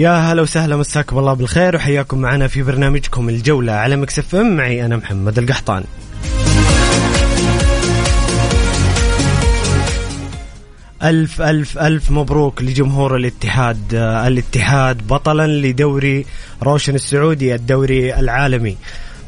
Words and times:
يا 0.00 0.10
هلا 0.10 0.42
وسهلا 0.42 0.76
مساكم 0.76 1.18
الله 1.18 1.34
بالخير 1.34 1.76
وحياكم 1.76 2.18
معنا 2.18 2.48
في 2.48 2.62
برنامجكم 2.62 3.28
الجولة 3.28 3.72
على 3.72 3.96
ميكس 3.96 4.21
أف 4.21 4.34
أم. 4.34 4.56
معي 4.56 4.86
أنا 4.86 4.96
محمد 4.96 5.38
القحطاني. 5.38 5.84
ألف 11.02 11.42
ألف 11.42 11.78
ألف 11.78 12.10
مبروك 12.10 12.62
لجمهور 12.62 13.16
الاتحاد 13.16 13.94
آه، 13.94 14.28
الاتحاد 14.28 15.06
بطلا 15.06 15.46
لدوري 15.46 16.26
روشن 16.62 16.94
السعودي 16.94 17.54
الدوري 17.54 18.14
العالمي 18.14 18.76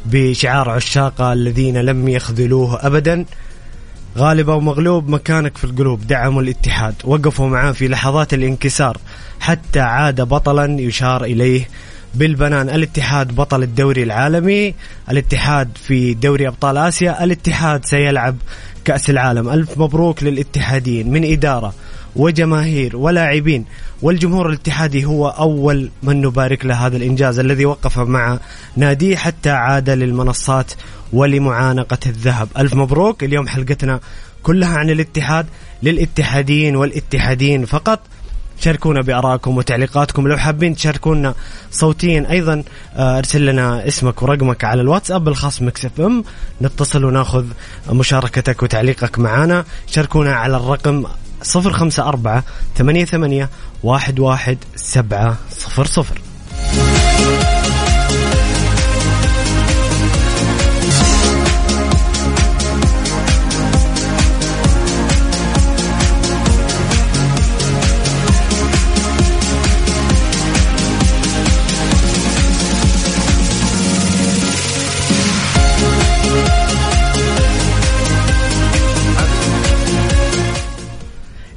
بشعار 0.06 0.70
عشاقه 0.70 1.32
الذين 1.32 1.77
لم 1.77 2.08
يخذلوه 2.08 2.86
أبدا. 2.86 3.25
غالب 4.18 4.50
أو 4.50 4.60
مغلوب 4.60 5.08
مكانك 5.08 5.56
في 5.56 5.64
القلوب 5.64 6.06
دعموا 6.06 6.42
الاتحاد. 6.42 6.94
وقفوا 7.05 7.48
معاه 7.48 7.72
في 7.72 7.88
لحظات 7.88 8.34
الانكسار 8.34 8.98
حتى 9.41 9.80
عاد 9.80 10.20
بطلا 10.20 10.80
يشار 10.80 11.24
إليه 11.24 11.69
بالبنان. 12.14 12.69
الاتحاد 12.69 13.34
بطل 13.34 13.62
الدوري 13.62 14.02
العالمي 14.02 14.74
الاتحاد 15.10 15.69
في 15.74 16.14
دوري 16.14 16.48
أبطال 16.48 16.77
آسيا 16.77 17.24
الاتحاد 17.24 17.84
سيلعب 17.84 18.36
كأس 18.84 19.10
العالم. 19.10 19.48
ألف 19.48 19.78
مبروك 19.78 20.22
للاتحاديين. 20.22 21.10
من 21.10 21.32
إدارة 21.32 21.74
وجماهير 22.16 22.96
ولاعبين. 22.96 23.64
والجمهور 24.02 24.48
الاتحادي 24.48 25.05
هو 25.05 25.28
أول 25.28 25.91
من 26.02 26.20
نبارك 26.20 26.66
له 26.66 26.86
هذا 26.86 26.96
الإنجاز 26.96 27.38
الذي 27.38 27.64
وقف 27.64 27.98
مع 27.98 28.38
ناديه 28.77 29.16
حتى 29.16 29.50
عاد 29.50 29.91
للمنصات 29.91 30.72
ولمعانقة 31.12 31.98
الذهب. 32.06 32.48
ألف 32.58 32.74
مبروك. 32.74 33.24
اليوم 33.24 33.48
حلقتنا 33.48 34.00
كلها 34.42 34.78
عن 34.78 34.91
الاتحاد 34.91 35.46
للاتحاديين 35.82 36.77
والاتحاديين 36.77 37.64
فقط. 37.64 38.00
شاركونا 38.60 39.02
بارائكم 39.02 39.56
وتعليقاتكم. 39.56 40.28
لو 40.28 40.36
حابين 40.36 40.74
تشاركونا 40.74 41.34
صوتيا 41.70 42.26
أيضا 42.30 42.62
آه، 42.97 43.19
أرسل 43.19 43.47
لنا 43.47 43.88
اسمك 43.88 44.22
ورقمك 44.22 44.64
على 44.64 44.80
الواتساب 44.80 45.28
الخاص 45.28 45.62
ميكس 45.62 45.84
إف 45.84 46.00
إم. 46.00 46.24
نتصل 46.62 47.04
وناخذ 47.04 47.47
مشاركتك 47.91 48.62
وتعليقك 48.62 49.19
معنا 49.19 49.64
شاركونا 49.86 50.32
على 50.32 50.56
الرقم 50.56 51.04
صفر 51.42 51.72
خمسة 51.72 52.08
أربعة 52.08 52.44
ثمانية 52.76 53.04
ثمانية 53.04 53.50
واحد 53.82 54.20
واحد 54.20 54.58
سبعة 54.76 55.36
صفر 55.50 55.84
صفر. 55.84 56.20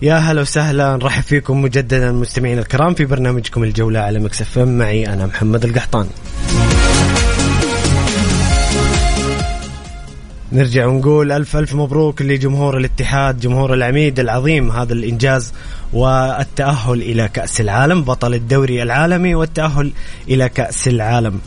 يا 0.06 0.16
هلا 0.16 0.42
وسهلا 0.42 0.96
نرحب 0.96 1.24
فيكم 1.24 1.62
مجددا 1.62 2.12
مستمعينا 2.12 2.62
الكرام 2.62 2.94
في 2.94 3.06
برنامجكم 3.06 3.64
الجولة 3.64 4.00
على 4.00 4.20
مكسف 4.20 4.58
معي 4.58 5.14
أنا 5.14 5.26
محمد 5.26 5.66
القحطاني 5.66 6.10
نرجع 10.52 10.86
ونقول 10.86 11.32
ألف 11.32 11.58
ألف 11.58 11.74
مبروك 11.74 12.22
لجمهور 12.22 12.78
الاتحاد 12.78 13.40
جمهور 13.40 13.74
العميد 13.74 14.20
العظيم 14.20 14.72
هذا 14.72 14.94
الإنجاز 14.94 15.54
والتأهل 15.94 17.02
إلى 17.02 17.28
كأس 17.34 17.62
العالم 17.62 18.02
بطل 18.04 18.34
الدوري 18.34 18.84
العالمي 18.84 19.36
والتأهل 19.36 19.92
إلى 20.30 20.50
كأس 20.50 20.88
العالم. 20.88 21.40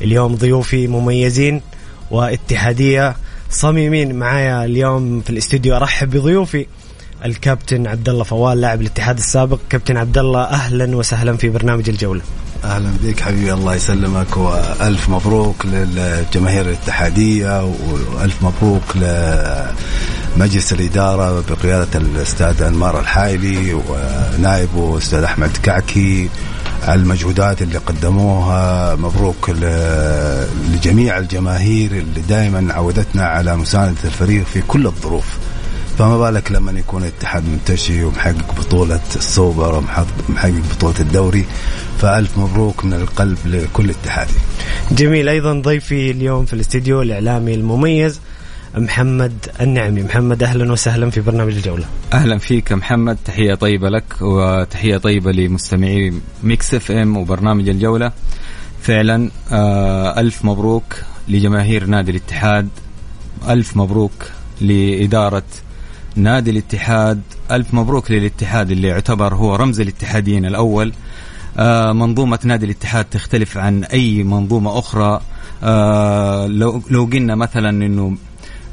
اليوم 0.00 0.34
ضيوفي 0.34 0.86
مميزين 0.86 1.62
واتحادية 2.10 3.16
صميمين 3.50 4.14
معايا 4.14 4.64
اليوم 4.64 5.20
في 5.20 5.30
الاستوديو 5.30 5.76
أرحب 5.76 6.10
بضيوفي. 6.10 6.66
الكابتن 7.24 7.86
عبد 7.86 8.08
الله 8.08 8.24
فوال 8.24 8.60
لاعب 8.60 8.80
الاتحاد 8.80 9.18
السابق. 9.18 9.58
كابتن 9.70 9.96
عبد 9.96 10.18
الله 10.18 10.42
أهلا 10.44 10.96
وسهلا 10.96 11.36
في 11.36 11.48
برنامج 11.48 11.88
الجولة. 11.88 12.20
أهلا 12.64 12.90
بك 13.02 13.20
حبيبي 13.20 13.52
الله 13.52 13.74
يسلمك 13.74 14.36
وألف 14.36 15.08
مبروك 15.08 15.66
للجماهير 15.66 16.60
الاتحادية 16.60 17.64
وألف 18.14 18.42
مبروك 18.42 18.82
لمجلس 20.36 20.72
الإدارة 20.72 21.44
بقيادة 21.50 21.98
الأستاذ 21.98 22.62
أنمار 22.62 23.00
الحايلي 23.00 23.74
ونائبه 23.74 24.94
الاستاذ 24.94 25.22
أحمد 25.22 25.56
كعكي 25.62 26.28
المجهودات 26.88 27.62
اللي 27.62 27.78
قدموها. 27.78 28.94
مبروك 28.94 29.50
لجميع 30.70 31.18
الجماهير 31.18 31.92
اللي 31.92 32.20
دائما 32.28 32.74
عودتنا 32.74 33.26
على 33.26 33.56
مساندة 33.56 34.00
الفريق 34.04 34.44
في 34.52 34.60
كل 34.68 34.86
الظروف. 34.86 35.26
فما 36.00 36.18
بالك 36.18 36.52
لما 36.52 36.78
يكون 36.78 37.02
الاتحاد 37.02 37.44
منتشي 37.48 38.04
ومحقق 38.04 38.54
بطولة 38.58 39.00
السوبر 39.16 39.74
ومحقق 39.74 40.62
بطولة 40.76 41.00
الدوري 41.00 41.44
فألف 41.98 42.38
مبروك 42.38 42.84
من 42.84 42.92
القلب 42.92 43.38
لكل 43.46 43.90
اتحادي. 43.90 44.32
جميل. 44.92 45.28
أيضا 45.28 45.60
ضيفي 45.60 46.10
اليوم 46.10 46.44
في 46.44 46.52
الاستديو 46.52 47.02
الإعلامي 47.02 47.54
المميز 47.54 48.20
محمد 48.74 49.46
النعمي. 49.60 50.02
محمد 50.02 50.42
أهلا 50.42 50.72
وسهلا 50.72 51.10
في 51.10 51.20
برنامج 51.20 51.52
الجولة. 51.52 51.84
أهلا 52.12 52.38
فيك 52.38 52.72
محمد. 52.72 53.18
تحية 53.24 53.54
طيبة 53.54 53.88
لك 53.88 54.04
وتحية 54.20 54.96
طيبة 54.96 55.32
لمستمعي 55.32 56.14
ميكس 56.42 56.74
إف 56.74 56.90
إم 56.90 57.16
وبرنامج 57.16 57.68
الجولة. 57.68 58.12
فعلا 58.82 59.30
آه 59.52 60.20
ألف 60.20 60.44
مبروك 60.44 60.96
لجماهير 61.28 61.86
نادي 61.86 62.10
الاتحاد. 62.10 62.68
ألف 63.48 63.76
مبروك 63.76 64.12
لإدارة 64.60 65.42
نادي 66.16 66.50
الاتحاد 66.50 67.22
ألف 67.50 67.74
مبروك 67.74 68.10
للاتحاد 68.10 68.70
اللي 68.70 68.88
يعتبر 68.88 69.34
هو 69.34 69.56
رمز 69.56 69.80
الاتحاديين 69.80 70.44
الأول. 70.44 70.92
آه 71.58 71.92
منظومة 71.92 72.38
نادي 72.44 72.66
الاتحاد 72.66 73.04
تختلف 73.04 73.58
عن 73.58 73.84
أي 73.84 74.22
منظومة 74.22 74.78
أخرى. 74.78 75.20
آه 75.62 76.46
لو, 76.46 76.82
لو 76.90 77.04
قلنا 77.04 77.34
مثلا 77.34 77.70
أنه 77.70 78.16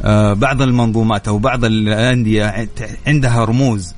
آه 0.03 0.33
بعض 0.33 0.61
المنظومات 0.61 1.27
أو 1.27 1.37
بعض 1.37 1.65
الأندية 1.65 2.67
عندها 3.07 3.45
رموز 3.45 3.93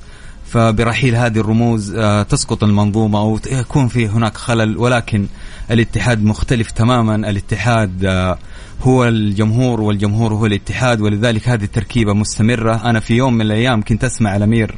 فبرحيل 0.46 1.16
هذه 1.16 1.38
الرموز 1.38 1.96
تسقط 2.28 2.64
المنظومة 2.64 3.18
أو 3.18 3.40
يكون 3.50 3.88
في 3.88 4.08
هناك 4.08 4.36
خلل 4.36 4.76
ولكن 4.76 5.26
الاتحاد 5.70 6.24
مختلف 6.24 6.70
تماما. 6.70 7.14
الاتحاد 7.14 8.04
هو 8.82 9.04
الجمهور 9.04 9.80
والجمهور 9.80 10.34
هو 10.34 10.46
الاتحاد 10.46 11.00
ولذلك 11.00 11.48
هذه 11.48 11.64
التركيبة 11.64 12.12
مستمرة. 12.12 12.90
أنا 12.90 13.00
في 13.00 13.14
يوم 13.14 13.34
من 13.34 13.40
الأيام 13.40 13.82
كنت 13.82 14.04
أسمع 14.04 14.36
الأمير 14.36 14.74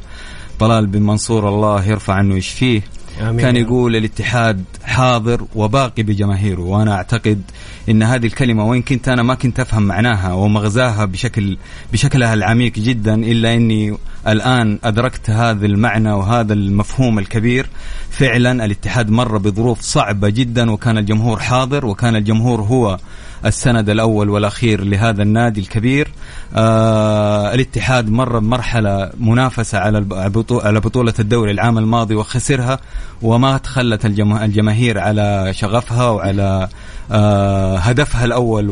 طلال 0.59 0.87
بن 0.87 1.01
منصور 1.01 1.49
الله 1.49 1.85
يرفع 1.85 2.13
عنه 2.13 2.35
يشفيه 2.35 2.81
آمين. 3.21 3.41
كان 3.41 3.55
يقول 3.55 3.95
الاتحاد 3.95 4.63
حاضر 4.83 5.45
وباقي 5.55 6.03
بجماهيره 6.03 6.61
وأنا 6.61 6.93
أعتقد 6.93 7.41
إن 7.89 8.03
هذه 8.03 8.25
الكلمة 8.25 8.67
وين 8.67 8.81
كنت 8.81 9.07
أنا 9.07 9.23
ما 9.23 9.35
كنت 9.35 9.59
أفهم 9.59 9.83
معناها 9.83 10.33
ومغزاها 10.33 11.05
بشكل 11.05 11.57
بشكلها 11.93 12.33
العميق 12.33 12.73
جدا 12.73 13.15
إلا 13.15 13.53
إني 13.53 13.97
الآن 14.27 14.79
أدركت 14.83 15.29
هذا 15.29 15.65
المعنى 15.65 16.11
وهذا 16.11 16.53
المفهوم 16.53 17.19
الكبير. 17.19 17.69
فعلا 18.09 18.65
الاتحاد 18.65 19.09
مر 19.09 19.37
بظروف 19.37 19.81
صعبة 19.81 20.29
جدا 20.29 20.71
وكان 20.71 20.97
الجمهور 20.97 21.39
حاضر 21.39 21.85
وكان 21.85 22.15
الجمهور 22.15 22.61
هو 22.61 22.97
السند 23.45 23.89
الأول 23.89 24.29
والأخير 24.29 24.83
لهذا 24.83 25.23
النادي 25.23 25.61
الكبير. 25.61 26.07
آه 26.55 27.53
الاتحاد 27.53 28.09
مر 28.09 28.39
بمرحلة 28.39 29.09
منافسة 29.19 29.77
على 29.77 30.05
على 30.51 30.79
بطولة 30.79 31.13
الدوري 31.19 31.51
العام 31.51 31.77
الماضي 31.77 32.15
وخسرها 32.15 32.79
وما 33.21 33.57
تخلت 33.57 34.05
الجماهير 34.05 34.99
على 34.99 35.53
شغفها 35.53 36.09
وعلى 36.09 36.69
آه 37.11 37.77
هدفها 37.77 38.25
الأول 38.25 38.69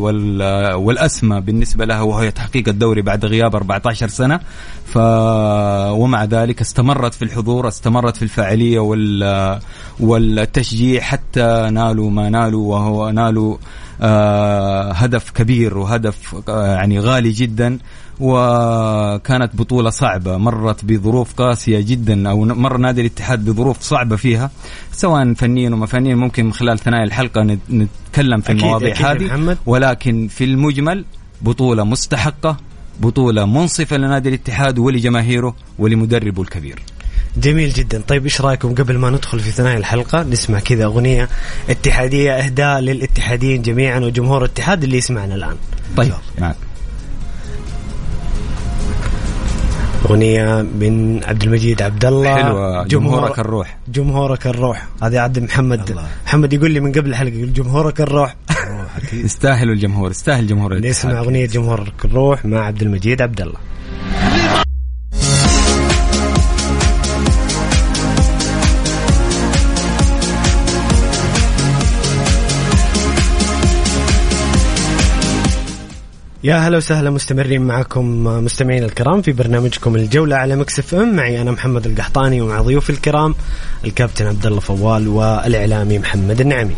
والأسمى 0.75 1.41
بالنسبة 1.41 1.85
لها 1.85 2.01
وهو 2.01 2.29
تحقيق 2.29 2.69
الدوري 2.69 3.01
بعد 3.01 3.25
غياب 3.25 3.55
14 3.55 4.07
سنة. 4.07 4.39
ف 4.85 4.97
ومع 5.91 6.23
ذلك 6.23 6.61
استمرت 6.61 7.13
في 7.13 7.21
الحضور 7.21 7.67
استمرت 7.67 8.17
في 8.17 8.23
الفاعلية 8.23 8.79
وال 8.79 9.59
والتشجيع 9.99 11.01
حتى 11.01 11.69
نالوا 11.71 12.09
ما 12.09 12.29
نالوا 12.29 12.71
وهو 12.71 13.09
نالوا 13.09 13.57
هدف 14.01 15.31
كبير 15.31 15.77
وهدف 15.77 16.35
آه 16.49 16.65
يعني 16.65 16.99
غالي 16.99 17.31
جدا 17.31 17.77
وكانت 18.19 19.55
بطولة 19.55 19.89
صعبة. 19.89 20.37
مرت 20.37 20.85
بظروف 20.85 21.33
قاسية 21.33 21.79
جدا 21.79 22.29
أو 22.29 22.45
مر 22.45 22.77
نادي 22.77 23.01
الاتحاد 23.01 23.45
بظروف 23.49 23.81
صعبة 23.81 24.15
فيها 24.15 24.51
سواء 24.91 25.33
فنيا 25.33 25.69
وما 25.69 25.85
فنيا. 25.85 26.15
ممكن 26.15 26.45
من 26.45 26.53
خلال 26.53 26.79
ثنايا 26.79 27.03
الحلقة 27.03 27.57
نتكلم 27.69 28.41
في 28.41 28.51
المواضيع 28.51 28.93
هذه. 29.11 29.57
ولكن 29.65 30.27
في 30.27 30.43
المجمل 30.43 31.05
بطولة 31.41 31.83
مستحقة 31.83 32.57
بطولة 32.99 33.45
منصفة 33.45 33.97
لنادي 33.97 34.29
الاتحاد 34.29 34.79
ولجماهيره 34.79 35.55
ولمدربه 35.79 36.41
الكبير. 36.41 36.79
جميل 37.37 37.69
جدا. 37.69 38.01
طيب 38.07 38.23
إيش 38.23 38.41
رأيكم؟ 38.41 38.75
قبل 38.75 38.97
ما 38.97 39.09
ندخل 39.09 39.39
في 39.39 39.51
ثنايا 39.51 39.77
الحلقة 39.77 40.23
نسمع 40.23 40.59
كذا 40.59 40.85
أغنية 40.85 41.29
اتحادية 41.69 42.31
أهداء 42.33 42.79
للاتحاديين 42.79 43.61
جميعا 43.61 43.99
وجمهور 43.99 44.45
الاتحاد 44.45 44.83
اللي 44.83 44.97
يسمعنا 44.97 45.35
الآن. 45.35 45.55
طيب. 45.97 46.13
معك 46.39 46.55
أغنية 50.05 50.61
من 50.61 51.23
عبد 51.23 51.43
المجيد 51.43 51.81
عبد 51.81 52.05
الله. 52.05 52.35
حلوة. 52.35 52.83
جمهورك 52.83 53.39
الروح. 53.39 53.77
جمهورك 53.87 54.47
الروح. 54.47 54.87
هذه 55.03 55.19
عبد 55.19 55.39
محمد. 55.39 55.89
الله. 55.89 56.07
محمد 56.25 56.53
يقول 56.53 56.71
لي 56.71 56.79
من 56.79 56.91
قبل 56.91 57.09
الحلقة 57.09 57.33
يقول 57.33 57.53
جمهورك 57.53 58.01
الروح. 58.01 58.35
يستاهلوا 59.13 59.73
الجمهور 59.73 60.11
يستاهل 60.11 60.47
جمهور 60.47 60.77
نسمع 60.89 61.19
أغنية 61.19 61.45
جمهورك 61.45 62.05
الروح 62.05 62.45
مع 62.45 62.65
عبد 62.65 62.81
المجيد 62.81 63.21
عبد 63.21 63.41
الله. 63.41 63.70
يا 76.43 76.55
هلا 76.55 76.77
وسهلا 76.77 77.09
مستمرين 77.09 77.61
معكم 77.61 78.23
مستمعين 78.23 78.83
الكرام 78.83 79.21
في 79.21 79.31
برنامجكم 79.31 79.95
الجولة 79.95 80.35
على 80.35 80.55
ميكس 80.55 80.82
أف 80.82 80.95
أم 80.95 81.15
معي 81.15 81.41
أنا 81.41 81.51
محمد 81.51 81.87
القحطاني 81.87 82.41
ومع 82.41 82.61
ضيوفي 82.61 82.89
الكرام 82.89 83.35
الكابتن 83.85 84.27
عبد 84.27 84.45
الله 84.45 84.59
فوال 84.59 85.07
والإعلامي 85.07 85.99
محمد 85.99 86.41
النعمي. 86.41 86.75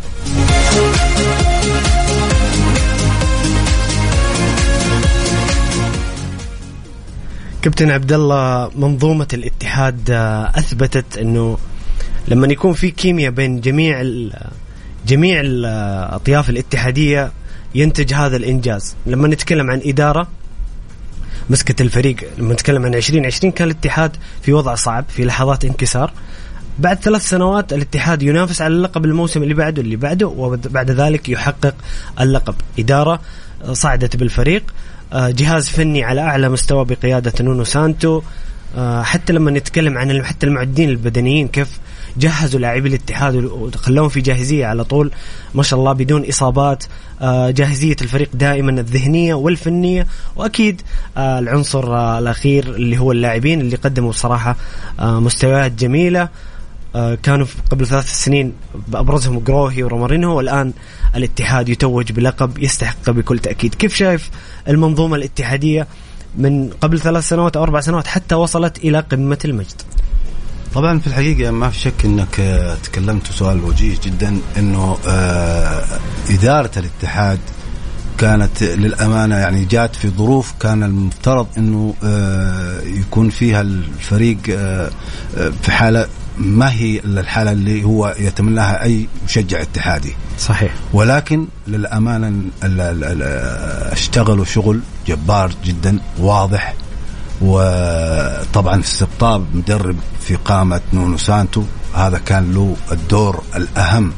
كابتن 7.62 7.92
عبد 7.92 8.12
الله 8.12 8.71
منظومة 8.75 9.27
الاتحاد 9.33 10.12
أثبتت 10.56 11.18
أنه 11.18 11.57
لما 12.27 12.48
يكون 12.48 12.74
في 12.74 12.92
كيمياء 12.92 13.31
بين 13.31 13.62
جميع 13.62 14.04
جميع 15.07 15.42
الأطياف 15.42 16.50
الاتحادية 16.50 17.31
ينتج 17.75 18.13
هذا 18.13 18.37
الإنجاز. 18.37 18.95
لما 19.05 19.27
نتكلم 19.27 19.71
عن 19.71 19.81
إدارة 19.85 20.27
مسكت 21.49 21.81
الفريق 21.81 22.15
لما 22.37 22.53
نتكلم 22.53 22.85
عن 22.85 22.93
2020 22.93 23.51
كان 23.51 23.67
الاتحاد 23.67 24.11
في 24.41 24.53
وضع 24.53 24.75
صعب 24.75 25.05
في 25.09 25.25
لحظات 25.25 25.65
انكسار. 25.65 26.11
بعد 26.79 26.97
ثلاث 26.99 27.29
سنوات 27.29 27.73
الاتحاد 27.73 28.23
ينافس 28.23 28.61
على 28.61 28.73
اللقب 28.73 29.05
الموسم 29.05 29.43
اللي 29.43 29.53
بعده 29.53 29.81
اللي 29.81 29.95
بعده 29.95 30.27
وبعد 30.27 30.91
ذلك 30.91 31.29
يحقق 31.29 31.75
اللقب. 32.19 32.55
إدارة 32.79 33.19
صعدت 33.71 34.15
بالفريق. 34.15 34.63
آه، 35.13 35.29
جهاز 35.29 35.69
فني 35.69 36.03
على 36.03 36.21
أعلى 36.21 36.49
مستوى 36.49 36.85
بقيادة 36.85 37.33
نونو 37.41 37.63
سانتو. 37.63 38.21
آه، 38.77 39.03
حتى 39.03 39.33
لما 39.33 39.51
نتكلم 39.51 39.97
عن 39.97 40.23
حتى 40.23 40.45
المعدين 40.45 40.89
البدنيين 40.89 41.47
كيف 41.47 41.79
جهزوا 42.18 42.60
لاعبي 42.60 42.89
الاتحاد 42.89 43.36
وخلوهم 43.36 44.10
في 44.10 44.21
جاهزية 44.21 44.65
على 44.65 44.83
طول. 44.83 45.12
ما 45.56 45.63
شاء 45.63 45.80
الله 45.80 45.94
بدون 45.94 46.25
إصابات 46.30 46.83
آه، 47.21 47.50
جاهزية 47.50 47.95
الفريق 48.01 48.30
دائما 48.33 48.71
الذهنية 48.71 49.33
والفنية. 49.33 50.07
وأكيد 50.36 50.81
آه، 51.18 51.39
العنصر 51.39 51.95
آه، 51.95 52.19
الأخير 52.19 52.75
اللي 52.75 52.98
هو 52.98 53.12
اللاعبين 53.12 53.62
اللي 53.62 53.75
قدموا 53.75 54.10
بصراحة 54.10 54.56
مستويات 55.00 55.71
جميلة. 55.71 56.30
كانوا 57.24 57.45
قبل 57.71 57.88
ثلاث 57.88 58.13
سنين 58.13 58.54
ابرزهم 58.94 59.39
جروهي 59.39 59.83
ورومارينو 59.83 60.36
والآن 60.38 60.74
الاتحاد 61.16 61.69
يتوج 61.69 62.12
بلقب 62.12 62.57
يستحق 62.57 63.09
بكل 63.09 63.39
تأكيد. 63.39 63.75
كيف 63.75 63.95
شايف 63.95 64.30
المنظومة 64.68 65.16
الاتحادية 65.16 65.88
من 66.38 66.69
قبل 66.81 67.00
ثلاث 67.00 67.27
سنوات 67.30 67.57
أو 67.57 67.63
أربع 67.63 67.80
سنوات 67.80 68.07
حتى 68.07 68.36
وصلت 68.36 68.77
إلى 68.77 69.00
قمة 69.00 69.38
المجد؟ 69.45 69.81
طبعا 70.73 70.99
في 70.99 71.07
الحقيقة 71.07 71.51
ما 71.51 71.69
في 71.69 71.79
شك 71.79 72.05
أنك 72.05 72.39
آه، 72.39 72.75
تكلمت 72.75 73.27
سؤال 73.31 73.63
وجيه 73.63 73.95
جدا 74.03 74.37
أنه 74.57 74.97
آه، 75.07 75.83
إدارة 76.29 76.71
الاتحاد 76.77 77.39
كانت 78.17 78.63
للأمانة 78.63 79.35
يعني 79.35 79.65
جات 79.65 79.95
في 79.95 80.09
ظروف 80.09 80.53
كان 80.59 80.83
المفترض 80.83 81.47
أنه 81.57 81.93
آه، 82.03 82.81
يكون 82.81 83.29
فيها 83.29 83.61
الفريق 83.61 84.37
في 85.61 85.71
حالة 85.71 86.07
ما 86.37 86.71
هي 86.71 86.99
الحالة 86.99 87.51
اللي 87.51 87.83
هو 87.83 88.15
يتمناها 88.19 88.83
أي 88.83 89.07
مشجع 89.25 89.61
اتحادي. 89.61 90.15
صحيح. 90.39 90.73
ولكن 90.93 91.47
للأمانة 91.67 92.41
اشتغلوا 93.91 94.45
شغل 94.45 94.79
جبار 95.07 95.51
جدا 95.65 95.99
واضح. 96.19 96.73
وطبعا 97.44 98.80
استقطاب 98.80 99.45
مدرب 99.54 99.95
في 100.22 100.36
قامة 100.36 100.81
نونو 100.94 101.18
سانتو. 101.18 101.63
هذا 101.95 102.18
كان 102.18 102.51
له 102.54 102.75
الدور 102.92 103.44
الأهم. 103.56 104.12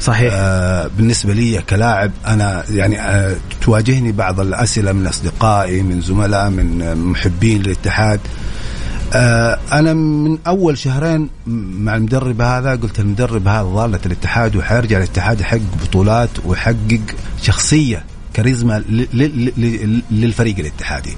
صحيح. 0.00 0.32
آه 0.36 0.90
بالنسبة 0.96 1.32
لي 1.32 1.62
كلاعب 1.62 2.10
أنا 2.26 2.64
يعني 2.70 3.00
آه 3.00 3.36
تواجهني 3.60 4.12
بعض 4.12 4.40
الأسئلة 4.40 4.92
من 4.92 5.06
أصدقائي 5.06 5.82
من 5.82 6.00
زملاء 6.00 6.50
من 6.50 6.94
محبين 6.96 7.62
للاتحاد 7.62 8.20
آه 9.14 9.58
أنا 9.72 9.94
من 9.94 10.38
أول 10.46 10.78
شهرين 10.78 11.28
مع 11.46 11.96
المدرب 11.96 12.40
هذا 12.40 12.70
قلت 12.70 13.00
المدرب 13.00 13.48
هذا 13.48 13.62
ضالة 13.62 14.00
الاتحاد 14.06 14.56
وحيرجع 14.56 14.98
الاتحاد 14.98 15.40
يحقق 15.40 15.60
بطولات 15.82 16.30
ويحقق 16.44 17.00
شخصية 17.42 18.04
كاريزما 18.34 18.82
للفريق 20.10 20.58
الاتحادي. 20.58 21.16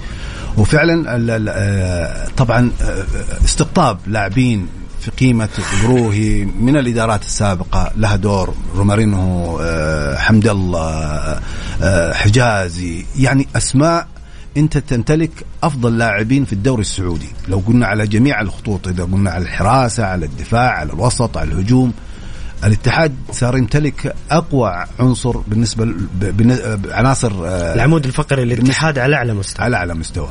وفعلا 0.56 1.20
آه، 1.48 2.28
طبعا 2.36 2.70
آه، 2.82 3.04
استقطاب 3.44 3.98
لاعبين 4.06 4.66
في 5.00 5.10
قيمة 5.10 5.48
بروهي 5.82 6.44
من 6.44 6.76
الإدارات 6.76 7.22
السابقة. 7.22 7.90
لها 7.96 8.16
دور 8.16 8.54
رومارينو 8.76 9.58
آه، 9.60 10.16
حمد 10.16 10.48
الله 10.48 11.40
حجازي. 12.12 13.04
يعني 13.18 13.48
أسماء 13.56 14.08
أنت 14.56 14.78
تمتلك 14.78 15.30
أفضل 15.62 15.98
لاعبين 15.98 16.44
في 16.44 16.52
الدوري 16.52 16.80
السعودي. 16.80 17.28
لو 17.48 17.62
قلنا 17.66 17.86
على 17.86 18.06
جميع 18.06 18.40
الخطوط 18.40 18.88
إذا 18.88 19.04
قلنا 19.04 19.30
على 19.30 19.42
الحراسة 19.42 20.04
على 20.04 20.26
الدفاع 20.26 20.70
على 20.70 20.92
الوسط 20.92 21.36
على 21.36 21.52
الهجوم 21.52 21.92
الاتحاد 22.64 23.14
صار 23.32 23.58
يمتلك 23.58 24.14
أقوى 24.30 24.84
عنصر 25.00 25.36
بالنسبة 25.38 25.94
عناصر 26.90 27.32
العمود 27.74 28.06
الفقري 28.06 28.44
للاتحاد 28.44 28.98
على 28.98 29.16
أعلى 29.16 29.34
مستوى. 29.34 29.64
على 29.64 29.76
أعلى 29.76 29.94
مستوى. 29.94 30.28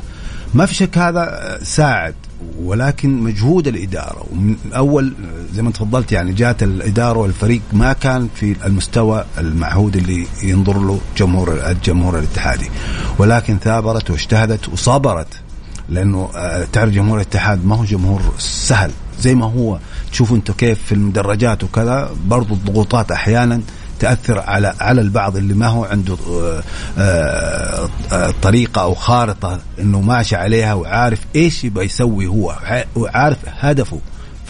ما 0.55 0.65
في 0.65 0.73
شك 0.73 0.97
هذا 0.97 1.59
ساعد 1.63 2.15
ولكن 2.59 3.19
مجهود 3.19 3.67
الإدارة. 3.67 4.25
ومن 4.31 4.55
اول 4.75 5.13
زي 5.53 5.61
ما 5.61 5.71
تفضلت 5.71 6.11
يعني 6.11 6.33
جات 6.33 6.63
الإدارة 6.63 7.19
والفريق 7.19 7.61
ما 7.73 7.93
كان 7.93 8.29
في 8.35 8.55
المستوى 8.65 9.25
المعهود 9.37 9.95
اللي 9.95 10.27
ينظر 10.43 10.79
له 10.79 10.99
جمهور 11.17 11.69
الجمهور 11.69 12.19
الاتحادي 12.19 12.69
ولكن 13.17 13.57
ثابرت 13.57 14.11
واجتهدت 14.11 14.69
وصبرت 14.69 15.27
لأنه 15.89 16.29
آه، 16.35 16.67
تعرف 16.73 16.91
جمهور 16.91 17.17
الاتحاد 17.17 17.65
ما 17.65 17.75
هو 17.75 17.83
جمهور 17.83 18.21
سهل. 18.39 18.91
زي 19.19 19.35
ما 19.35 19.45
هو 19.45 19.79
تشوفوا 20.11 20.37
أنتم 20.37 20.53
كيف 20.53 20.79
في 20.85 20.91
المدرجات 20.91 21.63
وكذا 21.63 22.09
برضو 22.25 22.53
الضغوطات 22.53 23.11
أحيانا 23.11 23.61
تأثر 23.99 24.39
على 24.39 24.73
على 24.79 25.01
البعض 25.01 25.37
اللي 25.37 25.53
ما 25.53 25.67
هو 25.67 25.83
عنده 25.83 26.17
آه، 26.29 26.63
آه، 26.97 27.89
آه، 28.11 28.33
طريقة 28.41 28.81
أو 28.81 28.93
خارطة 28.93 29.59
إنه 29.79 30.01
ماشي 30.01 30.35
عليها 30.35 30.73
وعارف 30.73 31.19
إيش 31.35 31.63
يبغى 31.63 31.85
يسوي 31.85 32.27
هو 32.27 32.55
وعارف 32.95 33.37
هدفه 33.47 33.99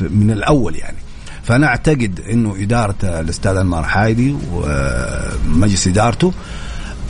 من 0.02 0.32
الأول 0.32 0.76
يعني. 0.76 0.98
فأنا 1.44 1.68
أعتقد 1.68 2.20
إنه 2.30 2.56
إدارة 2.60 2.96
الأستاذ 3.04 3.56
أنمار 3.56 3.84
حايدي 3.84 4.36
ومجلس 4.52 5.88
إدارته 5.88 6.34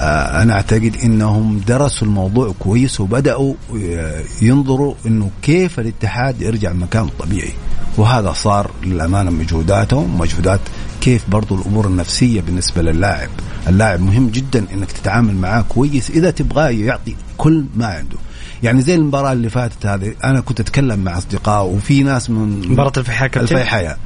أنا 0.02 0.54
أعتقد 0.54 0.98
إنهم 1.04 1.62
درسوا 1.68 2.08
الموضوع 2.08 2.54
كويس 2.60 3.00
وبدأوا 3.00 3.54
آه، 3.84 4.24
ينظروا 4.42 4.94
إنه 5.06 5.30
كيف 5.42 5.80
الاتحاد 5.80 6.42
يرجع 6.42 6.74
مكانه 6.74 7.06
الطبيعي. 7.06 7.54
وهذا 7.98 8.34
صار 8.34 8.72
للأمانة 8.84 9.32
مجهوداتهم 9.32 10.20
مجهودات 10.20 10.60
كيف 11.02 11.30
برضو 11.30 11.56
الأمور 11.56 11.88
النفسية 11.88 12.42
بالنسبة 12.42 12.82
للاعب. 12.82 13.30
اللاعب 13.68 14.02
مهم 14.02 14.30
جدا 14.30 14.66
إنك 14.74 14.92
تتعامل 14.92 15.36
معاه 15.36 15.62
كويس 15.62 16.10
إذا 16.10 16.32
تبغاه 16.32 16.70
يعطي 16.70 17.16
كل 17.38 17.66
ما 17.76 17.86
عنده. 17.86 18.18
يعني 18.64 18.82
زي 18.82 18.96
المباراة 18.96 19.32
اللي 19.34 19.50
فاتت 19.50 19.86
هذه 19.86 20.14
أنا 20.24 20.40
كنت 20.42 20.60
أتكلم 20.60 21.00
مع 21.00 21.18
اصدقاء 21.18 21.66
وفي 21.66 22.04
ناس 22.04 22.30
من 22.30 22.72
مباراة 22.72 22.92
الفيحاء 22.98 23.30
الفيحاء 23.36 23.86
آه 23.86 23.98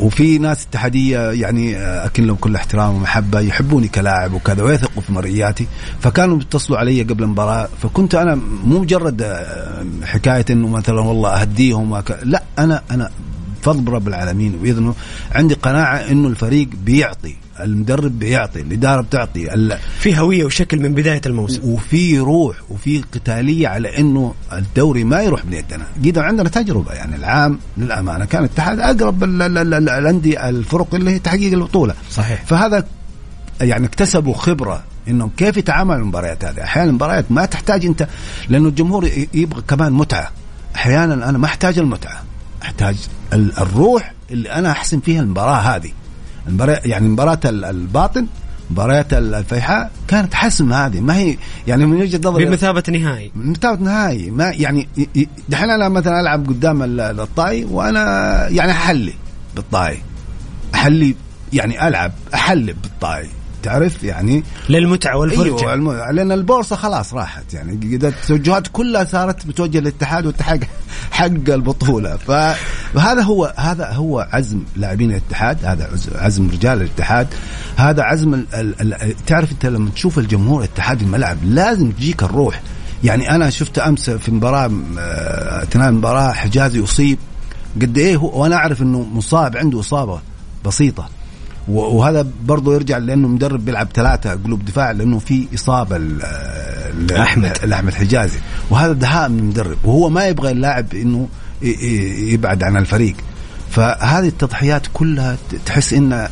وفي 0.00 0.38
ناس 0.38 0.66
اتحادية 0.66 1.18
يعني 1.30 1.76
آه 1.76 2.06
أكن 2.06 2.26
لهم 2.26 2.36
كل 2.36 2.54
احترام 2.56 2.94
ومحبة 2.94 3.40
يحبوني 3.40 3.88
كلاعب 3.88 4.32
وكذا 4.32 4.62
ويثقوا 4.62 5.02
في 5.02 5.12
مرئياتي 5.12 5.66
فكانوا 6.00 6.36
بيتصلوا 6.36 6.78
علي 6.78 7.02
قبل 7.02 7.22
المباراة 7.22 7.68
فكنت 7.82 8.14
أنا 8.14 8.34
مو 8.64 8.78
مجرد 8.80 9.22
آه 9.22 9.84
حكاية 10.04 10.44
إنه 10.50 10.68
مثلا 10.68 11.00
والله 11.00 11.30
أهديهم. 11.40 12.02
لا 12.22 12.42
أنا 12.58 12.82
أنا 12.90 13.10
بفضل 13.62 13.92
رب 13.92 14.08
العالمين 14.08 14.58
وإذنه 14.62 14.94
عندي 15.32 15.54
قناعة 15.54 15.96
إنه 15.96 16.28
الفريق 16.28 16.68
بيعطي 16.84 17.36
المدرب 17.64 18.18
بيعطي 18.18 18.60
الإدارة 18.60 19.00
بتعطي 19.00 19.54
ال... 19.54 19.78
في 19.98 20.18
هوية 20.18 20.44
وشكل 20.44 20.80
من 20.80 20.94
بداية 20.94 21.20
الموسم. 21.26 21.68
وفي 21.68 22.18
روح 22.18 22.56
وفي 22.70 23.02
قتالية 23.12 23.68
على 23.68 23.98
إنه 23.98 24.34
الدوري 24.52 25.04
ما 25.04 25.22
يروح 25.22 25.44
من 25.44 25.52
يدنا 25.52 25.86
قدر 26.04 26.22
عندنا 26.22 26.48
تجربة 26.48 26.92
يعني 26.92 27.16
العام 27.16 27.58
للأمانة 27.76 28.24
كان 28.24 28.44
الاتحاد 28.44 28.80
أقرب 28.80 29.24
الأندية 29.24 30.48
الفرق 30.48 30.94
اللي 30.94 31.10
هي 31.10 31.18
تحقيق 31.18 31.52
البطولة. 31.52 31.94
صحيح. 32.10 32.44
فهذا 32.44 32.86
يعني 33.60 33.86
اكتسبوا 33.86 34.34
خبرة 34.34 34.82
إنهم 35.08 35.30
كيف 35.36 35.56
يتعاملوا 35.56 36.00
المباريات 36.00 36.44
هذه. 36.44 36.62
أحيانا 36.62 36.90
المباريات 36.90 37.32
ما 37.32 37.44
تحتاج 37.44 37.86
أنت 37.86 38.08
لأنه 38.48 38.68
الجمهور 38.68 39.10
يبغى 39.34 39.62
كمان 39.68 39.92
متعة. 39.92 40.30
أحيانا 40.76 41.28
أنا 41.28 41.38
ما 41.38 41.46
أحتاج 41.46 41.78
المتعة 41.78 42.22
أحتاج 42.62 42.96
الروح 43.32 44.14
اللي 44.30 44.52
أنا 44.52 44.70
أحسن 44.70 45.00
فيها 45.00 45.20
المباراة 45.20 45.56
هذه. 45.56 45.90
المباراة 46.50 46.80
يعني 46.84 47.08
مباراة 47.08 47.40
الباطن 47.44 48.26
مباريات 48.70 49.12
الفيحاء 49.12 49.90
كانت 50.08 50.34
حسم 50.34 50.72
هذه. 50.72 51.00
ما 51.00 51.16
هي 51.16 51.36
يعني 51.66 51.86
من 51.86 52.00
وجهة 52.00 52.20
نظري 52.24 52.44
بمثابة 52.44 52.82
نهائي. 52.88 53.30
بمثابة 53.34 53.84
نهائي. 53.84 54.30
ما 54.30 54.50
يعني 54.50 54.88
دحين 55.48 55.70
أنا 55.70 55.88
مثلا 55.88 56.20
ألعب 56.20 56.48
قدام 56.48 57.00
الطائي 57.00 57.64
وأنا 57.64 58.48
يعني 58.48 58.72
أحلي 58.72 59.14
بالطائي. 59.56 60.02
احلي 60.74 61.14
يعني 61.52 61.88
ألعب 61.88 62.12
احلب 62.34 62.76
بالطائي. 62.82 63.28
تعرف 63.62 64.04
يعني؟ 64.04 64.44
للمتعة 64.68 65.16
والفرجة. 65.16 65.70
أيوه 65.70 66.10
لأن 66.10 66.32
البورصة 66.32 66.76
خلاص 66.76 67.14
راحت 67.14 67.54
يعني 67.54 67.94
التوجهات 67.94 68.66
كلها 68.72 69.04
صارت 69.04 69.46
بتوجه 69.46 69.78
للاتحاد 69.80 70.26
والاتحاد 70.26 70.64
حق 71.10 71.24
البطولة. 71.26 72.16
فهذا 72.16 73.22
هو 73.22 73.54
هذا 73.56 73.92
هو 73.92 74.28
عزم 74.32 74.62
لاعبين 74.76 75.10
الاتحاد 75.10 75.64
هذا 75.64 75.90
عزم 76.14 76.50
رجال 76.50 76.82
الاتحاد 76.82 77.26
هذا 77.76 78.02
عزم 78.02 78.34
ال 78.34 78.46
ال 78.54 78.94
ال 78.94 79.24
تعرف 79.26 79.52
أنت 79.52 79.66
لما 79.66 79.90
تشوف 79.90 80.18
الجمهور 80.18 80.64
الاتحاد 80.64 81.02
الملعب 81.02 81.36
لازم 81.44 81.90
تجيك 81.90 82.22
الروح. 82.22 82.62
يعني 83.04 83.30
أنا 83.30 83.50
شفت 83.50 83.78
أمس 83.78 84.10
في 84.10 84.32
مباراة 84.32 84.70
اثناء 85.62 85.88
المباراة 85.88 86.32
حجازي 86.32 86.84
أصيب. 86.84 87.18
قد 87.82 87.98
إيه 87.98 88.16
هو 88.16 88.42
وأنا 88.42 88.56
أعرف 88.56 88.82
إنه 88.82 89.02
مصاب 89.02 89.56
عنده 89.56 89.80
إصابة 89.80 90.20
بسيطة. 90.64 91.08
وهذا 91.68 92.26
برضه 92.44 92.74
يرجع 92.74 92.98
لأنه 92.98 93.28
مدرب 93.28 93.64
بيلعب 93.64 93.88
ثلاثة 93.94 94.34
قلوب 94.34 94.64
دفاع 94.64 94.90
لأنه 94.90 95.18
في 95.18 95.46
إصابة 95.54 95.98
لأحمد. 97.08 97.58
لأحمد 97.64 97.94
حجازي. 97.94 98.38
وهذا 98.70 98.92
دهاء 98.92 99.28
من 99.28 99.38
المدرب. 99.38 99.76
وهو 99.84 100.08
ما 100.08 100.26
يبغى 100.26 100.50
اللاعب 100.50 100.94
إنه 100.94 101.28
يبعد 102.32 102.62
عن 102.62 102.76
الفريق. 102.76 103.14
فهذه 103.70 104.28
التضحيات 104.28 104.86
كلها 104.92 105.36
تحس 105.66 105.92
إن 105.92 106.28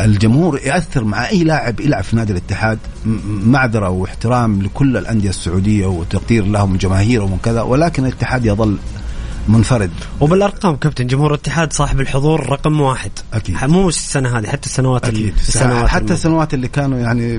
الجمهور 0.00 0.60
يأثر 0.64 1.04
مع 1.04 1.28
أي 1.28 1.44
لاعب 1.44 1.80
يلعب 1.80 2.04
في 2.04 2.16
نادي 2.16 2.32
الاتحاد 2.32 2.78
معذرة 3.26 3.88
واحترام 3.88 4.62
لكل 4.62 4.96
الأندية 4.96 5.28
السعودية 5.28 5.86
وتقدير 5.86 6.46
لهم 6.46 6.76
جماهيرهم 6.76 7.32
وكذا 7.32 7.62
ولكن 7.62 8.06
الاتحاد 8.06 8.44
يظل 8.46 8.78
منفرد. 9.48 9.90
وبالأرقام 10.20 10.76
كابتن 10.76 11.06
جمهور 11.06 11.30
الاتحاد 11.30 11.72
صاحب 11.72 12.00
الحضور 12.00 12.50
رقم 12.50 12.80
واحد. 12.80 13.10
أكيد. 13.32 13.56
مو 13.64 13.88
السنة 13.88 14.38
هذه 14.38 14.46
حتى 14.46 14.66
السنوات 14.66 15.04
أكيد. 15.04 15.34
السنوات 15.34 15.88
حتى 15.88 16.12
السنوات 16.12 16.54
اللي 16.54 16.68
كانوا 16.68 16.98
يعني 16.98 17.36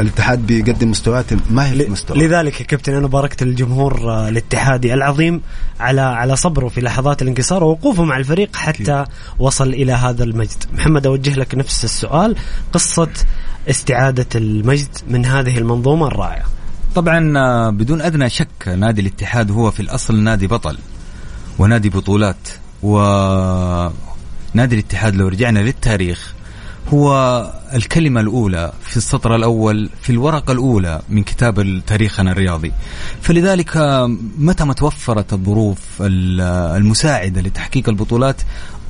الاتحاد 0.00 0.46
بيقدم 0.46 0.90
مستويات 0.90 1.24
ما 1.50 1.70
هي 1.70 1.84
في 1.84 1.90
مستوى. 1.90 2.18
لذلك 2.18 2.60
يا 2.60 2.66
كابتن 2.66 2.94
أنا 2.94 3.06
باركت 3.06 3.42
الجمهور 3.42 4.10
آه، 4.10 4.28
الاتحادي 4.28 4.94
العظيم 4.94 5.40
على 5.80 6.00
على 6.00 6.36
صبره 6.36 6.68
في 6.68 6.80
لحظات 6.80 7.22
الانكسار 7.22 7.64
ووقوفه 7.64 8.04
مع 8.04 8.16
الفريق 8.16 8.56
حتى 8.56 8.92
أكيد. 9.02 9.14
وصل 9.38 9.68
إلى 9.68 9.92
هذا 9.92 10.24
المجد. 10.24 10.64
محمد 10.72 11.06
أوجه 11.06 11.34
لك 11.34 11.54
نفس 11.54 11.84
السؤال 11.84 12.36
قصة 12.72 13.08
استعادة 13.70 14.26
المجد 14.34 14.88
من 15.08 15.26
هذه 15.26 15.58
المنظومة 15.58 16.06
الرائعة. 16.06 16.44
طبعا 16.94 17.38
آه، 17.38 17.70
بدون 17.70 18.00
أدنى 18.00 18.30
شك 18.30 18.68
نادي 18.68 19.00
الاتحاد 19.00 19.50
هو 19.50 19.70
في 19.70 19.80
الأصل 19.80 20.16
نادي 20.16 20.46
بطل. 20.46 20.78
ونادي 21.58 21.88
بطولات. 21.88 22.48
ونادي 22.82 23.94
الاتحاد 24.56 25.16
لو 25.16 25.28
رجعنا 25.28 25.58
للتاريخ 25.58 26.34
هو 26.92 27.12
الكلمة 27.74 28.20
الأولى 28.20 28.72
في 28.82 28.96
السطر 28.96 29.34
الأول 29.36 29.90
في 30.02 30.10
الورقة 30.10 30.52
الأولى 30.52 31.00
من 31.08 31.22
كتاب 31.22 31.82
تاريخنا 31.86 32.32
الرياضي. 32.32 32.72
فلذلك 33.22 33.76
متى 34.38 34.64
ما 34.64 34.72
توفرت 34.72 35.32
الظروف 35.32 35.78
المساعدة 36.00 37.40
لتحقيق 37.40 37.88
البطولات 37.88 38.42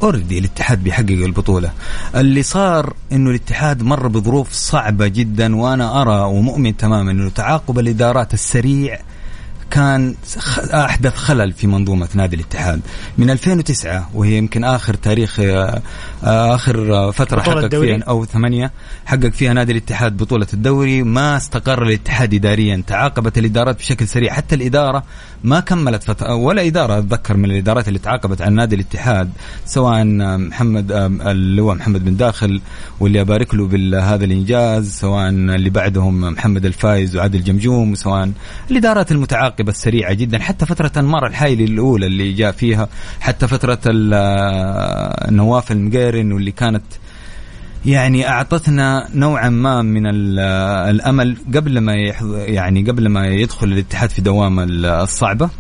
اوريدي 0.03 0.39
الاتحاد 0.39 0.85
بيحقق 0.85 1.11
البطولة. 1.11 1.73
اللي 2.15 2.43
صار 2.43 2.95
إنه 3.13 3.31
الاتحاد 3.31 3.83
مر 3.83 4.09
بظروف 4.09 4.53
صعبة 4.53 5.07
جدا 5.07 5.57
وأنا 5.57 6.03
أرى 6.03 6.21
ومؤمن 6.21 6.77
تماما 6.77 7.11
إنه 7.11 7.31
تعاقب 7.31 7.79
الإدارات 7.79 8.35
السريع 8.35 8.99
كان 9.71 10.15
أحدث 10.75 11.17
خلل 11.17 11.53
في 11.53 11.67
منظومة 11.67 12.09
نادي 12.15 12.37
الاتحاد. 12.37 12.81
من 13.19 13.31
2009 13.31 14.11
وهي 14.15 14.39
يمكن 14.39 14.65
آخر 14.65 14.95
تاريخ 14.95 15.41
آه، 15.41 15.83
آخر 16.23 17.13
فترة 17.13 17.41
حقق 17.41 17.69
فيها 17.69 18.05
أو 18.09 18.25
ثمانية 18.25 18.73
حقق 19.07 19.29
فيها 19.29 19.53
نادي 19.53 19.73
الاتحاد 19.73 20.17
بطولة 20.17 20.47
الدوري. 20.55 21.03
ما 21.03 21.37
استقر 21.37 21.83
الاتحاد 21.83 22.35
اداريا 22.35 22.83
تعاقبت 22.87 23.39
الإدارات 23.39 23.79
بشكل 23.79 24.09
سريع. 24.09 24.33
حتى 24.33 24.55
الإدارة 24.55 25.03
ما 25.45 25.61
كملت 25.61 26.03
فترة 26.03 26.35
ولا 26.35 26.67
إدارة 26.67 26.99
أتذكر 26.99 27.37
من 27.37 27.45
الإدارات 27.45 27.89
اللي 27.89 27.99
تعاقبت 27.99 28.43
عن 28.43 28.55
نادي 28.55 28.75
الاتحاد 28.75 29.31
سواء 29.67 30.05
محمد 30.39 30.93
اللي 31.27 31.63
هو 31.63 31.75
محمد 31.75 32.05
بن 32.05 32.17
داخل 32.17 32.61
واللي 33.01 33.21
أبارك 33.21 33.55
له 33.55 33.67
بهذا 33.67 34.25
الإنجاز 34.25 34.91
سواء 34.99 35.29
اللي 35.29 35.71
بعدهم 35.71 36.21
محمد 36.21 36.65
الفايز 36.67 37.17
وعادل 37.17 37.45
جمجوم 37.45 37.95
سواء 37.95 38.31
الإدارات 38.71 39.13
المتعاقبة 39.13 39.71
السريعة 39.71 40.15
جدا 40.15 40.39
حتى 40.39 40.67
فترة 40.67 40.93
أنمار 40.97 41.27
الحايلي 41.27 41.65
الأولى 41.65 42.07
اللي 42.07 42.33
جاء 42.33 42.53
فيها 42.53 42.89
حتى 43.21 43.49
فترة 43.49 43.81
نواف 45.31 45.73
المقيرن 45.73 46.33
واللي 46.33 46.51
كانت 46.51 46.83
يعني 47.87 48.29
أعطتنا 48.29 49.09
نوعا 49.15 49.49
ما 49.49 49.83
من 49.83 50.07
الأمل 50.07 51.37
قبل 51.55 51.79
ما 51.79 51.93
يعني 52.47 52.83
قبل 52.83 53.09
ما 53.09 53.27
يدخل 53.27 53.67
الاتحاد 53.67 54.11
في 54.11 54.23
دوامه 54.23 54.67
الصعبة. 55.03 55.51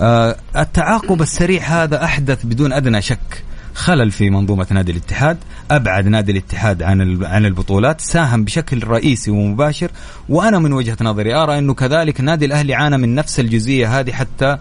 آه، 0.00 0.36
التعاقب 0.56 1.22
السريع 1.22 1.62
هذا 1.62 2.04
أحدث 2.04 2.46
بدون 2.46 2.72
أدنى 2.72 3.02
شك 3.02 3.44
خلل 3.74 4.10
في 4.10 4.30
منظومة 4.30 4.66
نادي 4.70 4.92
الاتحاد، 4.92 5.38
أبعد 5.70 6.08
نادي 6.08 6.32
الاتحاد 6.32 6.82
عن 6.82 7.24
عن 7.24 7.46
البطولات، 7.46 8.00
ساهم 8.00 8.44
بشكل 8.44 8.84
رئيسي 8.84 9.30
ومباشر، 9.30 9.90
وأنا 10.28 10.58
من 10.58 10.72
وجهة 10.72 10.96
نظري 11.00 11.34
أرى 11.34 11.58
إنه 11.58 11.74
كذلك 11.74 12.20
نادي 12.20 12.44
الأهلي 12.44 12.74
عانى 12.74 12.96
من 12.96 13.14
نفس 13.14 13.40
الجزئية 13.40 14.00
هذه 14.00 14.12
حتى 14.12 14.58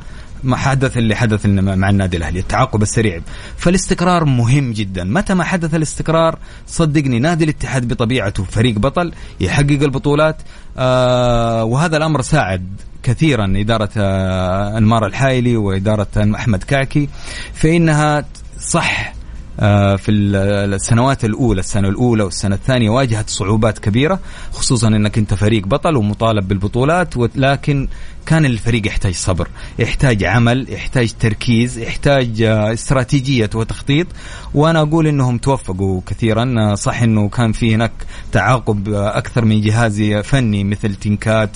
حدث 0.52 0.98
اللي 0.98 1.16
حدث 1.16 1.46
مع 1.46 1.90
النادي 1.90 2.18
الأهلي. 2.18 2.40
التعاقب 2.40 2.82
السريع. 2.82 3.22
فالاستقرار 3.58 4.26
مهم 4.26 4.72
جدا. 4.72 5.04
متى 5.04 5.34
ما 5.34 5.44
حدث 5.44 5.76
الاستقرار 5.76 6.40
صدقني 6.68 7.20
نادي 7.20 7.44
الاتحاد 7.44 7.88
بطبيعته 7.88 8.44
فريق 8.44 8.80
بطل 8.80 9.14
يحقق 9.40 9.82
البطولات. 9.82 10.38
آه 10.78 11.64
وهذا 11.64 11.98
الأمر 11.98 12.22
ساعد 12.22 12.68
كثيرا 13.04 13.54
إدارة 13.56 13.90
آه 13.98 14.78
أنمار 14.78 15.06
الحايلي 15.06 15.58
وإدارة 15.58 16.08
أحمد 16.36 16.64
كعكي 16.64 17.10
في 17.54 17.78
أنها 17.78 18.26
صح 18.60 19.20
آه، 19.60 19.96
في 19.96 20.12
السنوات 20.12 21.26
الأولى 21.26 21.60
السنة 21.60 21.90
الأولى 21.90 22.24
والسنة 22.24 22.56
الثانية 22.56 22.90
واجهت 22.90 23.30
صعوبات 23.30 23.80
كبيرة 23.80 24.20
خصوصا 24.52 24.88
إنك 24.88 25.18
أنت 25.18 25.34
فريق 25.34 25.68
بطل 25.68 25.96
ومطالب 25.98 26.48
بالبطولات 26.48 27.18
ولكن 27.18 27.88
كان 28.30 28.46
الفريق 28.46 28.88
يحتاج 28.88 29.14
صبر 29.14 29.48
يحتاج 29.80 30.24
عمل 30.24 30.66
يحتاج 30.70 31.14
تركيز 31.20 31.78
يحتاج 31.78 32.42
آه، 32.42 32.74
استراتيجية 32.74 33.50
وتخطيط. 33.56 34.08
وأنا 34.54 34.82
أقول 34.82 35.08
أنهم 35.08 35.38
توفقوا 35.38 36.02
كثيرا. 36.06 36.56
آه، 36.58 36.76
صح 36.76 37.02
أنه 37.02 37.30
كان 37.30 37.52
في 37.52 37.76
هناك 37.76 37.92
تعاقب 38.32 38.90
آه، 38.90 39.18
أكثر 39.18 39.46
من 39.46 39.62
جهاز 39.62 40.02
فني 40.24 40.64
مثل 40.64 40.96
تين 40.96 41.32
كات 41.32 41.56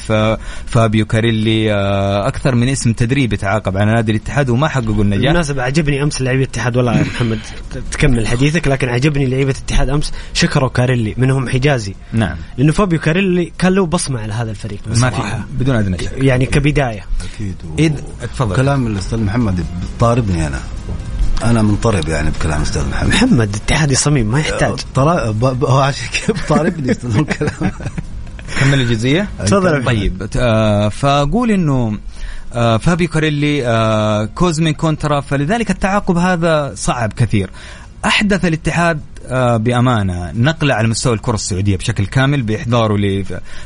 فابيو 0.65 1.06
كاريلي 1.06 1.74
أكثر 2.27 2.56
من 2.56 2.70
اسم 2.70 2.94
تدريب 2.94 3.36
تعاقب 3.36 3.77
على 3.77 3.92
نادي 3.92 4.12
الاتحاد 4.12 4.50
وما 4.50 4.68
حققوا 4.68 5.03
النجاح. 5.03 5.22
بالمناسبة 5.22 5.63
عجبني 5.63 6.03
أمس 6.03 6.22
لعيبة 6.22 6.44
الاتحاد. 6.44 6.77
والله 6.77 6.98
يا 6.98 7.03
محمد 7.13 7.39
تكمل 7.92 8.27
حديثك 8.27 8.68
لكن 8.68 8.89
عجبني 8.89 9.25
لعيبة 9.25 9.51
الاتحاد 9.51 9.89
أمس. 9.89 10.13
شكروا 10.34 10.70
كاريلي 10.70 11.13
منهم 11.18 11.50
حجازي. 11.50 11.96
نعم. 12.13 12.38
لأنه 12.58 12.72
فابيو 12.72 13.00
كاريلي 13.00 13.51
كان 13.58 13.74
له 13.74 13.86
بصمة 13.86 14.20
على 14.22 14.34
هذا 14.34 14.51
الفريق. 14.51 14.80
ما 14.88 15.10
في 15.10 15.22
بدون 15.60 15.75
أدنى 15.75 15.98
شك. 15.98 16.12
يعني 16.18 16.46
كبداية 16.63 17.05
أكيد. 17.34 17.55
و... 17.65 17.75
إذ 17.79 17.91
تفضل. 18.22 18.55
كلام 18.55 18.88
الأستاذ 18.88 19.20
محمد 19.20 19.65
طاربني 20.00 20.48
أنا. 20.48 20.60
أنا 21.43 21.62
منطرب 21.62 22.10
يعني 22.10 22.29
بكلام 22.29 22.58
الأستاذ 22.58 22.89
محمد. 22.89 23.10
محمد 23.10 23.55
اتحادي 23.55 23.96
صميم 23.96 24.32
ما 24.32 24.39
يحتاج. 24.39 24.79
طرا... 24.96 25.32
ب... 25.32 25.39
ب... 25.39 25.65
هو 25.65 25.79
عشان 25.79 26.08
كيف 26.08 26.50
طاربني 26.50 26.91
أستاذ 26.91 27.17
الكلام؟ 27.17 27.72
كمل 28.60 28.82
الجزئية. 28.82 29.27
تفضل. 29.46 29.86
طيب 29.86 30.27
آه 30.38 30.89
فأقول 30.89 31.51
إنه 31.51 31.98
آه 32.53 32.77
فابيو 32.77 33.08
كاريلي 33.08 33.68
آه 33.67 34.25
كوزمين 34.25 34.74
كونترا 34.74 35.22
فلذلك 35.22 35.72
التعاقب 35.72 36.17
هذا 36.17 36.72
صعب 36.75 37.13
كثير. 37.13 37.50
أحدث 38.05 38.46
الاتحاد 38.46 39.01
بأمانة 39.32 40.32
نقله 40.36 40.74
على 40.74 40.88
مستوى 40.88 41.13
الكرة 41.13 41.34
السعودية 41.36 41.77
بشكل 41.77 42.06
كامل 42.06 42.42
بإحضاره 42.42 43.24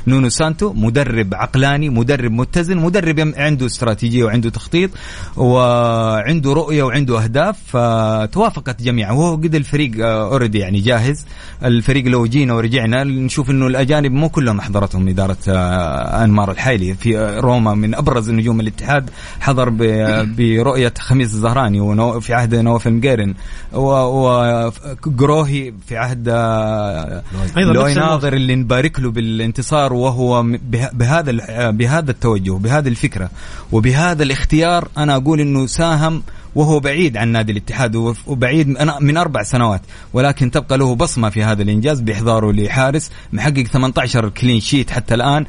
لنونو 0.07 0.29
سانتو 0.29 0.73
مدرب 0.73 1.33
عقلاني 1.33 1.89
مدرب 1.89 2.31
متزن 2.31 2.77
مدرب 2.77 3.33
عنده 3.37 3.65
استراتيجية 3.65 4.23
وعنده 4.23 4.49
تخطيط 4.49 4.89
وعنده 5.37 6.53
رؤية 6.53 6.83
وعنده 6.83 7.23
أهداف 7.23 7.55
فتوافقت 7.67 8.81
جميعا. 8.81 9.11
وهو 9.11 9.35
قد 9.35 9.55
الفريق 9.55 9.91
already 10.05 10.57
آه، 10.57 10.61
يعني 10.61 10.79
جاهز. 10.79 11.25
الفريق 11.63 12.05
لو 12.05 12.25
جينا 12.25 12.53
ورجعنا 12.53 13.03
نشوف 13.03 13.49
إنه 13.49 13.67
الأجانب 13.67 14.11
مو 14.11 14.29
كلهم 14.29 14.61
حضرتهم 14.61 15.07
إدارة 15.07 15.37
آه، 15.49 16.23
أنمار 16.23 16.51
الحائلي. 16.51 16.93
فروما 16.93 17.73
من 17.73 17.95
أبرز 17.95 18.29
نجوم 18.29 18.59
الاتحاد 18.59 19.09
حضر 19.39 19.69
برؤية 20.37 20.93
خميس 20.99 21.33
الزهراني 21.33 21.81
وفي 21.81 22.33
عهد 22.33 22.55
نواف 22.55 22.87
المقيرن. 22.87 23.33
وجروهي 23.73 25.46
هي 25.47 25.73
في 25.87 25.97
عهد 25.97 26.27
أيضا 27.57 27.73
لوي 27.73 27.93
ناظر 27.93 28.33
اللي 28.33 28.55
نبارك 28.55 28.99
له 28.99 29.11
بالانتصار 29.11 29.93
وهو 29.93 30.43
بهذا 30.93 31.31
بهذا 31.71 32.11
التوجه 32.11 32.51
بهذه 32.51 32.87
الفكرة 32.87 33.29
وبهذا 33.71 34.23
الاختيار 34.23 34.87
أنا 34.97 35.15
أقول 35.15 35.39
إنه 35.39 35.65
ساهم 35.65 36.23
وهو 36.55 36.79
بعيد 36.79 37.17
عن 37.17 37.27
نادي 37.27 37.51
الاتحاد 37.51 37.95
وبعيد 38.27 38.67
من 39.01 39.17
أربع 39.17 39.43
سنوات 39.43 39.81
ولكن 40.13 40.51
تبقى 40.51 40.77
له 40.77 40.95
بصمة 40.95 41.29
في 41.29 41.43
هذا 41.43 41.61
الإنجاز 41.63 41.99
بإحضاره 41.99 42.51
لحارس 42.51 43.11
محقق 43.33 43.63
18 43.63 44.29
كلين 44.29 44.59
شيت 44.59 44.91
حتى 44.91 45.13
الآن 45.13 45.45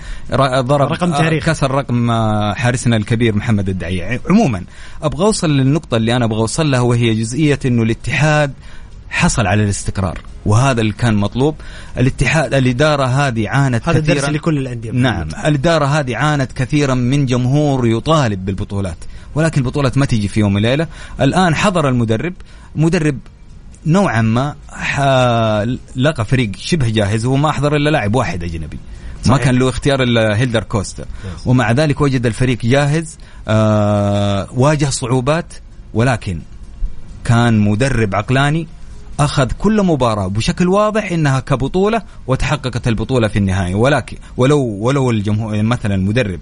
ضرب 0.60 0.92
رقم 0.92 1.12
تاريخ. 1.12 1.46
كسر 1.46 1.70
رقم 1.70 2.10
آه، 2.10 2.54
حارسنا 2.54 2.96
الكبير 2.96 3.36
محمد 3.36 3.68
الدعيع. 3.68 4.18
عموما 4.30 4.62
أبغى 5.02 5.24
أوصل 5.24 5.50
للنقطة 5.50 5.96
اللي 5.96 6.16
أنا 6.16 6.24
أبغى 6.24 6.40
أوصل 6.40 6.70
لها 6.70 6.80
وهي 6.80 7.14
جزئية 7.14 7.58
إنه 7.66 7.82
الاتحاد 7.82 8.52
حصل 9.10 9.46
على 9.46 9.64
الاستقرار. 9.64 10.18
وهذا 10.46 10.80
اللي 10.80 10.92
كان 10.92 11.14
مطلوب. 11.14 11.54
الاتحاد 11.98 12.54
الإدارة 12.54 13.04
هذه 13.04 13.48
عانت 13.48 13.88
هذا 13.88 14.00
كثيرا. 14.00 14.30
لكل 14.30 14.58
الأندية. 14.58 14.90
نعم. 14.90 15.28
الإدارة 15.44 15.84
هذه 15.84 16.16
عانت 16.16 16.52
كثيرا 16.52 16.94
من 16.94 17.26
جمهور 17.26 17.86
يطالب 17.86 18.44
بالبطولات. 18.44 18.96
ولكن 19.34 19.60
البطولات 19.60 19.98
ما 19.98 20.06
تيجي 20.06 20.28
في 20.28 20.40
يوم 20.40 20.54
وليلة. 20.54 20.86
الآن 21.20 21.54
حضر 21.54 21.88
المدرب. 21.88 22.34
مدرب 22.76 23.18
نوعا 23.86 24.22
ما 24.22 24.54
لقى 25.96 26.24
فريق 26.24 26.50
شبه 26.56 26.88
جاهز 26.88 27.24
وهو 27.24 27.36
ما 27.36 27.50
أحضر 27.50 27.76
إلا 27.76 27.90
لاعب 27.90 28.14
واحد 28.14 28.44
أجنبي. 28.44 28.78
صحيح. 29.22 29.32
ما 29.32 29.44
كان 29.44 29.58
له 29.58 29.68
اختيار 29.68 30.02
إلا 30.02 30.36
هيلدر 30.36 30.62
كوستا 30.62 31.04
ومع 31.46 31.72
ذلك 31.72 32.00
وجد 32.00 32.26
الفريق 32.26 32.66
جاهز. 32.66 33.18
آه 33.48 34.48
واجه 34.54 34.90
صعوبات. 34.90 35.52
ولكن 35.94 36.40
كان 37.24 37.58
مدرب 37.58 38.14
عقلاني. 38.14 38.66
أخذ 39.20 39.48
كل 39.58 39.82
مباراة 39.82 40.26
بشكل 40.26 40.68
واضح 40.68 41.12
إنها 41.12 41.40
كبطولة 41.40 42.02
وتحققت 42.26 42.88
البطولة 42.88 43.28
في 43.28 43.38
النهايه 43.38 43.74
ولكن 43.74 44.16
ولو 44.36 44.60
ولو 44.60 45.10
الجمهور 45.10 45.62
مثلا 45.62 45.94
المدرب 45.94 46.40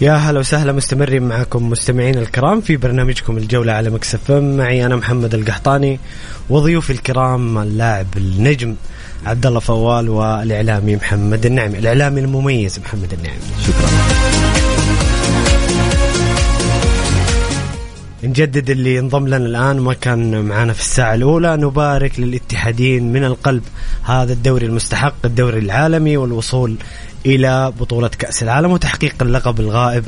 يا 0.00 0.12
هلا 0.12 0.38
وسهلا 0.38 0.72
مستمرين 0.72 1.22
معكم 1.22 1.70
مستمعين 1.70 2.18
الكرام 2.18 2.60
في 2.60 2.76
برنامجكم 2.76 3.38
الجولة 3.38 3.72
على 3.72 3.90
ميكس 3.90 4.17
أف 4.17 4.30
معي 4.30 4.86
أنا 4.86 4.96
محمد 4.96 5.34
القحطاني 5.34 6.00
وضيوفي 6.50 6.90
الكرام 6.90 7.58
اللاعب 7.58 8.06
النجم 8.16 8.74
عبد 9.26 9.46
الله 9.46 9.60
فوال 9.60 10.08
والإعلامي 10.08 10.96
محمد 10.96 11.46
النعمي 11.46 11.78
الإعلامي 11.78 12.20
المميز 12.20 12.78
محمد 12.78 13.12
النعمي 13.12 13.40
شكرا. 13.66 14.47
نجدد 18.24 18.70
اللي 18.70 18.98
انضم 18.98 19.26
لنا 19.26 19.36
الآن 19.36 19.80
ما 19.80 19.94
كان 19.94 20.44
معنا 20.44 20.72
في 20.72 20.80
الساعة 20.80 21.14
الأولى. 21.14 21.56
نبارك 21.56 22.20
للاتحادين 22.20 23.12
من 23.12 23.24
القلب 23.24 23.62
هذا 24.04 24.32
الدوري 24.32 24.66
المستحق 24.66 25.14
الدوري 25.24 25.58
العالمي 25.58 26.16
والوصول 26.16 26.76
إلى 27.26 27.72
بطولة 27.80 28.08
كأس 28.08 28.42
العالم 28.42 28.72
وتحقيق 28.72 29.14
اللقب 29.22 29.60
الغائب 29.60 30.04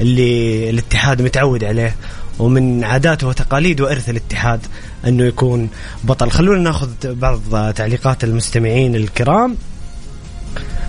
اللي 0.00 0.70
الاتحاد 0.70 1.22
متعود 1.22 1.64
عليه. 1.64 1.96
ومن 2.38 2.84
عاداته 2.84 3.26
وتقاليد 3.26 3.80
وإرث 3.80 4.08
الاتحاد 4.08 4.60
أنه 5.06 5.24
يكون 5.24 5.68
بطل. 6.04 6.30
خلونا 6.30 6.60
ناخذ 6.60 6.90
بعض 7.04 7.40
تعليقات 7.72 8.24
المستمعين 8.24 8.96
الكرام. 8.96 9.56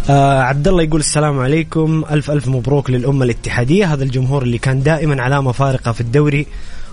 آه 0.10 0.42
عبد 0.42 0.68
الله 0.68 0.84
يقول 0.84 1.00
السلام 1.00 1.39
عليكم. 1.39 2.04
ألف 2.12 2.32
ألف 2.32 2.48
مبروك 2.48 2.89
للأمة 2.89 3.26
الاتحادية. 3.26 3.94
هذا 3.94 4.04
الجمهور 4.04 4.44
اللي 4.44 4.58
كان 4.58 4.84
دائما 4.84 5.22
علامه 5.22 5.52
فارقه 5.52 5.92
في 5.92 6.02
الدوري 6.02 6.48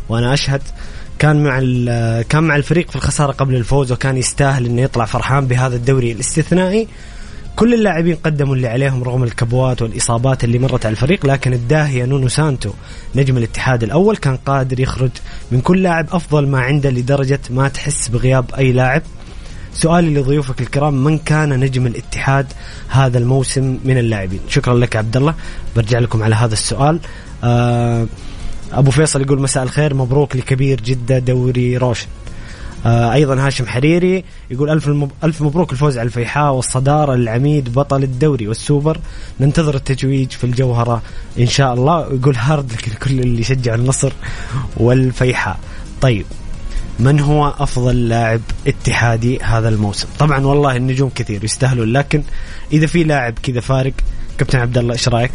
وأنا 0.09 0.35
أشهد 0.35 0.63
كان 1.19 1.45
مع 1.45 1.59
كان 2.23 2.43
مع 2.43 2.57
الفريق 2.57 2.91
في 2.91 2.97
الخسارة 2.97 3.33
قبل 3.33 3.55
الفوز 3.55 3.93
وكان 3.93 4.17
يستاهل 4.17 4.67
إنه 4.67 4.83
يطلع 4.83 5.05
فرحان 5.05 5.47
بهذا 5.47 5.77
الدوري 5.77 6.13
الاستثنائي. 6.13 6.89
كل 7.57 7.75
اللاعبين 7.75 8.15
قدموا 8.17 8.55
اللي 8.55 8.69
عليهم 8.69 9.03
رغم 9.05 9.23
الكبوات 9.23 9.83
والإصابات 9.83 10.45
اللي 10.45 10.59
مرت 10.59 10.87
على 10.87 10.93
الفريق 10.93 11.27
لكن 11.27 11.53
الداهيه 11.53 12.05
نونو 12.05 12.29
سانتو 12.29 12.71
نجم 13.15 13.37
الاتحاد 13.37 13.83
الأول 13.83 14.17
كان 14.17 14.37
قادر 14.37 14.81
يخرج 14.81 15.11
من 15.53 15.61
كل 15.61 15.83
لاعب 15.83 16.07
أفضل 16.13 16.47
ما 16.49 16.61
عنده 16.61 16.91
لدرجة 16.91 17.41
ما 17.51 17.69
تحس 17.69 18.09
بغياب 18.09 18.45
أي 18.59 18.73
لاعب. 18.73 19.03
سؤالي 19.75 20.15
لضيوفك 20.21 20.61
الكرام 20.61 21.05
من 21.05 21.19
كان 21.19 21.61
نجم 21.61 21.87
الاتحاد 21.87 22.47
هذا 22.89 23.19
الموسم 23.19 23.79
من 23.85 23.99
اللاعبين؟ 23.99 24.41
شكرا 24.49 24.75
لك 24.75 24.97
عبد 24.97 25.17
الله 25.17 25.35
برجع 25.77 25.99
لكم 25.99 26.23
على 26.23 26.35
هذا 26.35 26.53
السؤال. 26.53 27.01
آه 27.45 28.07
أبو 28.73 28.91
فيصل 28.91 29.21
يقول 29.21 29.41
مساء 29.41 29.63
الخير 29.63 29.95
مبروك 29.95 30.37
لكبير 30.37 30.81
جدة 30.81 31.19
دوري 31.19 31.77
روشن. 31.77 32.07
آه 32.87 33.13
أيضا 33.13 33.47
هاشم 33.47 33.67
حريري 33.67 34.25
يقول 34.51 34.71
ألف. 34.71 34.91
ألف 35.25 35.43
مبروك 35.43 35.73
الفوز 35.73 35.99
على 35.99 36.07
الفيحاء 36.07 36.53
والصدارة 36.53 37.15
للعميد 37.15 37.73
بطل 37.73 38.03
الدوري 38.03 38.49
والسوبر. 38.49 38.99
ننتظر 39.41 39.75
التتويج 39.75 40.31
في 40.31 40.45
الجوهرة 40.45 41.03
إن 41.39 41.47
شاء 41.47 41.75
الله. 41.75 42.13
يقول 42.13 42.37
hard 42.37 42.55
luck 42.55 42.73
لكل 42.95 43.21
اللي 43.21 43.41
يشجع 43.41 43.75
النصر 43.75 44.13
والفيحاء. 44.77 45.59
طيب 46.01 46.27
من 46.99 47.21
هو 47.21 47.55
أفضل 47.59 48.09
لاعب 48.09 48.41
اتحادي 48.67 49.39
هذا 49.43 49.69
الموسم؟ 49.69 50.09
طبعا 50.19 50.47
والله 50.47 50.77
النجوم 50.77 51.11
كثير 51.15 51.45
يستاهلون 51.45 51.93
لكن 51.93 52.23
إذا 52.73 52.87
في 52.87 53.05
لاعب 53.05 53.35
كذا 53.43 53.61
فارق 53.61 53.93
كابتن 54.39 54.59
عبد 54.59 54.79
الله 54.79 54.93
إيش 54.93 55.09
رأيك؟ 55.09 55.33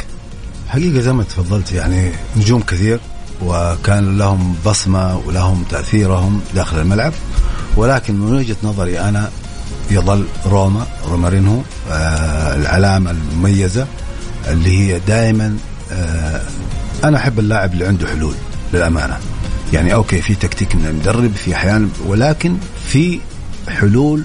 حقيقة 0.68 1.00
زي 1.00 1.12
ما 1.12 1.22
تفضلت 1.22 1.72
يعني 1.72 2.10
نجوم 2.36 2.60
كثير 2.62 3.00
وكان 3.42 4.18
لهم 4.18 4.56
بصمة 4.66 5.16
ولهم 5.26 5.64
تأثيرهم 5.70 6.40
داخل 6.54 6.78
الملعب 6.80 7.12
ولكن 7.76 8.14
من 8.14 8.34
وجهة 8.34 8.56
نظري 8.62 9.00
أنا 9.00 9.30
يظل 9.90 10.26
روما 10.46 10.86
رومارينهو 11.08 11.60
آه 11.90 12.56
العلامة 12.56 13.10
المميزة 13.10 13.86
اللي 14.48 14.78
هي 14.78 14.98
دائما 14.98 15.56
آه 15.92 16.42
أنا 17.04 17.16
أحب 17.16 17.38
اللاعب 17.38 17.72
اللي 17.72 17.86
عنده 17.86 18.06
حلول 18.06 18.34
للأمانة. 18.72 19.18
يعني 19.72 19.94
أوكي 19.94 20.22
في 20.22 20.34
تكتيك 20.34 20.76
من 20.76 20.86
المدرب 20.86 21.32
في 21.32 21.54
أحيانا 21.54 21.88
ولكن 22.06 22.56
في 22.88 23.20
حلول 23.68 24.22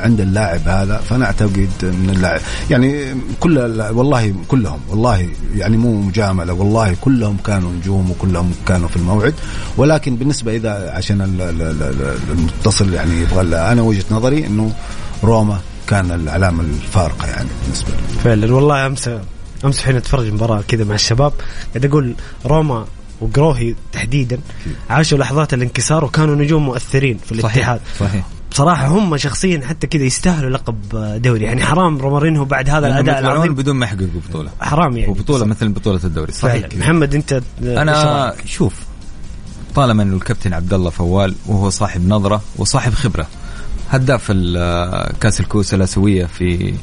عند 0.00 0.20
اللاعب 0.20 0.68
هذا. 0.68 0.96
فأنا 0.96 1.24
أعتقد 1.24 1.68
من 1.82 2.10
اللاعب 2.16 2.40
يعني 2.70 3.14
كل 3.40 3.58
والله 3.90 4.34
كلهم 4.48 4.80
والله 4.88 5.28
يعني 5.56 5.76
مو 5.76 6.00
مجاملة 6.02 6.52
والله 6.52 6.96
كلهم 7.00 7.36
كانوا 7.46 7.72
نجوم 7.72 8.10
وكلهم 8.10 8.52
كانوا 8.66 8.88
في 8.88 8.96
الموعد. 8.96 9.34
ولكن 9.76 10.16
بالنسبة 10.16 10.56
إذا 10.56 10.90
عشان 10.94 11.20
المتصل 12.30 12.94
يعني 12.94 13.20
يبغى 13.20 13.56
أنا 13.56 13.82
وجهة 13.82 14.04
نظري 14.10 14.46
إنه 14.46 14.72
روما 15.24 15.60
كان 15.86 16.10
العلامة 16.10 16.62
الفارقة 16.62 17.26
يعني 17.26 17.48
بالنسبة 17.64 17.88
لي. 17.90 18.18
فعلا 18.24 18.54
والله 18.54 18.86
أمس 18.86 19.10
أمس 19.64 19.78
حين 19.78 19.96
اتفرج 19.96 20.32
مباراة 20.32 20.62
كذا 20.68 20.84
مع 20.84 20.94
الشباب 20.94 21.32
قاعد 21.74 21.84
أقول 21.84 22.14
روما 22.46 22.86
وجروهي 23.22 23.74
تحديدا 23.92 24.38
عاشوا 24.90 25.18
لحظات 25.18 25.54
الانكسار 25.54 26.04
وكانوا 26.04 26.34
نجوم 26.34 26.64
مؤثرين 26.64 27.18
في 27.26 27.32
الاتحاد. 27.32 27.80
صحيح, 27.98 28.08
صحيح. 28.08 28.26
بصراحة 28.50 28.86
هم 28.86 29.16
شخصيا 29.16 29.66
حتى 29.66 29.86
كذا 29.86 30.04
يستاهلوا 30.04 30.50
لقب 30.50 30.76
دوري. 31.22 31.44
يعني 31.44 31.64
حرام 31.64 31.98
رومارينو 31.98 32.44
بعد 32.44 32.70
هذا 32.70 32.86
الأداء 32.86 33.18
العظيم. 33.18 33.54
بدون 33.54 33.76
ما 33.76 33.86
يحققوا 33.86 34.06
بطولة. 34.28 34.50
حرام 34.60 34.96
يعني. 34.96 35.10
وبطولة 35.12 35.44
مثل 35.44 35.68
بطولة 35.68 36.00
الدوري. 36.04 36.32
صحيح 36.32 36.68
محمد 36.76 37.14
أنت 37.14 37.42
أنا 37.62 38.34
شوف 38.46 38.74
طالما 39.74 40.02
أنه 40.02 40.16
الكابتن 40.16 40.52
عبد 40.52 40.74
الله 40.74 40.90
فوال 40.90 41.34
وهو 41.46 41.70
صاحب 41.70 42.08
نظرة 42.08 42.42
وصاحب 42.58 42.92
خبرة 42.92 43.26
هداف 43.90 44.32
كأس 45.20 45.40
الكؤوس 45.40 45.74
الآسيوية 45.74 46.26
في 46.26 46.74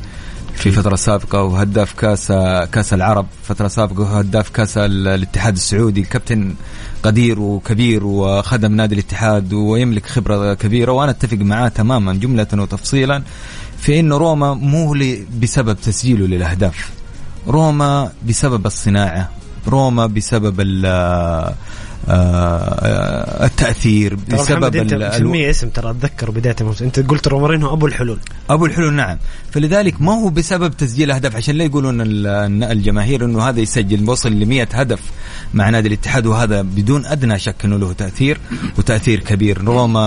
في 0.60 0.72
فترة 0.72 0.96
سابقة 0.96 1.44
وهداف 1.44 1.94
كأس 1.94 2.28
كأس 2.72 2.94
العرب 2.94 3.26
فترة 3.44 3.68
سابقة 3.68 4.02
وهداف 4.02 4.50
كأس 4.50 4.78
الاتحاد 4.78 5.56
السعودي. 5.56 6.02
الكابتن 6.02 6.56
قدير 7.04 7.40
وكبير 7.40 8.06
وخدم 8.06 8.72
نادي 8.76 8.96
الاتحاد 8.96 9.54
ويملك 9.54 10.06
خبرة 10.06 10.54
كبيرة 10.54 10.92
وأنا 10.92 11.12
أتفق 11.12 11.38
معاه 11.38 11.68
تماما 11.68 12.14
جملة 12.14 12.48
وتفصيلا 12.54 13.24
في 13.78 14.00
أنه 14.00 14.18
روما 14.18 14.54
مو 14.54 14.96
بسبب 15.42 15.78
تسجيله 15.82 16.28
للأهداف. 16.28 16.90
روما 17.48 18.12
بسبب 18.28 18.66
الصناعة. 18.66 19.30
روما 19.68 20.06
بسبب 20.06 20.62
التأثير 23.46 24.16
بسبب 24.16 24.76
أنت 24.76 24.94
مسميه 24.94 25.50
اسم 25.50 25.70
ترى 25.70 25.92
أتذكر 25.92 26.32
بداية 26.32 26.56
الموسم. 26.62 26.86
أنت 26.86 27.00
قلت 27.00 27.28
رومارينو 27.28 27.74
أبو 27.74 27.88
الحلول. 27.88 28.20
أبو 28.50 28.66
الحلول 28.66 28.94
نعم. 28.94 29.18
فلذلك 29.52 30.02
ما 30.02 30.14
هو 30.14 30.30
بسبب 30.30 30.78
تسجيل 30.78 31.12
أهداف؟ 31.12 31.36
عشان 31.36 31.56
لا 31.56 31.64
يقولون 31.64 32.02
الجماهير 32.64 33.26
إنه 33.26 33.50
هذا 33.50 33.60
يسجل 33.60 34.10
وصل 34.10 34.32
ل 34.32 34.46
100 34.46 34.68
هدف 34.74 35.00
مع 35.54 35.70
نادي 35.70 35.88
الاتحاد 35.88 36.26
وهذا 36.26 36.62
بدون 36.62 37.06
أدنى 37.06 37.40
شك 37.40 37.66
إنه 37.66 37.78
له 37.78 37.94
تأثير 37.94 38.40
وتأثير 38.78 39.20
كبير. 39.20 39.64
روما 39.64 40.06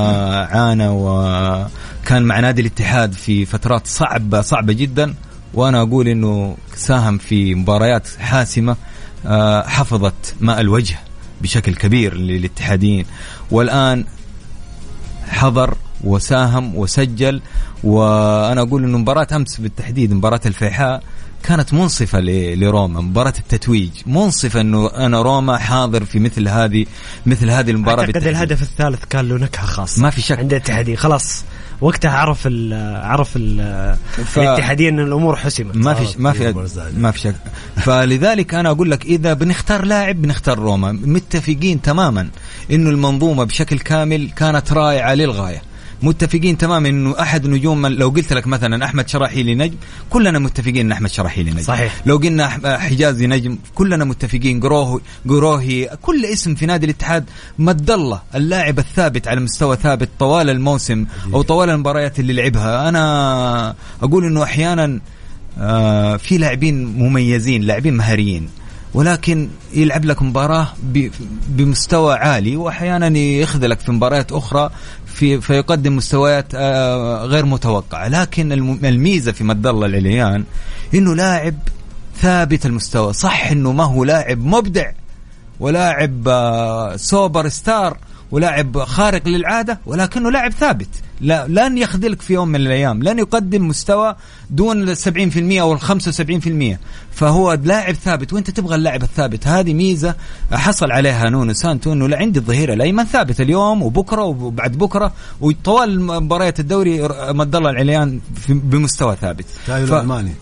عانى 0.50 0.88
وكان 0.88 2.22
مع 2.22 2.40
نادي 2.40 2.60
الاتحاد 2.60 3.12
في 3.12 3.44
فترات 3.44 3.86
صعبة 3.86 4.40
صعبة 4.40 4.72
جدا. 4.72 5.14
وأنا 5.54 5.82
أقول 5.82 6.08
إنه 6.08 6.56
ساهم 6.74 7.18
في 7.18 7.54
مباريات 7.54 8.08
حاسمة 8.18 8.76
آه، 9.26 9.62
حفظت 9.68 10.34
ماء 10.40 10.60
الوجه. 10.60 10.98
بشكل 11.42 11.74
كبير 11.74 12.14
للاتحاديين. 12.14 13.04
والآن 13.50 14.04
حضر 15.28 15.74
وساهم 16.04 16.76
وسجل 16.76 17.40
وأنا 17.84 18.60
أقول 18.60 18.84
إنه 18.84 18.98
مباراة 18.98 19.26
أمس 19.32 19.60
بالتحديد 19.60 20.12
مباراة 20.12 20.40
الفيحاء 20.46 21.02
كانت 21.42 21.74
منصفة 21.74 22.20
لروما 22.54 23.00
مباراة 23.00 23.34
التتويج. 23.38 23.90
منصفة 24.06 24.60
إنه 24.60 24.86
أنا 24.88 25.22
روما 25.22 25.58
حاضر 25.58 26.04
في 26.04 26.18
مثل 26.18 26.48
هذه 26.48 26.86
مثل 27.26 27.50
هذه 27.50 27.70
المباراة 27.70 28.00
أعتقد 28.00 28.26
الهدف 28.26 28.62
الثالث 28.62 29.04
كان 29.10 29.28
له 29.28 29.36
نكهه 29.36 29.66
خاصه 29.66 30.02
ما 30.02 30.10
في 30.10 30.20
شك. 30.20 30.38
عند 30.38 30.52
الاتحادين 30.52 30.96
خلاص. 30.96 31.44
وقتها 31.82 32.10
عرف 32.10 32.46
ال 32.46 32.74
عرف 33.04 33.36
ال 33.36 33.96
ف... 34.24 34.38
الاتحادية 34.38 34.88
إن 34.88 34.98
الأمور 34.98 35.36
حسمت. 35.36 35.76
ما 35.76 35.94
في 35.94 36.22
ما 36.22 36.32
في 36.32 36.54
ما 36.96 37.10
في 37.10 37.18
شك. 37.18 37.34
فلذلك 37.76 38.54
أنا 38.54 38.70
أقول 38.70 38.90
لك 38.90 39.04
إذا 39.04 39.32
بنختار 39.32 39.84
لاعب 39.84 40.22
بنختار 40.22 40.58
روما. 40.58 40.92
متفقين 40.92 41.82
تماما 41.82 42.28
إنه 42.70 42.90
المنظومة 42.90 43.44
بشكل 43.44 43.78
كامل 43.78 44.30
كانت 44.36 44.72
رائعة 44.72 45.14
للغاية. 45.14 45.62
متفقين 46.02 46.58
تماما 46.58 46.88
إنه 46.88 47.14
أحد 47.20 47.46
نجوم 47.46 47.86
لو 47.86 48.08
قلت 48.08 48.32
لك 48.32 48.46
مثلا 48.46 48.84
أحمد 48.84 49.08
شراحيلي 49.08 49.54
نجم 49.54 49.76
كلنا 50.10 50.38
متفقين 50.38 50.86
إن 50.86 50.92
أحمد 50.92 51.10
شراحيلي 51.10 51.50
نجم 51.50 51.62
صحيح. 51.62 52.02
لو 52.06 52.16
قلنا 52.16 52.48
حجازي 52.78 53.26
نجم 53.26 53.58
كلنا 53.74 54.04
متفقين. 54.04 54.60
قروه 54.60 55.00
قروهي 55.28 55.88
كل 56.02 56.24
اسم 56.24 56.54
في 56.54 56.66
نادي 56.66 56.86
الاتحاد 56.86 57.24
مد 57.58 57.90
الله. 57.90 58.22
اللاعب 58.34 58.78
الثابت 58.78 59.28
على 59.28 59.40
مستوى 59.40 59.76
ثابت 59.76 60.08
طوال 60.18 60.50
الموسم 60.50 61.06
أو 61.34 61.42
طوال 61.42 61.70
المباريات 61.70 62.20
اللي 62.20 62.32
لعبها. 62.32 62.88
أنا 62.88 63.74
أقول 64.02 64.24
إنه 64.24 64.42
أحيانا 64.42 65.00
آه 65.58 66.16
في 66.16 66.38
لاعبين 66.38 66.84
مميزين 66.84 67.62
لاعبين 67.62 67.94
مهاريين. 67.96 68.48
ولكن 68.94 69.48
يلعب 69.74 70.04
لك 70.04 70.22
مباراة 70.22 70.68
بمستوى 71.48 72.14
عالي 72.14 72.56
وأحيانا 72.56 73.18
يخذلك 73.18 73.80
في 73.80 73.92
مباريات 73.92 74.32
أخرى 74.32 74.70
في 75.06 75.40
فيقدم 75.40 75.96
مستويات 75.96 76.46
آه، 76.54 77.24
غير 77.24 77.46
متوقعة. 77.46 78.08
لكن 78.08 78.52
الميزة 78.84 79.32
في 79.32 79.44
مد 79.44 79.66
الله 79.66 79.86
العليان 79.86 80.44
إنه 80.94 81.14
لاعب 81.14 81.54
ثابت 82.20 82.66
المستوى. 82.66 83.12
صح 83.12 83.50
إنه 83.50 83.72
ما 83.72 83.84
هو 83.84 84.04
لاعب 84.04 84.38
مبدع 84.38 84.90
ولاعب 85.60 86.28
آه، 86.28 86.96
سوبر 86.96 87.48
ستار 87.48 87.98
ولاعب 88.32 88.78
خارق 88.78 89.28
للعادة 89.28 89.78
ولكنه 89.86 90.30
لاعب 90.30 90.52
ثابت. 90.52 90.88
لا 91.20 91.46
لن 91.48 91.78
يخذلك 91.78 92.22
في 92.22 92.32
يوم 92.32 92.48
من 92.48 92.60
الأيام 92.60 93.02
لن 93.02 93.18
يقدم 93.18 93.68
مستوى 93.68 94.16
دون 94.50 94.88
ال 94.88 94.96
70% 94.96 95.60
أو 95.60 95.72
ال 95.72 95.80
75% 95.80 96.78
فهو 97.12 97.52
لاعب 97.52 97.94
ثابت 97.94 98.32
وإنت 98.32 98.50
تبغى 98.50 98.74
اللاعب 98.74 99.02
الثابت. 99.02 99.46
هذه 99.46 99.74
ميزة 99.74 100.14
حصل 100.52 100.90
عليها 100.90 101.30
نونو 101.30 101.52
سانتو 101.52 101.92
إنه 101.92 102.16
عندي 102.16 102.38
الظهير 102.38 102.72
الايمن 102.72 103.04
ثابت 103.04 103.40
اليوم 103.40 103.82
وبكرة 103.82 104.22
وبعد 104.22 104.72
بكرة 104.72 105.12
وطوال 105.40 106.00
مباريات 106.00 106.60
الدوري 106.60 107.08
مد 107.28 107.56
الله 107.56 107.70
العليان 107.70 108.20
بمستوى 108.48 109.16
ثابت. 109.20 109.44
ف... 109.86 109.90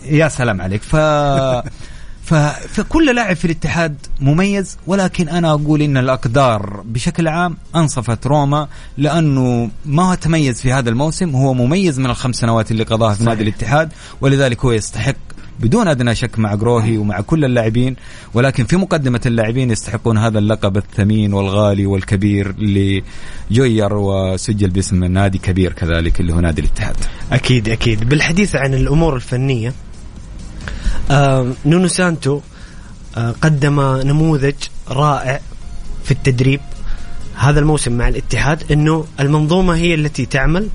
يا 0.05 0.27
سلام 0.27 0.61
عليك. 0.61 0.81
ف 0.83 0.95
فكل 2.67 3.15
لاعب 3.15 3.35
في 3.35 3.45
الاتحاد 3.45 3.95
مميز 4.19 4.77
ولكن 4.87 5.29
أنا 5.29 5.51
أقول 5.51 5.81
إن 5.81 5.97
الأقدار 5.97 6.83
بشكل 6.85 7.27
عام 7.27 7.57
أنصفت 7.75 8.27
روما 8.27 8.67
لأنه 8.97 9.69
ما 9.85 10.09
هو 10.09 10.13
تميز 10.13 10.61
في 10.61 10.73
هذا 10.73 10.89
الموسم 10.89 11.29
هو 11.35 11.53
مميز 11.53 11.99
من 11.99 12.05
الخمس 12.05 12.35
سنوات 12.35 12.71
اللي 12.71 12.83
قضاها 12.83 13.13
في 13.13 13.23
نادي 13.23 13.43
الاتحاد 13.43 13.89
ولذلك 14.21 14.65
هو 14.65 14.71
يستحق 14.71 15.15
بدون 15.59 15.87
أدنى 15.87 16.15
شك 16.15 16.39
مع 16.39 16.55
جروهي 16.55 16.97
ومع 16.97 17.21
كل 17.21 17.45
اللاعبين 17.45 17.95
ولكن 18.33 18.63
في 18.63 18.77
مقدمة 18.77 19.21
اللاعبين 19.25 19.71
يستحقون 19.71 20.17
هذا 20.17 20.39
اللقب 20.39 20.77
الثمين 20.77 21.33
والغالي 21.33 21.85
والكبير 21.85 22.49
اللي 22.49 23.03
جير 23.51 23.93
وسجل 23.93 24.69
باسم 24.69 25.03
نادي 25.03 25.37
كبير 25.37 25.73
كذلك 25.73 26.19
اللي 26.19 26.33
هو 26.33 26.39
نادي 26.39 26.61
الاتحاد. 26.61 26.95
أكيد 27.31 27.69
أكيد 27.69 28.09
بالحديث 28.09 28.55
عن 28.55 28.73
الأمور 28.73 29.15
الفنية 29.15 29.73
نونو 31.65 31.87
سانتو 31.87 32.41
آه 33.17 33.31
قدم 33.41 33.79
نموذج 33.81 34.55
رائع 34.89 35.39
في 36.03 36.11
التدريب 36.11 36.59
هذا 37.35 37.59
الموسم 37.59 37.97
مع 37.97 38.07
الاتحاد 38.07 38.71
إنه 38.71 39.05
المنظومة 39.19 39.75
هي 39.75 39.93
التي 39.93 40.25
تعمل 40.25 40.69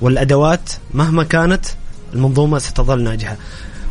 والأدوات 0.00 0.72
مهما 0.94 1.24
كانت 1.24 1.64
المنظومة 2.14 2.58
ستظل 2.58 3.02
ناجحة. 3.02 3.36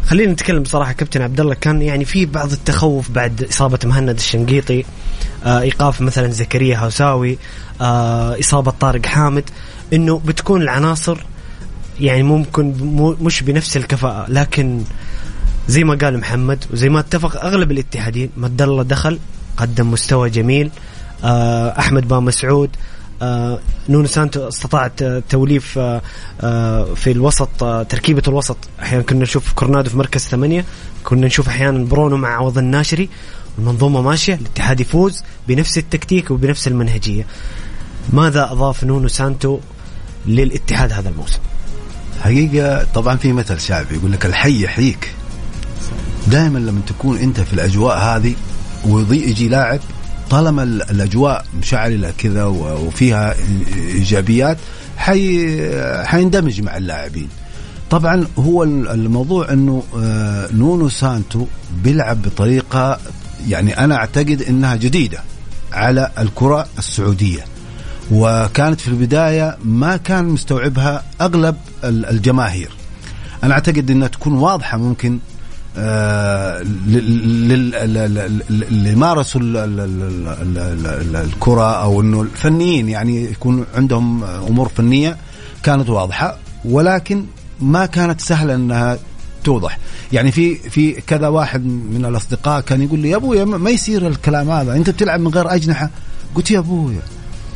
خلينا 0.05 0.31
نتكلم 0.31 0.63
بصراحه 0.63 0.91
كابتن 0.91 1.21
عبد 1.21 1.39
الله 1.39 1.53
كان 1.53 1.81
يعني 1.81 2.05
في 2.05 2.25
بعض 2.25 2.51
التخوف 2.51 3.11
بعد 3.11 3.43
إصابة 3.43 3.79
مهند 3.85 4.09
الشنقيطي 4.09 4.85
آه 5.45 5.59
إيقاف 5.61 6.01
مثلا 6.01 6.27
زكريا 6.27 6.77
هوساوي 6.77 7.37
آه 7.81 8.39
إصابة 8.39 8.71
طارق 8.71 9.05
حامد 9.05 9.43
إنه 9.93 10.21
بتكون 10.25 10.61
العناصر 10.61 11.17
يعني 11.99 12.23
ممكن 12.23 12.73
مش 13.21 13.43
بنفس 13.43 13.77
الكفاءة 13.77 14.25
لكن 14.29 14.83
زي 15.67 15.83
ما 15.83 15.95
قال 15.95 16.17
محمد 16.17 16.65
وزي 16.73 16.89
ما 16.89 16.99
اتفق 16.99 17.45
أغلب 17.45 17.71
الاتحادين 17.71 18.29
مد 18.37 18.61
الله 18.61 18.83
دخل 18.83 19.19
قدم 19.57 19.91
مستوى 19.91 20.29
جميل. 20.29 20.71
آه 21.23 21.79
أحمد 21.79 22.07
بامسعود 22.07 22.69
آه 23.21 23.59
نونو 23.89 24.07
سانتو 24.07 24.47
استطاعت 24.47 25.03
توليف 25.03 25.77
آه 25.77 26.01
آه 26.41 26.93
في 26.93 27.11
الوسط 27.11 27.63
آه 27.63 27.83
تركيبة 27.83 28.23
الوسط. 28.27 28.57
أحيانا 28.79 29.03
كنا 29.03 29.19
نشوف 29.19 29.53
كورونادو 29.53 29.89
في 29.89 29.97
مركز 29.97 30.21
ثمانية 30.21 30.65
كنا 31.03 31.27
نشوف 31.27 31.47
أحيانا 31.47 31.85
برونو 31.85 32.17
مع 32.17 32.35
عوض 32.35 32.57
الناشري. 32.57 33.09
المنظومة 33.59 34.01
ماشية 34.01 34.33
الاتحاد 34.33 34.79
يفوز 34.79 35.23
بنفس 35.47 35.77
التكتيك 35.77 36.31
وبنفس 36.31 36.67
المنهجية. 36.67 37.25
ماذا 38.13 38.51
أضاف 38.51 38.83
نونو 38.83 39.07
سانتو 39.07 39.59
للاتحاد 40.25 40.93
هذا 40.93 41.09
الموسم؟ 41.09 41.39
حقيقة 42.21 42.83
طبعا 42.93 43.15
في 43.15 43.33
مثل 43.33 43.59
شعبي 43.59 43.95
يقول 43.95 44.11
لك 44.11 44.25
الحي 44.25 44.63
يحييك. 44.63 45.11
دائما 46.27 46.59
لما 46.59 46.81
تكون 46.87 47.17
أنت 47.17 47.39
في 47.39 47.53
الأجواء 47.53 47.97
هذه 47.97 48.35
ويجي 48.85 49.47
لاعب 49.47 49.79
طالما 50.29 50.63
الأجواء 50.63 51.45
مشعلة 51.59 52.13
كذا 52.17 52.45
وفيها 52.45 53.35
إيجابيات 53.77 54.57
حي 54.97 55.57
حيندمج 56.05 56.61
مع 56.61 56.77
اللاعبين. 56.77 57.27
طبعا 57.89 58.27
هو 58.39 58.63
الموضوع 58.63 59.51
إنه 59.53 59.83
آه، 59.97 60.47
نونو 60.53 60.89
سانتو 60.89 61.45
بيلعب 61.83 62.21
بطريقة 62.21 62.99
يعني 63.47 63.77
أنا 63.77 63.95
أعتقد 63.95 64.41
إنها 64.41 64.75
جديدة 64.75 65.19
على 65.73 66.11
الكرة 66.19 66.67
السعودية. 66.77 67.45
وكانت 68.11 68.81
في 68.81 68.87
البداية 68.87 69.57
ما 69.63 69.97
كان 69.97 70.25
مستوعبها 70.25 71.03
أغلب 71.21 71.55
الجماهير. 71.83 72.69
أنا 73.43 73.53
أعتقد 73.53 73.91
إنها 73.91 74.07
تكون 74.07 74.33
واضحة 74.33 74.77
ممكن 74.77 75.19
اللي 78.67 78.95
مارسوا 78.95 79.41
الكرة 81.23 81.71
أو 81.83 82.01
أنه 82.01 82.21
الفنيين 82.21 82.89
يعني 82.89 83.23
يكون 83.23 83.65
عندهم 83.75 84.23
أمور 84.23 84.69
فنية 84.69 85.17
كانت 85.63 85.89
واضحة 85.89 86.37
ولكن 86.65 87.25
ما 87.61 87.85
كانت 87.85 88.21
سهلة 88.21 88.55
أنها 88.55 88.97
توضح. 89.43 89.77
يعني 90.11 90.31
في 90.31 90.55
في 90.55 90.91
كذا 90.91 91.27
واحد 91.27 91.65
من 91.65 92.05
الأصدقاء 92.05 92.61
كان 92.61 92.81
يقول 92.81 92.99
لي 92.99 93.09
يا 93.09 93.15
ابويا 93.15 93.45
ما 93.45 93.69
يصير 93.69 94.07
الكلام 94.07 94.49
هذا. 94.49 94.75
أنت 94.75 94.89
بتلعب 94.89 95.19
من 95.19 95.27
غير 95.27 95.53
أجنحة. 95.53 95.89
قلت 96.35 96.51
يا 96.51 96.59
ابويا 96.59 97.01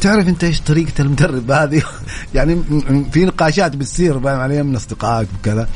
تعرف 0.02 0.28
أنت 0.28 0.44
إيش 0.44 0.62
طريقة 0.62 1.02
المدرب 1.02 1.52
هذه؟ 1.52 1.84
يعني 2.36 2.64
في 3.12 3.26
نقاشات 3.26 3.76
بتصير 3.76 4.20
فاهم 4.20 4.40
علي 4.40 4.64
من 4.64 4.76
أصدقائك 4.76 5.28
وكذا. 5.40 5.68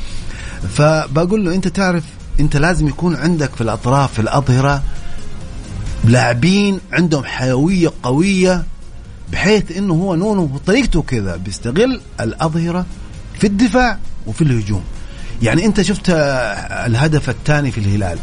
فبقول 0.74 1.44
له 1.44 1.54
أنت 1.54 1.68
تعرف 1.68 2.04
انت 2.40 2.56
لازم 2.56 2.88
يكون 2.88 3.16
عندك 3.16 3.54
في 3.54 3.60
الأطراف 3.60 4.12
في 4.12 4.18
الأظهرة 4.18 4.82
لاعبين 6.04 6.80
عندهم 6.92 7.24
حيوية 7.24 7.92
قوية 8.02 8.64
بحيث 9.32 9.76
إنه 9.76 9.94
هو 9.94 10.14
نونو 10.14 10.46
بطريقته 10.46 11.02
كذا 11.02 11.36
بيستغل 11.36 12.00
الأظهرة 12.20 12.86
في 13.38 13.46
الدفاع 13.46 13.98
وفي 14.26 14.42
الهجوم. 14.42 14.82
يعني 15.42 15.66
أنت 15.66 15.80
شفت 15.80 16.04
الهدف 16.10 17.30
الثاني 17.30 17.70
في 17.70 17.78
الهلال. 17.78 18.18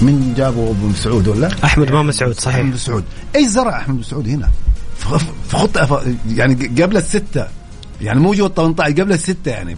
من 0.00 0.34
جابه 0.36 0.70
أبو 0.70 0.86
مسعود 0.86 1.28
ولا؟ 1.28 1.50
أحمد 1.64 1.86
بن 1.86 2.06
مسعود 2.06 2.40
صحيح. 2.40 2.56
أحمد 2.56 2.74
مسعود. 2.74 3.04
إيش 3.36 3.46
زرع 3.46 3.78
أحمد 3.78 3.98
مسعود 3.98 4.28
هنا؟ 4.28 4.50
في 5.48 5.56
خطة 5.56 6.02
يعني 6.28 6.54
قبل 6.82 6.96
الستة. 6.96 7.46
يعني 8.00 8.20
مو 8.20 8.34
جوه 8.34 8.48
18 8.48 9.02
قبل 9.02 9.12
الستة 9.12 9.50
يعني. 9.50 9.76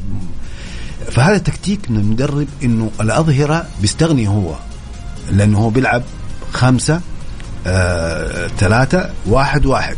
فهذا 1.10 1.38
تكتيك 1.38 1.90
من 1.90 1.96
المدرب 1.96 2.48
إنه 2.64 2.90
الأظهرة 3.00 3.66
بيستغني 3.80 4.28
هو 4.28 4.54
لأنه 5.32 5.58
هو 5.58 5.70
بيلعب 5.70 6.02
خمسة 6.52 7.00
آه، 7.66 8.48
ثلاثة 8.48 9.10
واحد 9.26 9.66
واحد. 9.66 9.96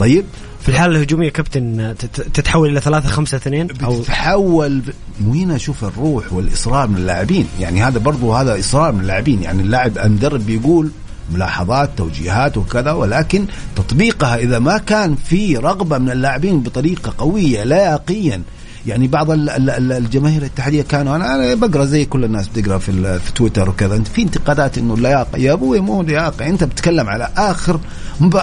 طيب؟ 0.00 0.24
في 0.62 0.68
الحالة 0.68 0.96
الهجومية 0.96 1.28
كابتن 1.28 1.94
تتحول 2.34 2.68
إلى 2.68 2.80
ثلاثة 2.80 3.08
خمسة 3.08 3.36
اثنين؟ 3.36 3.68
أو 3.84 4.02
تتحول 4.02 4.82
وهنا 5.26 5.58
شوف 5.58 5.84
الروح 5.84 6.32
والإصرار 6.32 6.88
من 6.88 6.96
اللاعبين؟ 6.96 7.46
يعني 7.60 7.82
هذا 7.84 7.98
برضو 7.98 8.32
هذا 8.32 8.58
إصرار 8.58 8.92
من 8.92 9.00
اللاعبين. 9.00 9.42
يعني 9.42 9.62
اللاعب 9.62 9.98
المدرب 9.98 10.46
بيقول 10.46 10.90
ملاحظات 11.32 11.90
توجيهات 11.96 12.56
وكذا 12.56 12.92
ولكن 12.92 13.46
تطبيقها 13.76 14.36
إذا 14.36 14.58
ما 14.58 14.78
كان 14.78 15.14
في 15.14 15.56
رغبة 15.56 15.98
من 15.98 16.10
اللاعبين 16.10 16.60
بطريقة 16.60 17.14
قوية 17.18 17.64
لياقيا 17.64 18.42
يعني 18.86 19.08
بعض 19.08 19.26
الجماهير 19.30 20.38
الاتحاديه 20.38 20.82
كانوا 20.82 21.16
أنا 21.16 21.54
بقرأ 21.54 21.84
زي 21.84 22.04
كل 22.04 22.24
الناس 22.24 22.48
بتقرأ 22.48 22.78
في 22.78 23.18
في 23.18 23.32
تويتر 23.32 23.68
وكذا. 23.68 23.96
أنت 23.96 24.08
في 24.08 24.22
انتقادات 24.22 24.78
إنه 24.78 24.94
اللياقه 24.94 25.38
يا 25.38 25.52
أبوي 25.52 25.80
مو 25.80 26.02
لياقه 26.02 26.46
أنت 26.46 26.64
بتتكلم 26.64 27.08
على 27.08 27.28
آخر 27.36 27.80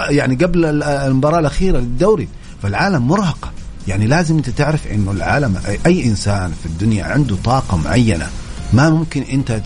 يعني 0.10 0.36
قبل 0.36 0.84
المباراة 0.84 1.39
الأخيرة 1.39 1.78
للدوري. 1.80 2.28
فالعالم 2.63 3.08
مرهقه 3.08 3.52
يعني 3.88 4.08
لازم 4.08 4.38
أنت 4.38 4.50
تعرف 4.50 4.88
إنه 4.88 5.12
العالم 5.12 5.58
أي 5.86 6.06
إنسان 6.06 6.52
في 6.63 6.65
الدنيا 6.65 7.04
عنده 7.04 7.36
طاقة 7.43 7.78
معينة 7.78 8.28
ما 8.73 8.89
ممكن 8.89 9.21
أنت 9.21 9.62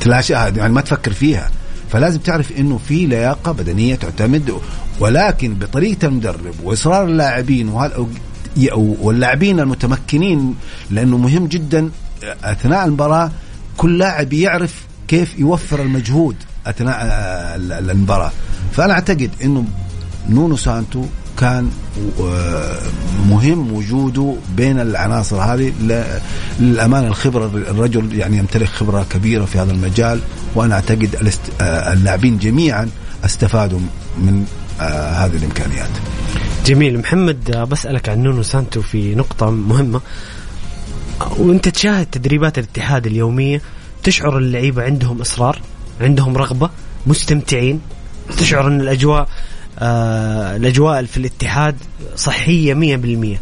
تلاشاها 0.00 0.48
يعني 0.48 0.72
ما 0.72 0.80
تفكر 0.80 1.12
فيها. 1.12 1.50
فلازم 1.92 2.18
تعرف 2.18 2.52
إنه 2.52 2.78
في 2.88 3.06
لياقة 3.06 3.52
بدنية 3.52 3.94
تعتمد 3.94 4.52
ولكن 5.00 5.54
بطريقة 5.54 6.06
المدرب 6.06 6.54
وإصرار 6.62 7.04
اللاعبين 7.04 7.68
واللاعبين 8.76 9.60
المتمكنين 9.60 10.54
لأنه 10.90 11.16
مهم 11.18 11.46
جدا 11.46 11.90
أثناء 12.44 12.84
المباراة 12.84 13.30
كل 13.76 13.98
لاعب 13.98 14.32
يعرف 14.32 14.74
كيف 15.08 15.38
يوفر 15.38 15.82
المجهود 15.82 16.36
أثناء 16.66 16.96
المباراة. 17.56 18.32
فأنا 18.72 18.92
أعتقد 18.92 19.30
إنه 19.44 19.64
نونو 20.28 20.56
سانتو 20.56 21.04
كان 21.38 21.70
آه، 22.20 22.78
مهم 23.28 23.72
وجوده 23.72 24.34
بين 24.56 24.80
العناصر 24.80 25.40
هذه 25.40 25.72
للأمانة 26.60 27.06
الخبرة 27.06 27.46
الرجل 27.46 28.14
يعني 28.14 28.38
يمتلك 28.38 28.68
خبرة 28.68 29.06
كبيرة 29.10 29.44
في 29.44 29.58
هذا 29.58 29.72
المجال 29.72 30.20
وأنا 30.54 30.74
أعتقد 30.74 31.32
آه، 31.60 31.92
اللاعبين 31.92 32.38
جميعا 32.38 32.88
استفادوا 33.24 33.80
من 34.18 34.44
آه، 34.80 35.12
هذه 35.12 35.36
الإمكانيات. 35.36 35.90
جميل. 36.66 36.98
محمد 36.98 37.50
بسألك 37.70 38.08
عن 38.08 38.22
نونو 38.22 38.42
سانتو 38.42 38.82
في 38.82 39.14
نقطة 39.14 39.50
مهمة. 39.50 40.00
وانت 41.38 41.68
تشاهد 41.68 42.06
تدريبات 42.06 42.58
الاتحاد 42.58 43.06
اليومية 43.06 43.62
تشعر 44.02 44.38
اللعيبة 44.38 44.82
عندهم 44.82 45.20
إصرار 45.20 45.60
عندهم 46.00 46.36
رغبة 46.36 46.70
مستمتعين 47.06 47.80
تشعر 48.38 48.66
أن 48.66 48.80
الأجواء 48.80 49.28
آه 49.78 50.56
الأجواء 50.56 51.04
في 51.04 51.16
الاتحاد 51.16 51.76
صحية 52.16 52.74
مية 52.74 52.96
بالمية. 52.96 53.40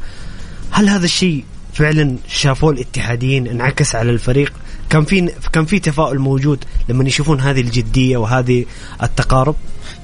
هل 0.71 0.89
هذا 0.89 1.05
الشيء 1.05 1.45
فعلا 1.73 2.17
شافوه 2.29 2.71
الاتحاديين 2.71 3.47
انعكس 3.47 3.95
على 3.95 4.11
الفريق؟ 4.11 4.53
كان 4.91 5.05
في 5.05 5.33
كان 5.53 5.65
في 5.65 5.79
تفاؤل 5.79 6.19
موجود 6.19 6.65
لما 6.89 7.05
يشوفون 7.05 7.41
هذه 7.41 7.61
الجدية 7.61 8.17
وهذه 8.17 8.65
التقارب؟ 9.03 9.57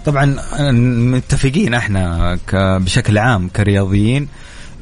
طبعا 0.06 0.36
متفقين 1.12 1.74
إحنا 1.74 2.38
بشكل 2.54 3.18
عام 3.18 3.48
كرياضيين 3.48 4.28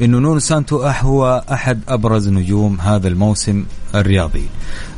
إنه 0.03 0.19
نونو 0.19 0.39
سانتو 0.39 0.83
هو 0.83 1.45
أحد 1.53 1.81
أبرز 1.89 2.29
نجوم 2.29 2.81
هذا 2.81 3.09
الموسم 3.09 3.65
الرياضي. 3.95 4.45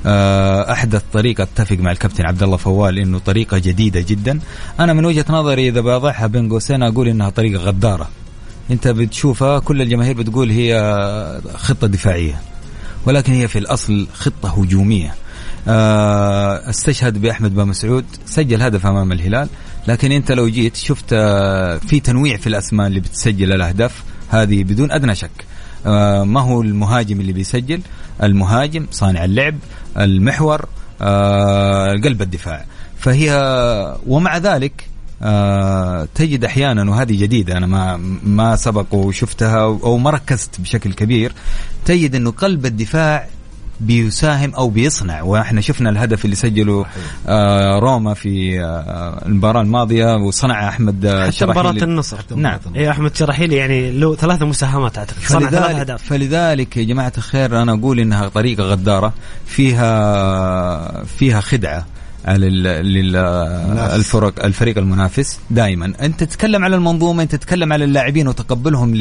آه، 0.07 0.73
احدث 0.73 1.03
طريقه 1.13 1.43
أتفق 1.43 1.77
مع 1.77 1.93
الكابتن 1.93 2.25
عبد 2.25 2.43
الله 2.43 2.57
فوال 2.57 2.99
إنه 2.99 3.19
طريقة 3.19 3.59
جديدة 3.59 4.01
جدا، 4.01 4.41
أنا 4.81 4.93
من 4.93 5.05
وجهة 5.05 5.25
نظري 5.29 5.69
إذا 5.69 5.81
بضعها 5.81 6.27
بين 6.27 6.49
قوسين 6.49 6.83
أقول 6.83 7.09
إنها 7.09 7.31
طريقة 7.31 7.63
غدارة. 7.63 8.09
أنت 8.71 8.89
بتشوفها 8.89 9.59
كل 9.59 9.83
الجماهير 9.83 10.17
بتقول 10.17 10.51
هي 10.51 11.41
خطة 11.55 11.87
دفاعية. 11.87 12.41
ولكن 13.07 13.33
هي 13.33 13.49
في 13.49 13.59
الأصل 13.59 14.07
خطة 14.15 14.63
هجومية. 14.63 15.15
آه، 15.69 16.71
استشهد 16.71 17.21
بأحمد 17.21 17.55
بامسعود 17.55 18.05
سجل 18.27 18.63
هدف 18.63 18.87
أمام 18.87 19.13
الهلال 19.13 19.49
لكن 19.87 20.13
انت 20.13 20.33
لو 20.33 20.49
جيت 20.49 20.77
شفت 20.77 21.13
آه، 21.13 21.79
في 21.79 22.01
تنويع 22.01 22.37
في 22.37 22.47
الأسماء 22.47 22.87
اللي 22.87 23.01
بتسجل 23.01 23.53
الأهداف 23.53 24.03
هذه 24.29 24.65
بدون 24.65 24.93
أدنى 24.93 25.15
شك. 25.15 25.31
آه، 25.87 26.25
ما 26.25 26.41
هو 26.41 26.63
المهاجم 26.63 27.21
اللي 27.21 27.33
بيسجل؟ 27.33 27.81
المهاجم 28.23 28.87
صانع 28.91 29.25
اللعب 29.25 29.59
المحور 29.99 30.69
آه، 31.03 31.93
قلب 31.93 32.23
الدفاع. 32.23 32.65
فهي 32.99 33.31
ومع 34.07 34.39
ذلك 34.39 34.89
تجد 36.15 36.45
أحيانا 36.45 36.91
وهذه 36.91 37.23
جديدة 37.23 37.57
أنا 37.57 37.67
ما 37.67 37.97
ما 38.25 38.57
سبق 38.57 38.95
وشفتها 38.95 39.59
أو 39.61 39.99
ما 39.99 40.11
ركزت 40.11 40.61
بشكل 40.61 40.93
كبير 40.93 41.33
تجد 41.85 42.15
إنه 42.15 42.31
قلب 42.31 42.67
الدفاع 42.67 43.29
بيساهم 43.83 44.55
أو 44.55 44.69
بيصنع. 44.71 45.23
وإحنا 45.23 45.61
شفنا 45.61 45.91
الهدف 45.91 46.25
اللي 46.25 46.37
سجله 46.37 46.85
آه 47.29 47.79
روما 47.79 48.15
في 48.15 48.61
آه 48.65 49.27
المباراة 49.27 49.61
الماضية 49.63 50.17
وصنع 50.17 50.69
أحمد 50.69 50.97
حتى 51.07 51.33
شرحيلي. 51.33 51.61
مباراة 51.61 51.85
النصر. 51.85 52.17
نعم. 52.37 52.59
اي 52.77 52.91
أحمد 52.91 53.17
شرحيلي 53.17 53.57
يعني 53.57 53.91
له 53.91 54.15
ثلاثة 54.15 54.47
مساهمات 54.47 54.99
أعتقد. 54.99 55.19
صنع 55.29 55.51
ثلاث 55.51 55.71
أهداف. 55.71 56.03
فلذلك 56.03 56.77
يا 56.77 56.85
جماعة 56.85 57.13
الخير 57.19 57.63
أنا 57.63 57.73
أقول 57.73 58.01
إنها 58.01 58.29
طريقة 58.29 58.65
غدارة 58.65 59.13
فيها 59.47 61.05
فيها 61.05 61.41
خدعة. 61.41 61.87
على 62.25 62.47
الفرق 63.97 64.45
الفريق 64.45 64.79
المنافس. 64.79 65.39
دائما. 65.51 65.93
أنت 66.01 66.25
تتكلم 66.25 66.65
على 66.65 66.77
المنظومة 66.77 67.23
أنت 67.23 67.35
تتكلم 67.35 67.73
على 67.73 67.85
اللاعبين 67.85 68.29
وتقبلهم 68.29 68.95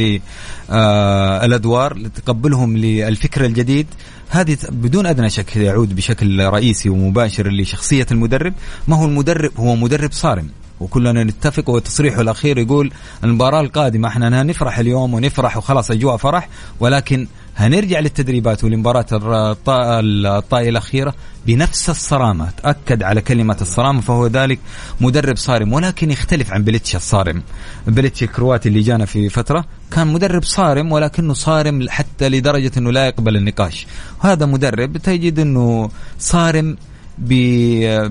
للادوار 0.69 2.07
تقبلهم 2.15 2.77
للفكر 2.77 3.45
الجديد. 3.45 3.87
هذه 4.29 4.57
بدون 4.69 5.05
أدنى 5.05 5.29
شك 5.29 5.55
يعود 5.55 5.95
بشكل 5.95 6.45
رئيسي 6.45 6.89
ومباشر 6.89 7.47
لشخصية 7.47 8.07
المدرب. 8.11 8.53
ما 8.87 8.95
هو 8.95 9.05
المدرب؟ 9.05 9.51
هو 9.57 9.75
مدرب 9.75 10.11
صارم. 10.11 10.49
وكلنا 10.79 11.23
نتفق 11.23 11.69
وتصريحه 11.69 12.21
الأخير 12.21 12.57
يقول 12.57 12.91
المباراة 13.23 13.61
القادمة 13.61 14.07
إحنا 14.07 14.43
نفرح 14.43 14.79
اليوم 14.79 15.13
ونفرح 15.13 15.57
وخلاص 15.57 15.91
أجواء 15.91 16.17
فرح. 16.17 16.49
ولكن 16.79 17.27
هنرجع 17.57 17.99
للتدريبات 17.99 18.63
ولمباراة 18.63 19.05
الطائي 19.11 20.69
الأخيرة 20.69 21.13
بنفس 21.45 21.89
الصرامة. 21.89 22.49
تأكد 22.63 23.03
على 23.03 23.21
كلمة 23.21 23.57
الصرامة 23.61 24.01
فهو 24.01 24.27
ذلك 24.27 24.59
مدرب 25.01 25.37
صارم 25.37 25.73
ولكن 25.73 26.11
يختلف 26.11 26.51
عن 26.53 26.63
بليتش 26.63 26.95
الصارم. 26.95 27.43
بليتش 27.87 28.23
الكرواتي 28.23 28.69
اللي 28.69 28.81
جانا 28.81 29.05
في 29.05 29.29
فترة 29.29 29.65
كان 29.91 30.07
مدرب 30.07 30.43
صارم 30.43 30.91
ولكنه 30.91 31.33
صارم 31.33 31.89
حتى 31.89 32.29
لدرجة 32.29 32.71
أنه 32.77 32.91
لا 32.91 33.05
يقبل 33.05 33.37
النقاش. 33.37 33.87
هذا 34.19 34.45
مدرب 34.45 34.97
تجد 34.97 35.39
أنه 35.39 35.89
صارم 36.19 36.77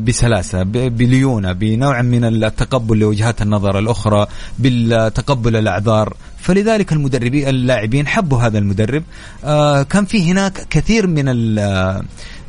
بسلاسة 0.05 0.63
بليونة 0.63 1.53
بنوع 1.53 2.03
من 2.03 2.25
التقبل 2.25 2.99
لوجهات 2.99 3.43
النظر 3.43 3.79
الأخرى 3.79 4.27
بالتقبل 4.59 5.57
الأعذار. 5.57 6.17
فلذلك 6.39 6.93
المدربين 6.93 7.49
اللاعبين 7.49 8.07
حبوا 8.07 8.39
هذا 8.39 8.59
المدرب. 8.59 9.03
آه 9.45 9.83
كان 9.83 10.05
في 10.05 10.33
هناك 10.33 10.67
كثير 10.71 11.07
من 11.07 11.55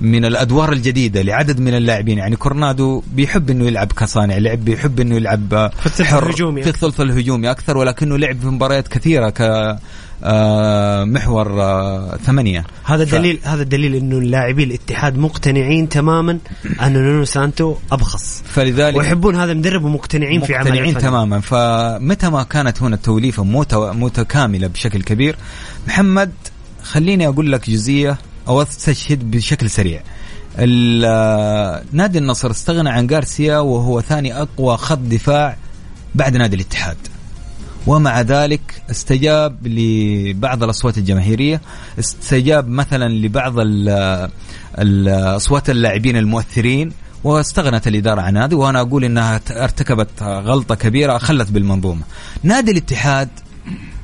من 0.02 0.26
الأدوار 0.26 0.72
الجديدة 0.74 1.22
لعدد 1.22 1.60
من 1.60 1.74
اللاعبين. 1.74 2.18
يعني 2.18 2.36
كورنادو 2.36 3.04
بيحب 3.16 3.50
إنه 3.50 3.66
يلعب 3.66 3.92
كصانع 3.92 4.38
لعب 4.38 4.66
بيحب 4.66 5.00
إنه 5.00 5.16
يلعب 5.16 5.72
في 5.80 5.86
الثلث 5.86 6.14
الهجومي 6.14 6.64
في 6.64 6.70
الثلث 6.70 7.02
الهجومي 7.02 7.52
أكثر 7.52 7.78
ولكنه 7.78 8.18
لعب 8.18 8.40
في 8.40 8.48
مباريات 8.48 8.88
كثيرة 8.88 9.30
ك 9.30 9.42
محور 11.06 11.62
آه 11.62 12.18
ثمانية. 12.26 12.64
هذا 12.84 13.06
ف... 13.06 13.16
دليل 13.16 13.40
هذا 13.44 13.64
دليل 13.64 13.96
إنه 13.96 14.18
اللاعبين 14.18 14.68
الاتحاد 14.70 15.18
مقتنعين 15.18 15.90
تماما 15.90 16.40
أن 16.82 16.94
نونو 16.94 17.26
سانتو 17.26 17.76
أبخص. 17.92 18.44
فلذلك 18.46 18.98
ويحبون 18.98 19.36
هذا 19.36 19.52
المدرب 19.52 19.84
ومقتنعين 19.84 20.42
في 20.42 20.56
عمله 20.56 20.72
مقتنعين 20.72 20.98
تماما. 20.98 21.40
فمتى 21.40 22.30
ما 22.30 22.44
كانت 22.44 22.82
هنا 22.82 22.96
التوليفة 22.96 23.44
متكاملة 23.94 24.68
بشكل 24.68 25.02
كبير. 25.04 25.36
محمد 25.88 26.32
خليني 26.84 27.28
أقول 27.28 27.52
لك 27.52 27.70
جزئية 27.70 28.18
أو 28.48 28.62
أستشهد 28.62 29.32
بشكل 29.32 29.70
سريع. 29.70 30.02
نادي 31.92 32.18
النصر 32.18 32.52
استغنى 32.52 32.90
عن 32.90 33.08
غارسيا 33.10 33.60
وهو 33.60 34.02
ثاني 34.02 34.42
أقوى 34.42 34.78
خط 34.78 34.98
دفاع 34.98 35.58
بعد 36.16 36.38
نادي 36.38 36.56
الاتحاد. 36.56 36.98
ومع 37.88 38.22
ذلك 38.22 38.82
استجاب 38.92 39.68
لبعض 39.68 40.64
الأصوات 40.64 40.98
الجماهيرية 40.98 41.62
استجاب 42.00 42.68
مثلا 42.68 43.10
لبعض 43.10 43.54
الاصوات 44.80 45.70
اللاعبين 45.70 46.18
المؤثرين 46.18 46.92
واستغنت 47.24 47.88
الإدارة 47.88 48.22
عن 48.22 48.38
هذا 48.38 48.56
وأنا 48.56 48.82
أقول 48.82 49.04
إنها 49.04 49.42
ارتكبت 49.52 50.24
غلطة 50.24 50.76
كبيرة 50.76 51.18
خلت 51.18 51.52
بالمنظومة. 51.52 52.02
نادي 52.44 52.72
الاتحاد 52.72 53.30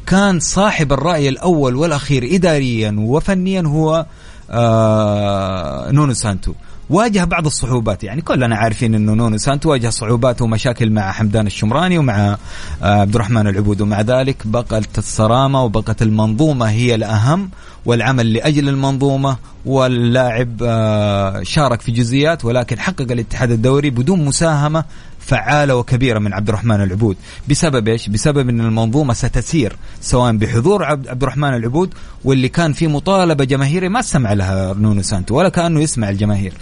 كان 0.06 0.40
صاحب 0.40 0.94
الرأي 0.94 1.30
الأول 1.30 1.76
والأخير 1.76 2.36
اداريا 2.36 2.96
وفنيا 3.00 3.62
هو 3.62 4.06
آه 4.52 5.92
نونو 5.92 6.14
سانتو. 6.14 6.54
واجه 6.90 7.24
بعض 7.24 7.46
الصعوبات. 7.46 8.04
يعني 8.04 8.22
كلنا 8.22 8.56
عارفين 8.56 8.96
إنه 8.96 9.14
نونو 9.14 9.38
سانتو 9.38 9.72
واجه 9.72 9.90
صعوبات 9.90 10.42
ومشاكل 10.42 10.90
مع 10.90 11.12
حمدان 11.12 11.48
الشمراني 11.48 11.98
ومع 11.98 12.38
آه، 12.84 13.02
عبد 13.02 13.16
الرحمن 13.16 13.48
العبود. 13.48 13.82
ومع 13.82 14.02
ذلك 14.02 14.48
بقت 14.48 14.98
الصرامة 14.98 15.64
وبقت 15.64 16.02
المنظومة 16.02 16.70
هي 16.70 16.96
الأهم 16.96 17.50
والعمل 17.86 18.34
لأجل 18.34 18.70
المنظومة. 18.70 19.38
واللاعب 19.66 20.50
آه، 20.64 21.44
شارك 21.44 21.82
في 21.82 21.92
جزئيات 21.92 22.46
ولكن 22.46 22.80
حقق 22.80 23.12
الاتحاد 23.12 23.52
الدوري 23.52 23.90
بدون 23.90 24.26
مساهمة 24.26 24.84
فعالة 25.28 25.76
وكبيرة 25.76 26.20
من 26.20 26.34
عبد 26.34 26.50
الرحمن 26.50 26.84
العبود 26.84 27.18
بسبب 27.50 27.88
إيش؟ 27.88 28.10
بسبب 28.10 28.50
إن 28.50 28.62
المنظومة 28.62 29.14
ستسير 29.14 29.76
سواء 30.02 30.38
بحضور 30.38 30.84
عبد 30.84 31.24
الرحمن 31.24 31.54
العبود 31.54 31.94
واللي 32.24 32.50
كان 32.50 32.74
في 32.74 32.88
مطالبة 32.88 33.44
جماهيريه 33.44 33.90
ما 33.90 34.00
استمع 34.00 34.34
لها 34.34 34.74
نونو 34.74 35.02
سانتو 35.02 35.36
ولا 35.36 35.50
كأنه 35.50 35.82
يسمع 35.82 36.10
الجماهير 36.10 36.54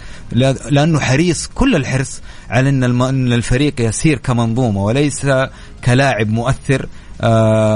لأنه 0.70 1.00
حريص 1.00 1.50
كل 1.54 1.76
الحرص 1.76 2.20
على 2.50 2.68
إن 2.68 3.32
الفريق 3.32 3.80
يسير 3.80 4.18
كمنظومة 4.18 4.84
وليس 4.84 5.26
كلاعب 5.84 6.28
مؤثر 6.28 6.86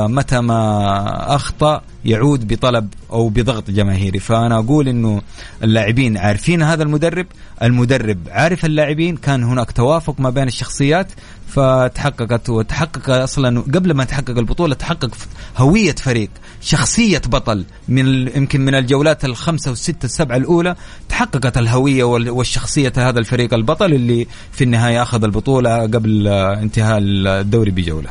متى 0.08 0.40
ما 0.40 1.34
أخطأ 1.34 1.82
يعود 2.04 2.52
بطلب 2.52 2.88
أو 3.12 3.28
بضغط 3.28 3.70
جماهيري. 3.70 4.18
فأنا 4.18 4.58
أقول 4.58 4.88
إنه 4.88 5.22
اللاعبين 5.62 6.16
عارفين 6.16 6.62
هذا 6.62 6.82
المدرب 6.82 7.26
المدرب 7.62 8.18
عارف 8.28 8.64
اللاعبين 8.64 9.16
كان 9.16 9.44
هناك 9.44 9.72
توافق 9.72 10.20
ما 10.20 10.30
بين 10.30 10.48
الشخصيات 10.48 11.08
فتحققت 11.48 12.50
وتحقق 12.50 13.10
أصلا 13.10 13.60
قبل 13.60 13.94
ما 13.94 14.04
تحقق 14.04 14.38
البطولة 14.38 14.74
تحقق 14.74 15.10
هوية 15.56 15.94
فريق 15.94 16.30
شخصية 16.60 17.22
بطل 17.26 17.64
من 17.88 18.28
يمكن 18.36 18.60
من 18.60 18.74
الجولات 18.74 19.24
الخمسة 19.24 19.70
والسته 19.70 20.04
السبعة 20.04 20.36
الأولى 20.36 20.76
تحققت 21.08 21.58
الهوية 21.58 22.04
والشخصية 22.04 22.92
هذا 22.96 23.18
الفريق 23.18 23.54
البطل 23.54 23.92
اللي 23.92 24.26
في 24.52 24.64
النهاية 24.64 25.02
أخذ 25.02 25.24
البطولة 25.24 25.80
قبل 25.80 26.28
انتهاء 26.28 26.98
الدوري 27.02 27.70
بجولة. 27.70 28.10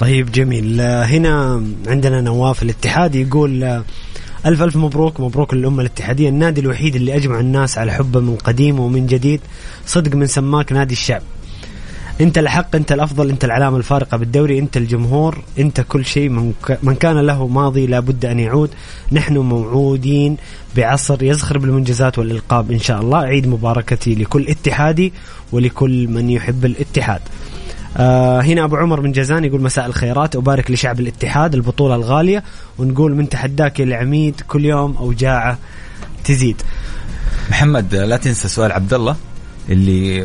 طيب 0.00 0.32
جميل. 0.32 0.80
هنا 0.80 1.62
عندنا 1.86 2.20
نواف 2.20 2.62
الاتحاد 2.62 3.14
يقول 3.14 3.82
ألف 4.46 4.62
ألف 4.62 4.76
مبروك 4.76 5.20
مبروك 5.20 5.54
للأمة 5.54 5.80
الاتحادية. 5.80 6.28
النادي 6.28 6.60
الوحيد 6.60 6.94
اللي 6.94 7.16
أجمع 7.16 7.40
الناس 7.40 7.78
على 7.78 7.92
حبه 7.92 8.20
من 8.20 8.36
قديم 8.36 8.80
ومن 8.80 9.06
جديد 9.06 9.40
صدق 9.86 10.14
من 10.14 10.26
سماك 10.26 10.72
نادي 10.72 10.92
الشعب. 10.92 11.22
أنت 12.20 12.38
الحق 12.38 12.76
أنت 12.76 12.92
الأفضل 12.92 13.30
أنت 13.30 13.44
العلامة 13.44 13.76
الفارقة 13.76 14.16
بالدوري 14.16 14.58
أنت 14.58 14.76
الجمهور 14.76 15.38
أنت 15.58 15.80
كل 15.80 16.04
شيء. 16.04 16.28
من, 16.28 16.52
من 16.82 16.94
كان 16.94 17.18
له 17.18 17.46
ماضي 17.46 17.86
لابد 17.86 18.24
أن 18.24 18.40
يعود. 18.40 18.70
نحن 19.12 19.38
موعودين 19.38 20.36
بعصر 20.76 21.22
يزخر 21.22 21.58
بالمنجزات 21.58 22.18
والإلقاب. 22.18 22.70
إن 22.70 22.78
شاء 22.78 23.00
الله 23.00 23.18
عيد 23.18 23.46
مباركتي 23.46 24.14
لكل 24.14 24.48
اتحادي 24.48 25.12
ولكل 25.52 26.08
من 26.08 26.30
يحب 26.30 26.64
الاتحاد. 26.64 27.20
آه 27.96 28.40
هنا 28.40 28.64
أبو 28.64 28.76
عمر 28.76 29.00
من 29.00 29.12
جازان 29.12 29.44
يقول 29.44 29.62
مساء 29.62 29.86
الخيرات 29.86 30.36
أبارك 30.36 30.70
لشعب 30.70 31.00
الاتحاد 31.00 31.54
البطولة 31.54 31.94
الغالية 31.94 32.44
ونقول 32.78 33.14
من 33.14 33.28
تحداك 33.28 33.80
العميد 33.80 34.40
كل 34.48 34.64
يوم 34.64 34.96
أوجاعة 34.96 35.58
تزيد. 36.24 36.62
محمد 37.50 37.94
لا 37.94 38.16
تنسى 38.16 38.48
سؤال 38.48 38.72
عبد 38.72 38.94
الله 38.94 39.16
اللي 39.68 40.24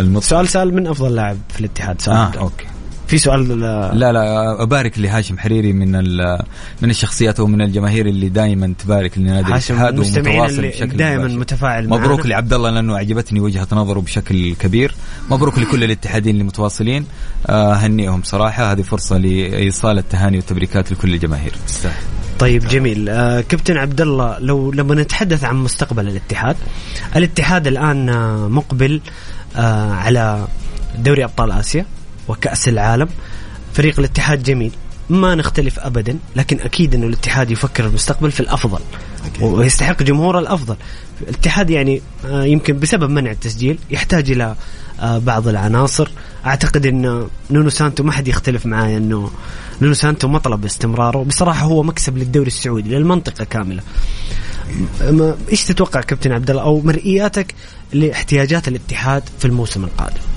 المطلع. 0.00 0.20
سؤال 0.28 0.48
سال 0.48 0.74
من 0.74 0.86
أفضل 0.86 1.14
لاعب 1.14 1.36
في 1.48 1.60
الاتحاد 1.60 2.00
سؤال 2.00 2.16
آه 2.16 2.32
أوكي. 2.38 2.66
في 3.06 3.18
سؤال 3.18 3.60
لا 3.98 4.12
لا 4.12 4.62
أبارك 4.62 4.98
لهاشم 4.98 5.38
حريري 5.38 5.72
من 5.72 5.92
من 6.82 6.90
الشخصيات 6.90 7.40
ومن 7.40 7.62
الجماهير 7.62 8.06
اللي 8.06 8.28
دائما 8.28 8.74
تبارك 8.78 9.18
لنادي 9.18 9.48
الاتحاد 9.48 9.98
ومتواصل 9.98 10.62
بشكل 10.62 10.96
دائما 10.96 11.28
متفاعل 11.28 11.88
مبروك 11.88 12.26
لعبد 12.26 12.52
الله 12.52 12.70
لأنه 12.70 12.96
عجبتني 12.96 13.40
وجهة 13.40 13.66
نظره 13.72 14.00
بشكل 14.00 14.54
كبير. 14.54 14.94
مبروك 15.30 15.58
لكل 15.58 15.84
الاتحادين 15.84 16.32
اللي 16.32 16.44
متواصلين 16.44 17.06
آه 17.46 17.72
هنيهم 17.74 18.22
صراحة. 18.22 18.72
هذه 18.72 18.82
فرصة 18.82 19.18
لإيصال 19.18 19.98
التهاني 19.98 20.36
والتبريكات 20.36 20.92
لكل 20.92 21.14
الجماهير. 21.14 21.52
تستاهل. 21.66 22.02
طيب 22.38 22.68
جميل. 22.68 23.08
آه 23.08 23.40
كابتن 23.40 23.76
عبد 23.76 24.00
الله 24.00 24.38
لو 24.38 24.72
لما 24.72 24.94
نتحدث 24.94 25.44
عن 25.44 25.56
مستقبل 25.56 26.08
الاتحاد 26.08 26.56
الاتحاد 27.16 27.66
الآن 27.66 28.08
آه 28.08 28.48
مقبل 28.48 29.00
آه 29.56 29.92
على 29.92 30.46
دوري 30.98 31.24
أبطال 31.24 31.52
آسيا. 31.52 31.86
وكأس 32.28 32.68
العالم. 32.68 33.08
فريق 33.74 33.98
الاتحاد 33.98 34.42
جميل 34.42 34.72
ما 35.10 35.34
نختلف 35.34 35.78
ابدا 35.78 36.18
لكن 36.36 36.60
أكيد 36.60 36.94
إنه 36.94 37.06
الاتحاد 37.06 37.50
يفكر 37.50 37.86
المستقبل 37.86 38.30
في 38.30 38.40
الأفضل. 38.40 38.80
أكيد. 39.26 39.42
ويستحق 39.42 40.02
جمهور 40.02 40.38
الأفضل. 40.38 40.76
الاتحاد 41.22 41.70
يعني 41.70 42.02
آه، 42.26 42.44
يمكن 42.44 42.78
بسبب 42.78 43.10
منع 43.10 43.30
التسجيل 43.30 43.78
يحتاج 43.90 44.30
إلى 44.30 44.54
آه، 45.00 45.18
بعض 45.18 45.48
العناصر. 45.48 46.10
أعتقد 46.46 46.86
إن 46.86 47.28
نونو 47.50 47.70
سانتو 47.70 48.02
ما 48.02 48.12
حد 48.12 48.28
يختلف 48.28 48.66
معايا 48.66 48.98
إنه 48.98 49.30
نونو 49.82 49.94
سانتو 49.94 50.28
مطلب 50.28 50.64
استمراره 50.64 51.24
بصراحة 51.24 51.66
هو 51.66 51.82
مكسب 51.82 52.18
للدوري 52.18 52.46
السعودي 52.46 52.90
للمنطقة 52.90 53.44
كاملة. 53.44 53.82
إيش 55.50 55.64
تتوقع 55.64 56.00
كابتن 56.00 56.32
عبد 56.32 56.50
الله 56.50 56.62
أو 56.62 56.80
مرئياتك 56.80 57.54
لإحتياجات 57.92 58.68
الاتحاد 58.68 59.22
في 59.38 59.44
الموسم 59.44 59.84
القادم؟ 59.84 60.31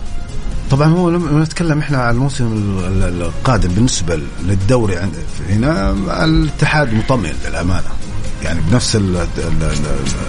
طبعا 0.71 0.87
هو 0.87 1.09
لما 1.09 1.43
نتكلم 1.43 1.79
إحنا 1.79 1.97
على 1.97 2.15
الموسم 2.15 2.45
ال- 2.53 3.03
ال- 3.03 3.21
القادم 3.21 3.69
بالنسبة 3.69 4.19
للدوري 4.47 4.97
عند 4.97 5.13
هنا 5.49 5.91
الاتحاد 6.25 6.93
مطمئن 6.93 7.33
للأمانة. 7.47 7.87
يعني 8.43 8.59
بنفس 8.71 8.95
ال- 8.95 9.15
ال- 9.17 9.27
ال- 9.63 9.71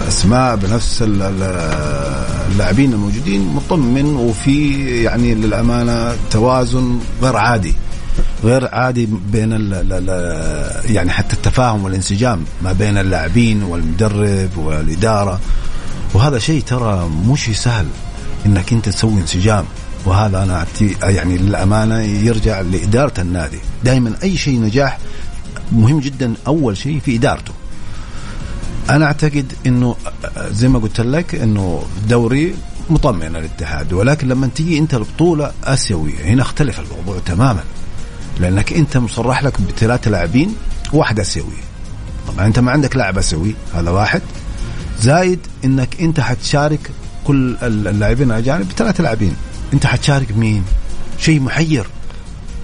الأسماء 0.01 0.55
بنفس 0.55 1.01
ال- 1.01 1.21
ال- 1.21 1.43
اللاعبين 2.51 2.93
الموجودين 2.93 3.41
مطمئن 3.47 4.05
وفي 4.05 4.85
يعني 5.03 5.35
للأمانة 5.35 6.15
توازن 6.31 6.99
غير 7.21 7.35
عادي. 7.35 7.73
غير 8.43 8.67
عادي 8.67 9.09
بين 9.31 9.53
ال 9.53 9.73
ال 9.73 9.93
ال 10.09 10.95
يعني 10.95 11.11
حتى 11.11 11.33
التفاهم 11.33 11.83
والانسجام 11.83 12.43
ما 12.63 12.73
بين 12.73 12.97
اللاعبين 12.97 13.63
والمدرب 13.63 14.57
والإدارة. 14.57 15.39
وهذا 16.13 16.39
شيء 16.39 16.61
ترى 16.61 17.09
مش 17.27 17.49
سهل 17.63 17.85
إنك 18.45 18.73
أنت 18.73 18.89
تسوي 18.89 19.13
انسجام. 19.21 19.65
وهذا 20.07 20.43
أنا 20.43 20.65
أعتي- 20.65 21.05
يعني 21.05 21.37
للأمانة 21.37 21.99
يرجع 22.01 22.61
لإدارة 22.61 23.21
النادي. 23.21 23.59
دائما 23.83 24.13
أي 24.23 24.37
شيء 24.37 24.59
نجاح 24.61 24.97
مهم 25.71 25.99
جدا 25.99 26.33
أول 26.47 26.77
شيء 26.77 26.99
في 26.99 27.15
إدارته. 27.15 27.53
أنا 28.89 29.05
أعتقد 29.05 29.53
إنه 29.65 29.95
زي 30.51 30.67
ما 30.67 30.79
قلت 30.79 31.01
لك 31.01 31.35
إنه 31.35 31.83
دوري 32.09 32.55
مطمئن 32.89 33.35
الاتحاد 33.35 33.93
ولكن 33.93 34.27
لما 34.27 34.49
تيجي 34.55 34.79
أنت 34.79 34.93
البطوله 34.93 35.51
آسيوية 35.63 36.23
هنا 36.25 36.41
اختلف 36.41 36.79
الموضوع 36.79 37.19
تماما. 37.25 37.63
لأنك 38.39 38.73
أنت 38.73 38.97
مصرح 38.97 39.43
لك 39.43 39.61
بثلاثه 39.61 40.11
لاعبين 40.11 40.55
واحد 40.93 41.19
آسيوي. 41.19 41.57
طبعا 42.27 42.45
أنت 42.45 42.59
ما 42.59 42.71
عندك 42.71 42.95
لاعب 42.95 43.17
آسيوي 43.17 43.55
هذا 43.75 43.89
واحد. 43.89 44.21
زايد 45.01 45.39
إنك 45.65 46.01
أنت 46.01 46.19
حتشارك 46.19 46.91
كل 47.23 47.55
اللاعبين 47.63 48.31
الاجانب 48.31 48.69
بثلاثه 48.69 49.03
لاعبين. 49.03 49.35
انت 49.73 49.85
حتشارك 49.85 50.37
مين؟ 50.37 50.63
شيء 51.19 51.39
محير 51.39 51.85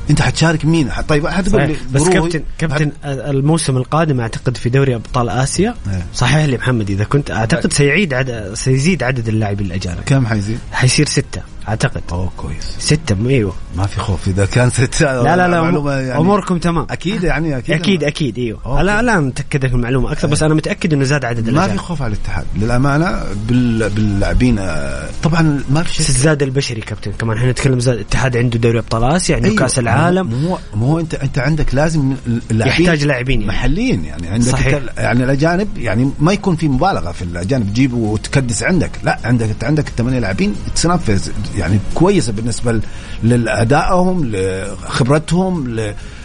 انت 0.10 0.22
حتشارك 0.22 0.66
مين؟ 0.66 0.90
طيب 1.08 1.28
حتقول 1.28 1.62
لي 1.62 1.76
صحيح. 1.76 1.88
بس. 1.92 2.10
كابتن 2.10 2.44
كابتن 2.58 2.92
الموسم 3.06 3.78
القادم 3.78 4.20
أعتقد 4.20 4.58
في 4.58 4.70
دوري 4.70 4.96
أبطال 4.96 5.30
آسيا 5.30 5.76
إيه. 5.88 6.06
صحيح 6.14 6.46
لي 6.46 6.58
محمد 6.58 6.90
إذا 6.90 7.04
كنت 7.04 7.32
أعتقد 7.32 7.74
سيعيد 7.74 8.14
عدد 8.14 8.54
سيزيد 8.54 9.04
عدد 9.04 9.28
اللاعبين 9.28 9.68
الأجانب 9.68 10.00
كم 10.06 10.26
حيزيد؟ 10.28 10.60
حيصير 10.72 11.06
ستة 11.06 11.42
أعتقد. 11.68 12.02
أوه 12.12 12.32
كويس. 12.38 12.76
ستة 12.80 13.16
إيوه. 13.28 13.54
ما 13.78 13.86
في 13.86 14.00
خوف. 14.00 14.28
إذا 14.28 14.46
كان 14.46 14.70
ست 14.70 15.02
لا 15.02 15.36
لا 15.36 15.48
لا 15.48 15.62
معلومة 15.62 15.92
يعني 15.92 16.20
أموركم 16.20 16.58
تمام. 16.58 16.88
أكيد 16.90 17.24
يعني 17.24 17.58
أكيد 17.58 17.76
أكيد 17.76 18.04
أكيد 18.04 18.38
إيوه. 18.38 18.82
لا 18.82 19.02
لا 19.02 19.20
متأكد 19.20 19.66
لك 19.66 19.74
المعلومة 19.74 20.12
أكثر 20.12 20.28
بس 20.28 20.44
أنا 20.44 20.54
متأكد 20.54 20.94
إنه 20.94 21.04
زاد 21.04 21.26
عدد 21.26 21.50
ما 21.50 21.68
في 21.68 21.78
خوف 21.78 22.02
على 22.02 22.14
الاتحاد. 22.14 22.46
للأمانة 22.56 23.24
بال... 23.48 23.90
باللاعبين 23.90 24.60
آه، 24.60 25.10
طبعا 25.24 25.64
ما 25.70 25.84
في 25.84 25.94
شيء 25.94 26.08
الزاد 26.08 26.44
البشري 26.44 26.82
كابتن. 26.82 27.12
كمان 27.12 27.38
إحنا 27.38 27.52
نتكلم 27.52 27.80
زاد 27.80 27.96
الاتحاد 27.96 28.38
عنده 28.38 28.60
دوري 28.60 28.80
أبطال 28.80 29.04
آسيا 29.04 29.36
عنده 29.36 29.48
أيوة. 29.48 29.60
كأس 29.60 29.80
العالم. 29.80 30.28
مو 30.28 30.58
مو 30.74 31.00
انت 31.00 31.16
أنت 31.16 31.40
عندك 31.40 31.76
لازم 31.76 32.16
يحتاج 32.52 33.06
لاعبين 33.06 33.42
يعني. 33.42 33.54
محليين 33.54 34.06
يعني. 34.06 34.28
عندك 34.28 34.52
صحيح. 34.52 34.80
يعني 34.98 35.24
الأجانب 35.24 35.78
يعني 35.78 36.12
ما 36.20 36.34
يكون 36.34 36.56
في 36.56 36.68
مبالغة 36.68 37.12
في 37.12 37.22
الأجانب. 37.22 37.70
تجيب 37.70 37.94
وتكدس 37.94 38.64
عندك. 38.64 38.92
لا 39.04 39.20
عندك 39.24 39.50
انت 39.50 39.64
عندك 39.64 39.88
الثمانية 39.88 40.20
لاعبين 40.20 40.56
تنفذ 40.76 41.30
يعني 41.58 41.80
كويسة 41.94 42.32
بالنسبة 42.32 42.80
لأدائهم 43.24 44.32
لخبرتهم 44.36 45.80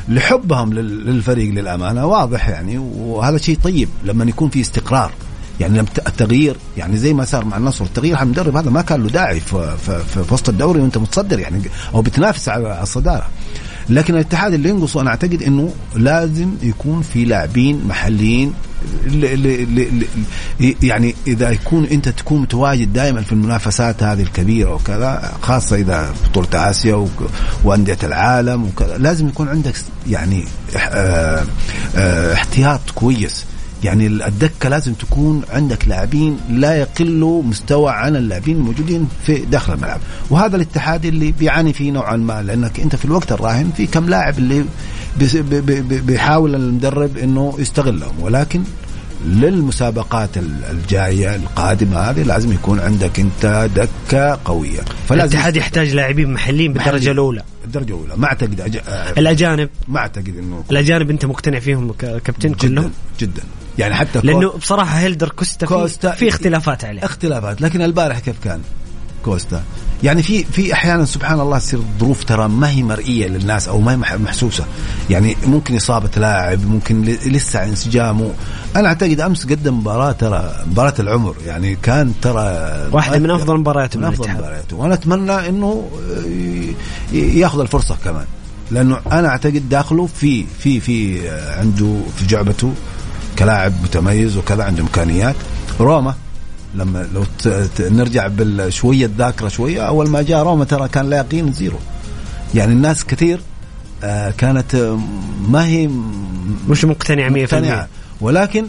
لحبهم 0.08 0.72
لل- 0.72 1.06
للفريق 1.06 1.52
للأمانة. 1.54 2.06
واضح 2.06 2.48
يعني. 2.48 2.78
وهذا 2.78 3.38
شيء 3.38 3.58
طيب 3.64 3.88
لما 4.04 4.24
يكون 4.24 4.50
في 4.50 4.60
استقرار. 4.60 5.12
يعني 5.60 5.80
التغيير 5.80 6.56
يعني 6.76 6.96
زي 6.96 7.12
ما 7.14 7.24
صار 7.24 7.44
مع 7.44 7.56
النصر 7.56 7.84
التغيير 7.84 8.16
على 8.16 8.24
المدرب 8.24 8.56
هذا 8.56 8.70
ما 8.70 8.82
كان 8.82 9.02
له 9.02 9.08
داعي 9.08 9.40
في, 9.40 9.76
في, 9.86 10.00
في, 10.04 10.34
وسط 10.34 10.48
الدوري 10.48 10.80
وانت 10.80 10.98
متصدر 10.98 11.38
يعني 11.40 11.62
أو 11.94 12.02
بتنافس 12.02 12.48
على 12.48 12.82
الصدارة. 12.82 13.26
لكن 13.90 14.14
الاتحاد 14.14 14.54
اللي 14.54 14.68
ينقصه 14.68 15.00
أنا 15.00 15.10
أعتقد 15.10 15.42
إنه 15.42 15.72
لازم 15.94 16.54
يكون 16.62 17.02
في 17.02 17.24
لاعبين 17.24 17.84
محليين 17.86 18.52
ل 19.06 19.24
ل 20.60 20.74
يعني 20.82 21.14
إذا 21.26 21.50
يكون 21.50 21.84
أنت 21.84 22.08
تكون 22.08 22.40
متواجد 22.40 22.92
دائما 22.92 23.22
في 23.22 23.32
المنافسات 23.32 24.02
هذه 24.02 24.22
الكبيرة 24.22 24.74
وكذا 24.74 25.32
خاصة 25.42 25.76
إذا 25.76 26.14
بطولة 26.30 26.70
آسيا 26.70 27.08
وأندية 27.64 27.98
العالم 28.02 28.64
وكذا 28.64 28.98
لازم 28.98 29.28
يكون 29.28 29.48
عندك 29.48 29.74
يعني 30.08 30.44
آه 30.76 31.44
آه 31.96 32.34
احتياط 32.34 32.80
كويس. 32.94 33.44
يعني 33.84 34.06
الدكة 34.06 34.68
لازم 34.68 34.92
تكون 34.92 35.42
عندك 35.50 35.88
لاعبين 35.88 36.38
لا 36.50 36.74
يقلوا 36.76 37.42
مستوى 37.42 37.90
عن 37.90 38.16
اللاعبين 38.16 38.56
الموجودين 38.56 39.08
في 39.26 39.34
داخل 39.38 39.72
الملعب. 39.74 40.00
وهذا 40.30 40.56
الاتحاد 40.56 41.04
اللي 41.06 41.32
بيعاني 41.32 41.72
فيه 41.72 41.90
نوعا 41.90 42.16
ما 42.16 42.42
لأنك 42.42 42.80
أنت 42.80 42.96
في 42.96 43.04
الوقت 43.04 43.32
الراهن 43.32 43.70
في 43.76 43.86
كم 43.86 44.08
لاعب 44.08 44.38
اللي 44.38 44.64
بيحاول 46.06 46.54
المدرب 46.54 47.18
إنه 47.18 47.54
يستغلهم. 47.58 48.12
ولكن 48.20 48.62
للمسابقات 49.26 50.38
ال- 50.38 50.64
الجاية 50.70 51.36
القادمة 51.36 51.96
هذه 51.98 52.22
لازم 52.22 52.52
يكون 52.52 52.80
عندك 52.80 53.20
أنت 53.20 53.68
دكة 53.76 54.38
قوية. 54.44 54.80
الاتحاد 55.10 55.56
يحتاج 55.56 55.94
لاعبين 55.94 56.32
محليين 56.32 56.72
بالدرجة. 56.72 57.10
الأولى. 57.10 57.42
الدرجة 57.64 57.86
الأولى. 57.94 58.16
ما 58.16 58.26
أعتقد 58.26 58.60
أج... 58.60 58.76
آه، 58.88 59.10
الأجانب. 59.18 59.68
ما 59.88 59.98
أعتقد 59.98 60.34
إنه 60.38 60.64
الأجانب 60.70 61.10
أنت 61.10 61.24
مقتنع 61.24 61.58
فيهم 61.58 61.92
كابتن 61.92 62.48
جدا. 62.48 62.58
كلهم؟ 62.58 62.90
جدا. 63.20 63.42
يعني 63.78 63.94
حتى 63.94 64.20
لأنه 64.22 64.48
بصراحة 64.50 64.98
هيلدر 64.98 65.28
كوستا, 65.28 65.66
كوستا 65.66 66.10
في, 66.10 66.28
اختلافات 66.28 66.84
عليه. 66.84 67.04
اختلافات. 67.04 67.60
لكن 67.60 67.82
البارح 67.82 68.18
كيف 68.18 68.36
كان 68.44 68.60
كوستا؟ 69.24 69.62
يعني 70.02 70.22
في 70.22 70.44
في 70.44 70.72
أحيانا 70.72 71.04
سبحان 71.04 71.40
الله 71.40 71.58
تصير 71.58 71.80
ظروف 72.00 72.24
ترى 72.24 72.48
ما 72.48 72.70
هي 72.70 72.82
مرئية 72.82 73.28
للناس 73.28 73.68
أو 73.68 73.80
ما 73.80 73.92
هي 73.92 73.96
مح- 73.96 74.12
محسوسة. 74.14 74.64
يعني 75.10 75.36
ممكن 75.46 75.76
إصابة 75.76 76.10
لاعب 76.16 76.66
ممكن 76.66 77.02
لسه 77.02 77.64
انسجامه 77.64 78.30
أنا 78.76 78.88
أعتقد 78.88 79.20
أمس 79.20 79.46
قدم 79.46 79.78
مباراة 79.78 80.12
ترى 80.12 80.54
مباراة 80.70 80.94
العمر. 80.98 81.34
يعني 81.46 81.76
كان 81.76 82.12
ترى 82.22 82.88
واحدة 82.92 83.18
من 83.18 83.30
أفضل 83.30 83.56
مبارياته 83.56 83.98
من 83.98 84.04
أفضل 84.04 84.30
مبارياته 84.30 84.76
وأنا 84.76 84.94
أتمنى 84.94 85.48
إنه 85.48 85.88
ياخذ 87.12 87.60
الفرصة 87.60 87.96
كمان. 88.04 88.24
لأنه 88.70 89.00
أنا 89.12 89.28
أعتقد 89.28 89.68
داخله 89.68 90.06
في 90.06 90.44
في 90.58 90.80
في 90.80 91.28
عنده 91.30 91.96
في 92.16 92.26
جعبته. 92.26 92.72
كلاعب 93.38 93.72
متميز 93.82 94.36
وكذا 94.36 94.64
عنده 94.64 94.82
إمكانيات. 94.82 95.34
روما 95.80 96.14
لما 96.74 97.08
لو 97.14 97.24
نرجع 97.80 98.26
بالشويه 98.26 99.06
الذاكرة 99.06 99.48
شوية 99.48 99.80
أول 99.80 100.08
ما 100.08 100.22
جاء 100.22 100.42
روما 100.42 100.64
ترى 100.64 100.88
كان 100.88 101.10
لا 101.10 101.16
يقين 101.16 101.52
زيرو. 101.52 101.78
يعني 102.54 102.72
الناس 102.72 103.04
كثير 103.04 103.40
آه، 104.04 104.30
كانت 104.30 104.74
آه، 104.74 104.98
ما 105.48 105.66
هي 105.66 105.90
مش 106.68 106.84
مقتنع 106.84 107.28
100% 107.28 107.32
مقتنعة. 107.32 107.88
ولكن 108.20 108.66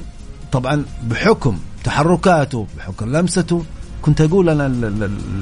طبعا 0.51 0.83
بحكم 1.09 1.57
تحركاته 1.83 2.67
بحكم 2.77 3.15
لمسته 3.17 3.63
كنت 4.01 4.21
أقول 4.21 4.49
أنا 4.49 4.67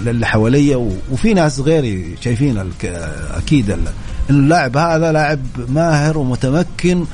للي 0.05 0.25
حواليا 0.25 0.89
وفي 1.11 1.33
ناس 1.33 1.59
غيري 1.59 2.15
شايفين 2.21 2.57
الك- 2.59 2.85
أكيد 3.37 3.71
انه 3.71 3.91
اللاعب 4.29 4.77
هذا 4.77 5.11
لاعب 5.11 5.39
ماهر 5.69 6.17
ومتمكن 6.17 7.05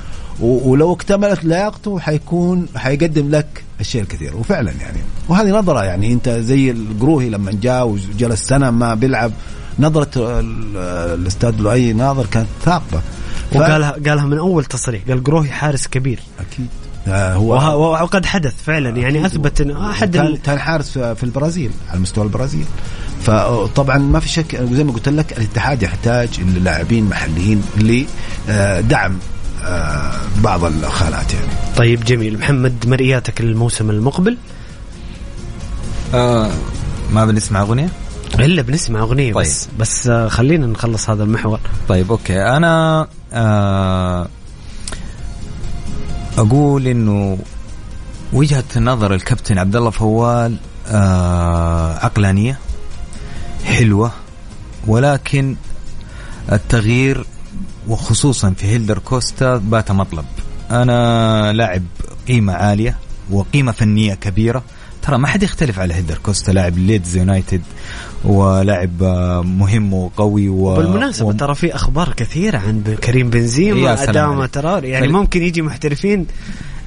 ولو 0.42 0.94
اكتملت 0.94 1.44
لياقته 1.44 2.00
حيكون 2.00 2.66
حيقدم 2.76 3.30
لك 3.30 3.64
الشيء 3.80 4.02
الكثير. 4.02 4.38
وفعلا 4.38 4.72
يعني. 4.72 4.98
وهذه 5.30 5.50
نظرة 5.52 5.84
يعني. 5.84 6.14
انت 6.14 6.30
زي 6.30 6.72
القروهي 6.72 7.30
لما 7.30 7.52
جاء 7.62 7.88
وجلس 7.88 8.44
سنة 8.44 8.72
ما 8.72 8.94
بيلعب 8.96 9.32
نظرة 9.80 10.40
ال- 10.40 10.78
الاستاذ 11.20 11.56
لؤي 11.60 11.94
ناظر 11.94 12.26
كانت 12.26 12.48
ثاقبة. 12.66 13.02
ف- 13.52 13.56
وقالها 13.56 13.92
قالها 13.92 14.26
من 14.26 14.38
أول 14.38 14.66
تصريح. 14.66 15.02
قال 15.08 15.24
قروهي 15.24 15.50
حارس 15.50 15.88
كبير. 15.88 16.20
أكيد. 16.40 16.68
آه 17.08 17.34
هو 17.34 17.54
وقد 18.04 18.26
حدث 18.26 18.54
فعلا. 18.64 18.90
يعني 18.90 19.26
أثبت 19.26 19.62
انه 19.62 19.90
أحد 19.90 20.14
كان, 20.18 20.26
ال- 20.26 20.42
كان 20.42 20.60
حارس 20.60 20.98
في 20.98 21.24
البرازيل 21.24 21.72
على 21.92 22.00
مستوى 22.00 22.24
البرازيل. 22.24 22.66
فطبعا 23.24 23.98
ما 23.98 24.20
في 24.20 24.30
شك 24.30 24.56
زي 24.56 24.84
ما 24.84 24.92
قلت 24.92 25.10
لك 25.10 25.38
الاتحاد 25.38 25.84
يحتاج 25.84 26.30
لاعبين 26.42 27.04
محليين 27.10 27.62
لدعم 27.78 29.12
آه، 29.12 29.18
بعض 30.42 30.64
الخانات 30.66 31.34
يعني 31.34 31.48
طيب 31.78 32.04
جميل. 32.04 32.40
محمد 32.40 32.88
مرئياتك 32.88 33.42
للموسم 33.42 33.90
المقبل؟ 33.90 34.38
آه 36.14 36.50
ما 37.12 37.26
بنسمع 37.26 37.62
أغنية؟ 37.62 37.90
إلا 38.40 38.62
بنسمع 38.62 39.00
أغنية 39.00 39.34
طيب. 39.34 39.44
بس 39.46 39.68
بس 39.80 40.08
آه، 40.08 40.28
خلينا 40.28 40.68
نخلص 40.68 41.10
هذا 41.10 41.24
المحور. 41.24 41.60
طيب 41.88 42.12
أوكي. 42.12 42.42
أنا 42.42 43.08
آه 43.34 44.28
أقول 46.38 46.88
إنه 46.88 47.38
وجهة 48.34 48.64
نظر 48.78 49.14
الكابتن 49.14 49.58
عبد 49.58 49.76
الله 49.76 49.90
فوال 49.90 50.56
آه 50.88 51.94
عقلانية 52.06 52.60
حلوة 53.66 54.12
ولكن 54.88 55.56
التغيير 56.52 57.26
وخصوصا 57.88 58.54
في 58.58 58.66
هيلدر 58.66 58.98
كوستا 59.00 59.58
بات 59.58 59.92
مطلب. 59.92 60.26
أنا 60.72 61.54
لاعب 61.54 61.84
قيمة 62.28 62.54
عالية 62.54 62.98
وقيمة 63.32 63.72
فنية 63.72 64.14
كبيرة. 64.14 64.64
ترى 65.02 65.18
ما 65.18 65.28
حد 65.28 65.44
يختلف 65.44 65.80
على 65.80 65.94
هيلدر 65.94 66.18
كوستا 66.18 66.52
لاعب 66.52 66.78
ليدز 66.78 67.18
يونايتد 67.18 67.62
ولاعب 68.24 69.04
مهم 69.44 69.94
وقوي 69.94 70.50
و... 70.50 70.76
بالمناسبة 70.76 71.28
و... 71.28 71.32
ترى 71.32 71.56
في 71.56 71.76
أخبار 71.76 72.14
كثيرة 72.14 72.58
عن 72.58 72.96
كريم 73.04 73.30
بنزيما 73.30 74.04
اداما 74.04 74.48
تراوري 74.48 74.90
يعني 74.90 75.08
فل... 75.08 75.14
ممكن 75.14 75.44
يجي 75.44 75.62
محترفين 75.62 76.28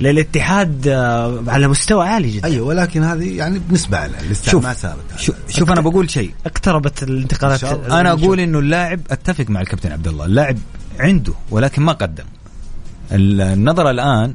للاتحاد 0.00 0.88
آه، 0.88 1.42
على 1.48 1.68
مستوى 1.68 2.08
عالي 2.08 2.30
جدا. 2.30 2.48
أيوه 2.48 2.66
ولكن 2.66 3.02
هذه 3.02 3.36
يعني 3.36 3.58
بنسبه 3.58 3.98
على 3.98 4.12
شوف 4.42 4.64
ما 4.64 4.74
صارت. 4.74 5.18
شوف, 5.18 5.34
شوف 5.48 5.70
أنا 5.70 5.80
بقول 5.80 6.10
شيء. 6.10 6.30
اقتربت 6.46 7.02
الانتقالات 7.02 7.64
أنا 7.64 8.12
أقول 8.12 8.40
إنه 8.40 8.58
اللاعب 8.58 9.00
أتفق 9.10 9.50
مع 9.50 9.60
الكابتن 9.60 9.92
عبد 9.92 10.08
الله 10.08 10.24
اللاعب 10.24 10.58
عنده 11.00 11.32
ولكن 11.50 11.82
ما 11.82 11.92
قدم. 11.92 12.24
النظره 13.12 13.90
الآن 13.90 14.34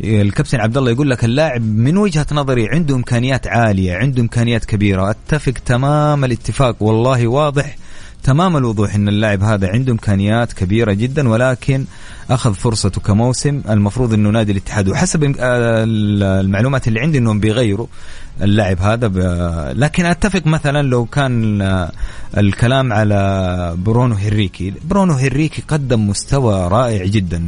الكابتن 0.00 0.60
عبد 0.60 0.76
الله 0.76 0.90
يقول 0.90 1.10
لك 1.10 1.24
اللاعب 1.24 1.62
من 1.62 1.96
وجهة 1.96 2.26
نظري 2.32 2.68
عنده 2.68 2.94
إمكانيات 2.94 3.46
عالية 3.46 3.94
عنده 3.94 4.22
إمكانيات 4.22 4.64
كبيرة. 4.64 5.10
أتفق 5.10 5.52
تمام 5.66 6.24
الاتفاق 6.24 6.82
والله 6.82 7.26
واضح 7.26 7.76
تمام 8.22 8.56
الوضوح 8.56 8.94
إن 8.94 9.08
اللاعب 9.08 9.42
هذا 9.42 9.68
عنده 9.68 9.92
إمكانيات 9.92 10.52
كبيرة 10.52 10.92
جدا 10.92 11.28
ولكن 11.28 11.84
أخذ 12.30 12.54
فرصته 12.54 13.00
كموسم. 13.00 13.62
المفروض 13.70 14.14
إنه 14.14 14.30
نادي 14.30 14.52
الاتحاد 14.52 14.88
وحسب 14.88 15.34
المعلومات 15.40 16.88
اللي 16.88 17.00
عندي 17.00 17.18
إنهم 17.18 17.40
بيغيروا 17.40 17.86
اللاعب 18.42 18.80
هذا 18.80 19.06
ب... 19.06 19.18
لكن 19.76 20.06
أتفق 20.06 20.46
مثلا 20.46 20.82
لو 20.82 21.04
كان 21.04 21.62
الكلام 22.36 22.92
على 22.92 23.74
برونو 23.78 24.14
هنريكي 24.14 24.72
برونو 24.84 25.12
هنريكي 25.12 25.62
قدم 25.68 26.08
مستوى 26.08 26.68
رائع 26.68 27.04
جدا. 27.04 27.38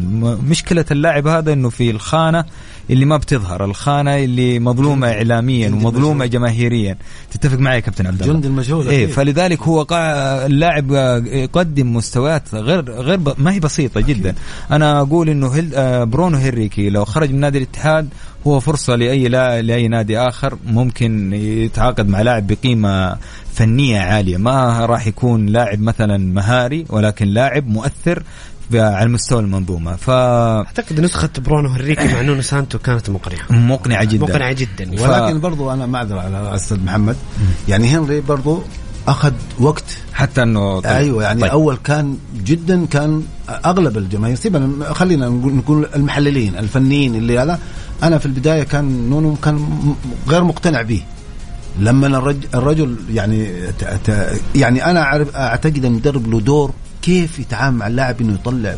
مشكلة 0.48 0.84
اللاعب 0.90 1.26
هذا 1.26 1.52
إنه 1.52 1.68
في 1.68 1.90
الخانة 1.90 2.44
اللي 2.90 3.04
ما 3.04 3.16
بتظهر 3.16 3.64
الخانة 3.64 4.16
اللي 4.18 4.58
مظلومة 4.58 5.08
اعلاميا 5.08 5.68
ومظلومة 5.68 6.26
جماهيريا. 6.26 6.96
تتفق 7.30 7.58
معي 7.58 7.74
يا 7.74 7.80
كابتن 7.80 8.06
عبد 8.06 8.22
الله؟ 8.22 8.34
جند 8.34 8.46
المجهول 8.46 8.88
إيه 8.88 9.06
فلذلك 9.06 9.62
هو 9.62 9.82
قا... 9.82 10.46
اللاعب 10.46 10.92
يقدم 11.26 11.96
مستويات 11.96 12.54
غير 12.54 12.90
غير 12.90 13.16
ب... 13.18 13.34
ما 13.38 13.52
هي 13.52 13.60
بسيطة 13.60 14.00
جدا. 14.00 14.34
أنا 14.70 15.00
أقول 15.00 15.28
إنه 15.28 15.54
هل... 15.54 15.74
آه، 15.74 16.04
برونو 16.04 16.36
هنريكي 16.36 16.90
لو 16.90 17.04
خرج 17.04 17.30
من 17.30 17.40
نادي 17.40 17.58
الاتحاد 17.58 18.08
هو 18.46 18.60
فرصة 18.60 18.96
لأي 18.96 19.28
لا 19.28 19.62
لأي 19.62 19.88
نادي 19.88 20.18
آخر 20.18 20.58
ممكن 20.66 21.32
يتعاقد 21.32 22.08
مع 22.08 22.22
لاعب 22.22 22.46
بقيمة 22.46 23.16
فنية 23.52 24.00
عالية. 24.00 24.36
ما 24.36 24.86
راح 24.86 25.06
يكون 25.06 25.46
لاعب 25.46 25.80
مثلا 25.80 26.18
مهاري 26.18 26.84
ولكن 26.88 27.26
لاعب 27.28 27.68
مؤثر 27.68 28.22
على 28.80 29.08
مستوى 29.08 29.40
المنظومة. 29.40 29.96
ف 29.96 30.10
أعتقد 30.10 31.00
نسخة 31.00 31.28
برونو 31.38 31.68
هنريكي 31.68 32.14
مع 32.14 32.20
نونو 32.20 32.42
سانتو 32.42 32.78
كانت 32.78 33.10
مقنعة. 33.10 33.52
مقنعة 33.52 34.04
جدا. 34.04 34.26
مقنعة 34.26 34.52
جدا. 34.52 34.96
ف... 34.96 35.02
ولكن 35.02 35.40
برضو 35.40 35.70
أنا 35.70 35.86
معذره 35.86 36.20
على 36.20 36.54
أستاذ 36.54 36.80
محمد. 36.80 37.16
يعني 37.68 37.88
هنري 37.88 38.20
برضو 38.20 38.62
أخذ 39.08 39.32
وقت. 39.60 39.84
حتى 40.12 40.42
إنه 40.42 40.80
طيب. 40.80 40.92
أيوه 40.92 41.22
يعني 41.22 41.40
طيب. 41.40 41.50
أول 41.50 41.76
كان 41.84 42.18
جدا 42.44 42.86
كان 42.86 43.22
أغلب 43.48 43.98
الجماهير. 43.98 44.36
سيبنا 44.36 44.92
خلينا 44.92 45.28
نقول 45.28 45.86
المحللين 45.94 46.56
الفنيين 46.56 47.14
اللي 47.14 47.38
هذا 47.38 47.58
أنا 48.02 48.18
في 48.18 48.26
البداية 48.26 48.62
كان 48.62 49.10
نونو 49.10 49.34
كان 49.34 49.68
غير 50.28 50.44
مقتنع 50.44 50.82
به 50.82 51.02
لما 51.78 52.06
الرجل, 52.06 52.48
الرجل 52.54 52.96
يعني 53.14 53.50
يعني 54.54 54.84
أنا 54.90 55.02
أعرف 55.02 55.36
أعتقد 55.36 55.84
المدرب 55.84 56.30
له 56.30 56.40
دور 56.40 56.70
كيف 57.02 57.38
يتعامل 57.38 57.76
مع 57.76 57.86
اللاعب 57.86 58.20
إنه 58.20 58.34
يطلع 58.34 58.76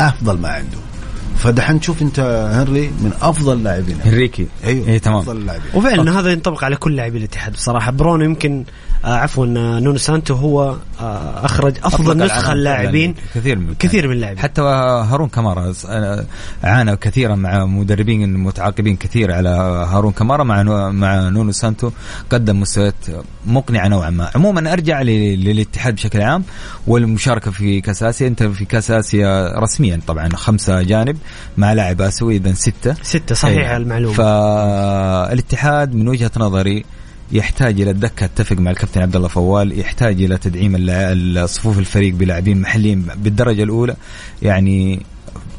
أفضل 0.00 0.38
ما 0.38 0.48
عنده؟ 0.48 0.78
فدحين 1.38 1.80
تشوف 1.80 2.02
أنت 2.02 2.20
هنري 2.52 2.88
من 2.88 3.12
أفضل 3.22 3.52
اللاعبين 3.52 3.96
هنريكي. 4.04 4.46
أيوه 4.64 4.88
إيه 4.88 4.98
تمام. 4.98 5.18
أفضل 5.18 5.36
اللاعبين 5.36 5.66
وفعلا 5.74 6.20
هذا 6.20 6.32
ينطبق 6.32 6.64
على 6.64 6.76
كل 6.76 6.96
لاعبي 6.96 7.18
الاتحاد. 7.18 7.52
بصراحة 7.52 7.90
برونو 7.90 8.24
يمكن 8.24 8.64
عفوا 9.04 9.46
آه، 9.46 9.80
نونو 9.80 9.96
سانتو 9.96 10.34
هو 10.34 10.76
آه 11.00 11.44
أخرج 11.44 11.74
أفضل 11.84 12.24
نسخة 12.24 12.52
اللاعبين 12.52 13.14
كثير 13.34 13.58
من 13.58 13.74
كثير 13.74 14.08
من 14.08 14.12
اللاعبين. 14.14 14.42
حتى 14.42 14.60
هارون 14.60 15.28
كمارا 15.28 15.72
آه، 15.88 16.24
عانى 16.64 16.96
كثيرا 16.96 17.34
مع 17.34 17.64
مدربين 17.64 18.36
متعاقبين 18.36 18.96
كثير 18.96 19.32
على 19.32 19.48
هارون 19.90 20.12
كمارا 20.12 20.44
مع 20.44 20.62
مع 20.90 21.28
نونو 21.28 21.52
سانتو. 21.52 21.90
قدم 22.30 22.60
مستويات 22.60 22.94
مقنعه 23.46 23.88
نوعا 23.88 24.10
ما. 24.10 24.30
عموما 24.34 24.72
أرجع 24.72 25.02
للاتحاد 25.02 25.94
بشكل 25.94 26.20
عام 26.20 26.44
والمشاركة 26.86 27.50
في 27.50 27.80
كأس 27.80 28.02
آسيا. 28.02 28.28
أنت 28.28 28.42
في 28.42 28.64
كأس 28.64 28.90
آسيا 28.90 29.58
رسميا 29.58 30.00
طبعا 30.06 30.28
خمسة 30.28 30.80
اجانب 30.80 31.16
مع 31.56 31.72
لاعب 31.72 32.02
آسيوي 32.02 32.36
اذا 32.36 32.52
ستة. 32.52 32.94
ستة 33.02 33.34
صحيح 33.34 33.70
أيه. 33.70 33.76
المعلومة. 33.76 34.14
فالاتحاد 34.14 35.94
من 35.94 36.08
وجهة 36.08 36.30
نظري 36.36 36.84
يحتاج 37.34 37.80
إلى 37.80 37.90
الدكة 37.90 38.24
أتفق 38.24 38.56
مع 38.56 38.70
الكابتن 38.70 39.02
عبد 39.02 39.16
الله 39.16 39.28
فوال 39.28 39.78
يحتاج 39.80 40.22
إلى 40.22 40.38
تدعيم 40.38 40.76
صفوف 41.46 41.78
الفريق 41.78 42.14
بلاعبين 42.14 42.60
محليين 42.60 43.02
بالدرجة 43.16 43.62
الأولى. 43.62 43.96
يعني 44.42 45.00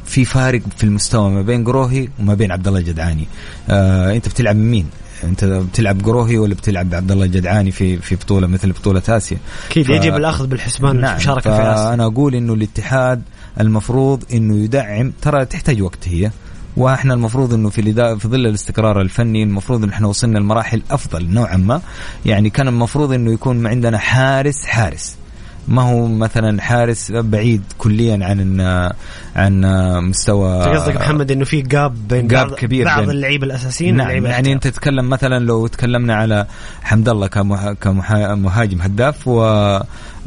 في 0.04 0.24
فارق 0.24 0.60
في 0.76 0.84
المستوى 0.84 1.30
ما 1.30 1.42
بين 1.42 1.64
قروهي 1.64 2.08
وما 2.20 2.34
بين 2.34 2.52
عبد 2.52 2.66
الله 2.68 2.78
الجدعاني 2.78 3.26
آه 3.70 4.12
أنت 4.14 4.28
بتلعب 4.28 4.56
مين؟ 4.56 4.86
أنت 5.24 5.44
بتلعب 5.44 6.04
قروهي 6.04 6.38
ولا 6.38 6.54
بتلعب 6.54 6.90
بعبد 6.90 7.12
الله 7.12 7.24
الجدعاني 7.24 7.70
في 7.70 7.96
في 7.96 8.14
بطولة 8.16 8.46
مثل 8.46 8.72
بطولة 8.72 9.02
آسيا؟ 9.08 9.38
أكيد 9.70 9.86
ف... 9.86 9.90
يجب 9.90 10.16
الأخذ 10.16 10.46
بالحسبان 10.46 11.00
نعم 11.00 11.10
المشاركه 11.10 11.56
في 11.56 11.62
اسيا 11.62 11.94
أنا 11.94 12.06
أقول 12.06 12.34
إنه 12.34 12.54
الاتحاد 12.54 13.22
المفروض 13.60 14.24
إنه 14.32 14.56
يدعم 14.56 15.12
ترى 15.22 15.44
تحتاج 15.44 15.82
وقت 15.82 16.08
هي. 16.08 16.30
وإحنا 16.76 17.14
المفروض 17.14 17.54
انه 17.54 17.70
في 17.70 17.82
في 18.18 18.28
ظل 18.28 18.46
الاستقرار 18.46 19.00
الفني 19.00 19.42
المفروض 19.42 19.84
إن 19.84 19.88
إحنا 19.88 20.06
وصلنا 20.06 20.38
لمراحل 20.38 20.82
أفضل 20.90 21.28
نوعا 21.30 21.56
ما. 21.56 21.80
يعني 22.26 22.50
كان 22.50 22.68
المفروض 22.68 23.12
إنه 23.12 23.32
يكون 23.32 23.66
عندنا 23.66 23.98
حارس 23.98 24.64
حارس. 24.64 25.16
ما 25.68 25.82
هو 25.82 26.06
مثلا 26.06 26.62
حارس 26.62 27.12
بعيد 27.12 27.62
كليا 27.78 28.24
عن 28.26 28.60
عن 29.36 29.60
مستوى 30.08 30.62
قصدك 30.62 30.96
محمد 30.96 31.30
إنه 31.30 31.44
في 31.44 31.62
جاب 31.62 32.08
بين 32.08 32.26
جاب 32.28 32.54
كبير 32.54 32.86
بعض 32.86 33.08
اللعيبة 33.08 33.46
الأساسيين 33.46 33.96
نعم 33.96 34.26
يعني 34.26 34.52
أنت 34.52 34.66
تتكلم 34.66 35.08
مثلا 35.08 35.44
لو 35.44 35.66
تكلمنا 35.66 36.14
على 36.14 36.46
حمد 36.82 37.08
الله 37.08 37.26
كمهاجم 37.74 38.80
هداف 38.80 39.28
و 39.28 39.40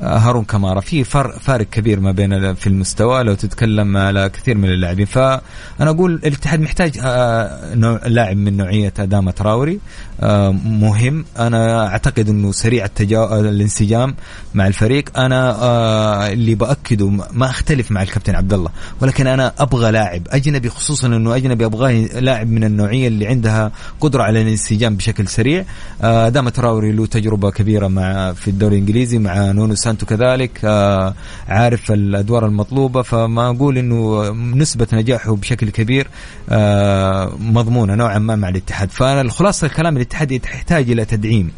هارون 0.02 0.44
كمارا 0.44 0.80
في 0.80 1.04
فارق 1.04 1.66
كبير 1.70 2.00
ما 2.00 2.12
بين 2.12 2.54
في 2.54 2.68
المستوى 2.68 3.24
لو 3.24 3.34
تتكلم 3.34 3.98
على 3.98 4.30
كثير 4.30 4.58
من 4.58 4.70
اللاعبين. 4.70 5.06
فأنا 5.06 5.42
أقول 5.80 6.14
الاتحاد 6.14 6.60
محتاج 6.60 7.00
آه، 7.04 7.76
لاعب 8.08 8.38
من 8.38 8.58
نوعية 8.58 8.94
أدامة 9.00 9.32
تراوري 9.32 9.80
آه، 10.22 10.52
مهم. 10.52 11.26
أنا 11.40 11.88
أعتقد 11.88 12.30
إنه 12.30 12.52
سريع 12.52 12.86
التجا... 12.86 13.40
الانسجام 13.40 14.16
مع 14.54 14.68
الفريق. 14.68 15.20
أنا 15.20 15.56
آه، 15.56 16.32
اللي 16.32 16.56
بأكده 16.56 17.10
ما 17.34 17.50
أختلف 17.50 17.92
مع 17.92 18.02
الكابتن 18.02 18.36
عبد 18.36 18.54
الله. 18.54 18.70
ولكن 19.02 19.28
أنا 19.28 19.54
أبغى 19.60 19.92
لاعب 19.92 20.22
أجنبي 20.28 20.70
خصوصا 20.70 21.08
إنه 21.08 21.36
أجنبي 21.36 21.66
أبغاه 21.66 21.92
لاعب 22.20 22.50
من 22.50 22.64
النوعية 22.64 23.08
اللي 23.08 23.28
عندها 23.28 23.72
قدرة 24.02 24.24
على 24.24 24.42
الانسجام 24.42 24.96
بشكل 24.96 25.28
سريع. 25.28 25.66
ادامه 26.02 26.50
تراوري 26.50 26.92
له 26.92 27.06
تجربة 27.06 27.52
كبيرة 27.52 27.88
مع 27.88 28.34
في 28.34 28.48
الدوري 28.48 28.76
الإنجليزي 28.76 29.20
مع 29.20 29.52
نونو 29.52 29.76
سانتو 29.76 30.06
كذلك 30.06 30.52
آه، 30.64 31.14
عارف 31.48 31.92
الأدوار 31.92 32.46
المطلوبة. 32.46 33.02
فما 33.02 33.50
أقول 33.50 33.78
إنه 33.78 34.30
نسبة 34.32 34.88
نجاحه 34.94 35.36
بشكل 35.36 35.70
كبير 35.70 36.08
آه، 36.50 37.34
مضمونة 37.40 37.96
نوعا 37.96 38.18
ما 38.18 38.36
مع 38.36 38.50
الاتحاد. 38.50 38.92
فأنا 38.92 39.22
خلاصة 39.22 39.68
الكلام 39.68 39.98
الاتحاد 39.98 40.32
يحتاج 40.32 40.92
إلى 40.92 41.06
تدعيم 41.06 41.52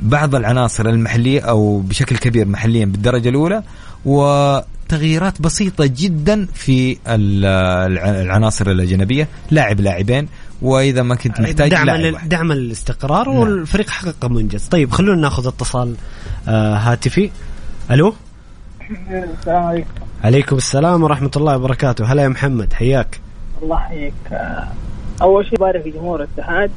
بعض 0.00 0.34
العناصر 0.34 0.88
المحلية 0.88 1.40
أو 1.40 1.78
بشكل 1.80 2.16
كبير 2.16 2.48
محليا 2.48 2.84
بالدرجة 2.84 3.28
الأولى 3.28 3.62
وتغييرات 4.90 5.42
بسيطة 5.42 5.86
جدا 5.86 6.46
في 6.54 6.98
العناصر 7.06 8.70
الأجنبية. 8.70 9.28
لاعب 9.50 9.80
لاعبين 9.80 10.28
وإذا 10.62 11.02
ما 11.02 11.14
كنت 11.14 11.40
محتاج 11.40 11.70
دعم 11.70 11.86
لاعب 11.86 12.28
دعم 12.28 12.52
الاستقرار 12.52 13.28
نعم. 13.28 13.38
والفريق 13.38 13.90
حقق 13.90 14.24
منجز. 14.24 14.64
طيب 14.64 14.90
خلونا 14.90 15.20
ناخذ 15.20 15.46
اتصال 15.46 15.94
آه 16.48 16.74
هاتفي. 16.74 17.30
ألو؟ 17.90 18.14
السلام 19.40 19.62
عليكم. 19.62 19.88
عليكم 20.24 20.56
السلام 20.56 21.02
ورحمة 21.02 21.30
الله 21.36 21.56
وبركاته. 21.56 22.12
هلا 22.12 22.22
يا 22.22 22.28
محمد 22.28 22.72
حياك. 22.72 23.20
الله 23.62 23.76
يحييك. 23.76 24.14
أول 25.22 25.46
شيء 25.46 25.58
بارك 25.58 25.88
جمهور 25.88 26.22
الاتحاد. 26.22 26.70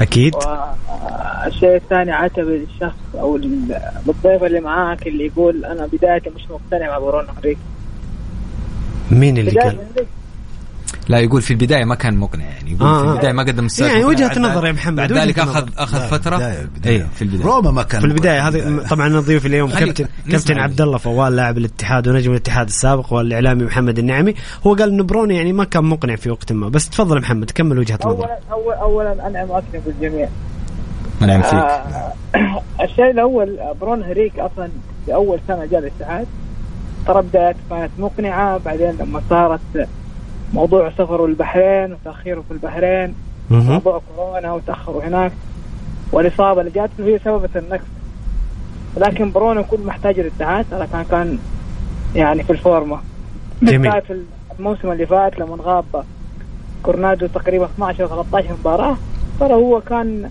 أكيد. 0.00 0.34
والشيء 0.34 1.76
الثاني 1.76 2.12
عتب 2.12 2.48
الشخص 2.48 2.96
أو 3.14 3.36
الضيف 3.36 4.44
اللي 4.44 4.60
معاك 4.60 5.06
اللي 5.06 5.26
يقول 5.26 5.64
أنا 5.64 5.86
بدايتي 5.86 6.30
مش 6.30 6.42
مقتنع 6.50 6.86
مع 6.88 6.98
برونو 6.98 7.28
هريك 7.38 7.58
مين 9.10 9.38
اللي 9.38 9.60
قال؟ 9.60 9.78
لا 11.10 11.18
يقول 11.18 11.42
في 11.42 11.50
البداية 11.50 11.84
ما 11.84 11.94
كان 11.94 12.16
مقنع 12.16 12.44
يعني 12.44 12.72
يقول 12.72 12.86
آه، 12.88 13.02
في 13.02 13.08
آه. 13.08 13.12
البداية 13.12 13.32
ما 13.32 13.42
قدم 13.42 13.64
مستوى 13.64 13.88
يعني 13.88 14.04
بعد 14.04 14.38
نظر 14.38 14.66
يا 14.66 14.72
محمد، 14.72 14.96
بعد 14.96 15.12
ذلك. 15.12 15.38
اخذ 15.38 15.68
أخذ 15.78 15.98
لا، 15.98 16.06
فترة 16.06 16.36
بداية- 16.38 16.78
بداية. 16.78 17.02
اي 17.02 17.06
في 17.14 17.22
البداية 17.22 17.46
روما 17.46 17.70
ما 17.70 17.82
كان 17.82 18.00
في 18.00 18.06
البداية 18.06 18.40
مقنع. 18.40 18.48
هذه 18.48 18.88
طبعا 18.90 19.08
نضيف 19.08 19.46
اليوم 19.46 19.70
كابتن 19.70 20.06
كابتن. 20.30 20.58
عبد 20.58 20.80
الله 20.80 20.98
فوال 20.98 21.36
لاعب 21.36 21.58
الاتحاد 21.58 22.08
ونجم 22.08 22.30
الاتحاد 22.30 22.66
السابق 22.66 23.12
والإعلامي 23.12 23.64
محمد 23.64 23.98
النعمي 23.98 24.34
هو 24.66 24.74
قال 24.74 24.90
ان 24.90 25.06
برونو 25.06 25.34
يعني 25.34 25.52
ما 25.52 25.64
كان 25.64 25.84
مقنع 25.84 26.16
في 26.16 26.30
وقت 26.30 26.52
ما 26.52 26.68
بس 26.68 26.88
تفضل 26.88 27.20
محمد 27.20 27.50
كمل 27.50 27.78
وجهة 27.78 27.98
نظرك 28.04 28.28
اولا 28.52 28.74
اولا 28.82 29.26
أنعم 29.26 29.50
وأكرم 29.50 29.80
بالجميع 29.86 30.28
منعم 31.20 31.42
فيك 31.42 31.54
آه 31.54 32.12
الشيء 32.84 33.10
الأول 33.10 33.58
برونو 33.80 34.02
هنريكي 34.02 34.38
أصلا 34.38 34.68
في 35.06 35.14
أول 35.14 35.38
سنة 35.48 35.64
جاء 35.66 35.80
الاتحاد 35.80 36.26
ترى 37.06 37.22
بدايته 37.22 37.58
كانت 37.70 37.90
مقنعة 37.98 38.58
بعدين 38.64 38.90
لما 39.00 39.22
صارت 39.30 39.60
موضوع 40.54 40.90
سفره 40.90 41.26
البحرين 41.26 41.92
وتاخيره 41.92 42.40
في 42.40 42.50
البحرين. 42.50 43.14
موضوع 43.50 44.00
كورونا 44.16 44.52
وتاخره 44.52 45.02
هناك 45.04 45.32
والإصابة 46.12 46.60
اللي 46.60 46.72
جاته 46.72 47.04
هي 47.04 47.18
سببت 47.18 47.56
النقص. 47.56 47.86
لكن 48.96 49.32
برونو 49.32 49.60
يكون 49.60 49.86
محتاج 49.86 50.30
ترى 50.38 50.64
كان 50.92 51.04
كان 51.10 51.38
يعني 52.14 52.42
في 52.42 52.50
الفورمة. 52.50 53.00
جميل. 53.62 54.02
الموسم 54.58 54.92
اللي 54.92 55.06
فات 55.06 55.38
لما 55.38 55.56
غاب 55.62 56.04
كورنادو 56.82 57.26
تقريبا 57.26 57.64
12 57.64 58.04
أو 58.04 58.08
13 58.08 58.52
مباراة 58.60 58.96
ترى 59.40 59.54
هو 59.54 59.80
كان 59.80 60.30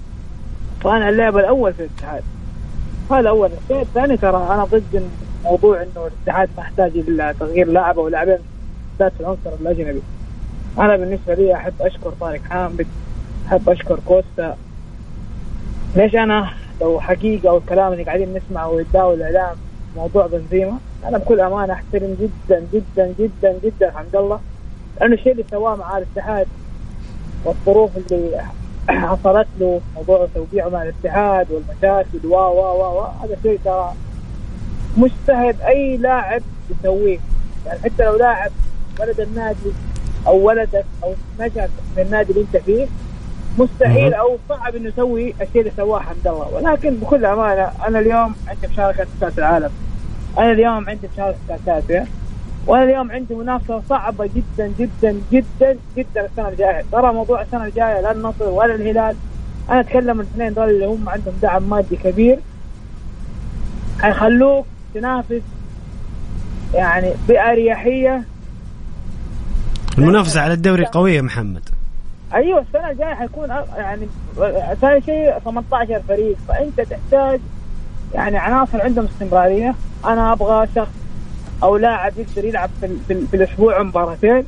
صانع 0.83 1.09
اللعب 1.09 1.37
الأول 1.37 1.73
في 1.73 1.79
الاتحاد. 1.79 2.23
هذا 3.11 3.29
أول 3.29 3.49
الشيء 3.63 3.81
الثاني 3.81 4.17
ترى 4.17 4.47
أنا 4.49 4.63
ضد 4.63 5.09
موضوع 5.43 5.81
إنه 5.81 6.07
الاتحاد 6.07 6.49
محتاج 6.57 6.91
إلى 6.95 7.35
تغيير 7.39 7.67
لاعب 7.67 7.99
أو 7.99 8.07
لاعبين. 8.07 8.37
بالذات 8.99 9.13
العنصر 9.19 9.61
الأجنبي. 9.61 10.01
أنا 10.77 10.97
بالنسبة 10.97 11.33
لي 11.33 11.55
أحب 11.55 11.73
أشكر 11.81 12.13
طارق 12.19 12.41
حامد 12.49 12.87
أحب 13.47 13.69
أشكر 13.69 13.99
كوستا. 14.05 14.57
ليش 15.95 16.15
أنا 16.15 16.49
لو 16.81 16.99
حقيقة 16.99 17.49
أو 17.49 17.57
الكلام 17.57 17.93
اللي 17.93 18.03
قاعدين 18.03 18.33
نسمعه 18.33 18.69
ويتداول 18.69 19.15
الإعلام 19.15 19.55
موضوع 19.95 20.27
بنزيما 20.27 20.77
أنا 21.05 21.17
بكل 21.17 21.39
أمانة 21.39 21.73
أحترم 21.73 22.17
جدا 22.19 22.67
جدا 22.73 23.13
جدا 23.19 23.59
جدا 23.63 23.91
حمد 23.91 24.15
الله. 24.15 24.39
لأنه 24.99 25.13
الشيء 25.13 25.31
اللي 25.31 25.43
سواه 25.51 25.75
مع 25.75 25.97
الاتحاد 25.97 26.47
والظروف 27.45 27.91
اللي 27.97 28.41
حصلت 28.89 29.47
له 29.59 29.81
موضوع 29.95 30.27
توقيعه 30.35 30.69
مع 30.69 30.83
الاتحاد 30.83 31.47
والمشاكل 31.51 32.27
و 32.27 32.35
و 32.35 32.99
و 32.99 33.01
هذا 33.01 33.37
شيء 33.43 33.59
ترى 33.65 33.93
مجتهد 34.97 35.61
أي 35.61 35.97
لاعب 35.97 36.41
يسويه. 36.69 37.19
يعني 37.65 37.79
حتى 37.79 38.05
لو 38.05 38.15
لاعب 38.17 38.51
ولد 38.99 39.19
النادي 39.19 39.71
أو 40.27 40.47
ولدك 40.47 40.85
أو 41.03 41.13
نشأ 41.39 41.69
في 41.95 42.01
النادي 42.01 42.31
اللي 42.31 42.41
أنت 42.41 42.63
فيه 42.63 42.87
مستحيل 43.57 44.13
أو 44.13 44.37
صعب 44.49 44.75
إنه 44.75 44.89
يسوي 44.89 45.33
الشيء 45.41 45.61
اللي 45.61 45.71
سواه 45.77 45.99
حمد 45.99 46.27
الله 46.27 46.47
ولكن 46.53 46.95
بكل 46.95 47.25
أمانة 47.25 47.71
أنا 47.87 47.99
اليوم 47.99 48.35
عندي 48.47 48.67
مشاركه 48.67 49.03
في 49.03 49.09
كأس 49.21 49.39
العالم. 49.39 49.69
أنا 50.37 50.51
اليوم 50.51 50.89
عندي 50.89 51.07
مشاركه 51.13 51.37
في 51.37 51.53
كأس 51.65 51.83
آسيا. 51.83 52.07
وأنا 52.67 52.83
اليوم 52.83 53.11
عندي 53.11 53.35
منافسة 53.35 53.81
صعبة 53.89 54.29
جدا 54.35 54.73
جدا 54.79 55.21
جدا 55.31 55.77
جدا 55.97 56.25
السنة 56.25 56.49
الجاية. 56.49 56.83
ترى 56.91 57.13
موضوع 57.13 57.41
السنة 57.41 57.65
الجاية 57.65 58.01
لا 58.01 58.11
النصر 58.11 58.49
ولا 58.49 58.75
الهلال. 58.75 59.15
أنا 59.69 59.79
أتكلم 59.79 60.19
الاثنين 60.19 60.53
دول 60.53 60.69
اللي 60.69 60.85
هم 60.85 61.09
عندهم 61.09 61.33
دعم 61.41 61.69
مادي 61.69 61.95
كبير. 61.95 62.39
حيخلوك 63.99 64.65
تنافس 64.93 65.41
يعني 66.73 67.11
بأريحية 67.27 68.23
المنافسة 69.97 70.41
على 70.41 70.53
الدوري 70.53 70.85
قوية 70.85 71.15
يا 71.15 71.21
محمد. 71.21 71.69
أيوه 72.33 72.59
السنة 72.61 72.89
الجاية 72.91 73.13
حيكون 73.15 73.49
يعني 73.77 74.07
ثاني 74.81 75.01
شيء 75.01 75.39
18 75.45 76.01
فريق. 76.07 76.35
فأنت 76.47 76.81
تحتاج 76.81 77.39
يعني 78.13 78.37
عناصر 78.37 78.81
عندهم 78.81 79.05
استمرارية. 79.05 79.75
أنا 80.05 80.33
أبغى 80.33 80.67
شخص 80.75 80.91
أو 81.63 81.77
لاعب 81.77 82.13
يقدر 82.17 82.45
يلعب 82.45 82.69
في, 82.79 82.85
ال- 82.85 82.97
في, 83.07 83.13
ال- 83.13 83.27
في 83.27 83.35
الأسبوع 83.37 83.83
مباراتين. 83.83 84.43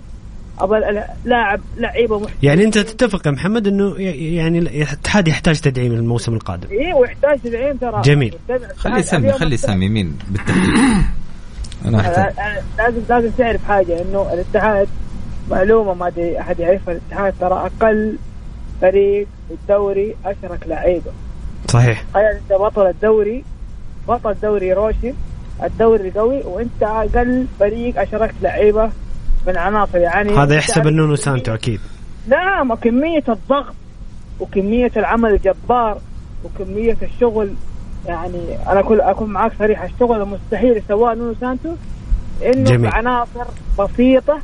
أبغى 0.59 0.77
ال- 0.89 1.03
لاعب 1.25 1.59
لعيبة 1.77 2.19
محترفين 2.19 2.49
يعني 2.49 2.63
أنت 2.63 2.77
تتفق 2.77 3.27
يا 3.27 3.31
محمد 3.31 3.67
إنه 3.67 3.95
ي- 4.01 4.35
يعني 4.35 4.59
الاتحاد 4.59 5.27
يحتاج 5.27 5.59
تدعيم 5.59 5.91
الموسم 5.91 6.33
القادم. 6.33 6.69
إيه 6.71 6.93
ويحتاج 6.93 7.39
تدعيم 7.39 7.77
ترى. 7.77 8.01
جميل. 8.01 8.35
خليه 8.77 8.95
يسمي 8.97 9.19
اليوم 9.19 9.33
خليه 9.37 9.47
الاتحاد- 9.55 9.69
يسمي 9.71 9.89
مين 9.89 10.17
بالتحديد. 10.29 10.73
أنا 11.85 11.97
لازم 12.77 13.01
لازم 13.09 13.29
تعرف 13.37 13.63
حاجة 13.67 14.01
إنه 14.01 14.33
الاتحاد 14.33 14.87
معلومة 15.51 15.93
ما 15.93 16.07
أدري 16.07 16.39
أحد 16.39 16.59
يعرفها. 16.59 16.93
الاتحاد 16.93 17.33
ترى 17.39 17.53
أقل 17.53 18.17
فريق 18.81 19.27
في 19.47 19.53
الدوري 19.53 20.15
أشرك 20.25 20.59
لعيبة. 20.67 21.11
صحيح. 21.67 22.03
تخيل 22.13 22.25
انت 22.25 22.53
بطل 22.53 22.87
الدوري 22.87 23.43
بطل 24.07 24.35
دوري 24.41 24.73
روشن 24.73 25.13
الدوري 25.63 26.07
القوي 26.07 26.41
وأنت 26.43 26.83
أقل 26.83 27.45
فريق 27.59 28.01
أشركت 28.01 28.35
لعيبة 28.41 28.89
من 29.47 29.57
عناصر. 29.57 29.97
يعني 29.97 30.37
هذا 30.37 30.55
يحسب 30.55 30.87
لنونو 30.87 31.15
سانتو 31.15 31.53
أكيد. 31.53 31.79
نعم 32.27 32.71
وكمية 32.71 33.23
الضغط 33.29 33.75
وكمية 34.39 34.91
العمل 34.97 35.29
الجبار 35.29 35.97
وكمية 36.43 36.97
الشغل. 37.01 37.53
يعني 38.05 38.57
أنا 38.67 38.81
كل 38.81 39.01
أكون 39.01 39.29
معاك 39.29 39.51
صريح 39.59 39.81
الشغل 39.81 40.21
المستحيل 40.21 40.81
سواه 40.87 41.13
نونو 41.13 41.35
سانتو. 41.41 41.75
إنه 42.45 42.63
جميل. 42.63 42.91
بعناصر 42.91 43.45
بسيطة 43.79 44.39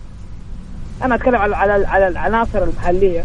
أنا 1.04 1.16
أتكلم 1.16 1.36
على 1.36 1.56
على 1.56 1.88
على 1.88 2.08
العناصر 2.08 2.64
المحلية. 2.64 3.24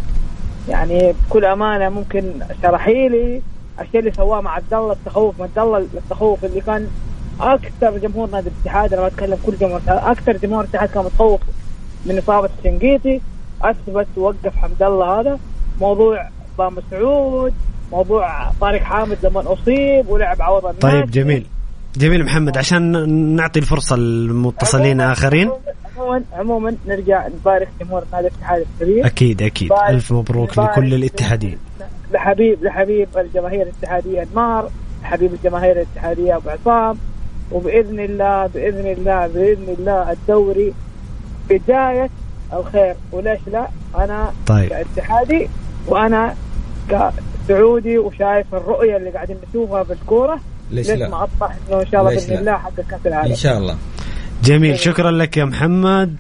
يعني 0.69 1.15
بكل 1.29 1.45
أمانة 1.45 1.89
ممكن 1.89 2.33
شرحيلي 2.63 3.43
الشيء 3.81 4.01
اللي 4.01 4.13
سواه 4.13 4.41
مع 4.41 4.55
عبد 4.55 4.75
الله 4.75 4.93
التخوف 4.93 5.35
من 5.41 5.45
عبد 5.45 5.59
الله 5.59 5.79
التخوف 5.79 6.45
اللي 6.45 6.61
كان 6.61 6.89
أكثر 7.41 7.99
جمهور 7.99 8.31
نادي 8.31 8.49
الاتحاد 8.49 8.95
أنا 8.95 9.09
بتكلم 9.09 9.39
كل 9.47 9.57
جمهور 9.61 9.81
أكثر 9.89 10.37
جمهور 10.37 10.61
الاتحاد 10.65 10.89
كان 10.89 11.05
متخوف 11.05 11.41
من 12.07 12.19
إصابة 12.19 12.49
الشنقيطي. 12.59 13.21
أثبت 13.63 14.07
ووقف 14.17 14.57
حمد 14.57 14.83
الله 14.83 15.21
هذا. 15.21 15.39
موضوع 15.81 16.29
با 16.59 16.71
مسعود 16.71 17.53
موضوع 17.93 18.51
طارق 18.61 18.83
حامد 18.83 19.19
لما 19.23 19.53
أصيب 19.53 20.09
ولعب 20.09 20.43
عوض 20.43 20.67
الناس 20.67 20.83
طيب 20.83 21.11
جميل. 21.11 21.47
جميل 21.97 22.25
محمد 22.25 22.59
عشان 22.59 23.09
نعطي 23.37 23.61
الفرصة 23.61 23.97
للمتصلين 23.97 25.01
عموماً- 25.01 25.13
آخرين. 25.13 25.51
عموما 25.97 26.23
عموما 26.33 26.77
نرجع 26.87 27.29
نبارك 27.29 27.69
جمهور 27.81 28.05
نادي 28.13 28.27
الاتحاد 28.27 28.67
الكبير. 28.81 29.07
أكيد 29.07 29.43
أكيد. 29.43 29.73
ألف 29.89 30.13
مبروك 30.13 30.59
لكل 30.59 30.95
الاتحاديين. 30.95 31.59
لحبيب 32.13 32.65
لحبيب 32.65 33.09
الجماهير 33.17 33.63
الاتحادية 33.63 34.23
انمار 34.23 34.71
لحبيب 35.03 35.35
الجماهير 35.35 35.73
الاتحادية 35.73 36.37
أبو 36.37 36.51
عصام. 36.51 36.99
وبإذن 37.53 38.01
الله 38.01 38.47
بإذن 38.47 38.87
الله 38.87 39.27
بإذن 39.27 39.75
الله 39.79 40.13
الدوري 40.13 40.75
بدايه 41.51 42.11
الخير. 42.53 42.95
وليش 43.13 43.41
لا؟ 43.53 43.69
أنا 43.99 44.33
طيب. 44.47 44.69
كاتحادي 44.69 45.49
وأنا 45.87 46.35
كسعودي 46.89 47.99
وشايف 47.99 48.55
الرؤية 48.55 48.97
اللي 48.97 49.11
قاعدين 49.11 49.37
نشوفها 49.49 49.83
في 49.85 49.93
الكوره 49.93 50.41
ليش 50.71 50.91
لا؟ 50.91 51.09
ما 51.09 51.25
أطمح 51.25 51.57
إنه 51.69 51.81
إن 51.81 51.87
شاء 51.87 52.01
الله 52.01 52.15
بإذن؟ 52.15 52.37
الله 52.39 52.53
نحقق 52.53 52.75
كاس 52.91 53.07
العالم 53.07 53.31
إن 53.31 53.37
شاء 53.37 53.59
الله. 53.59 53.77
جميل 54.45 54.81
شكرا 54.81 55.11
لك 55.11 55.37
يا 55.37 55.45
محمد. 55.45 56.17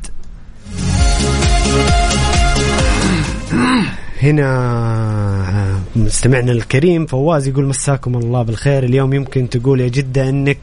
هنا 4.23 5.81
مستمعنا 5.97 6.53
الكريم 6.53 7.07
فواز 7.07 7.49
يقول 7.49 7.65
مساكم 7.65 8.15
الله 8.15 8.43
بالخير. 8.43 8.85
اليوم 8.85 9.13
يمكن 9.13 9.49
تقول 9.49 9.81
يا 9.81 9.89
جدة 9.89 10.29
إنك 10.29 10.59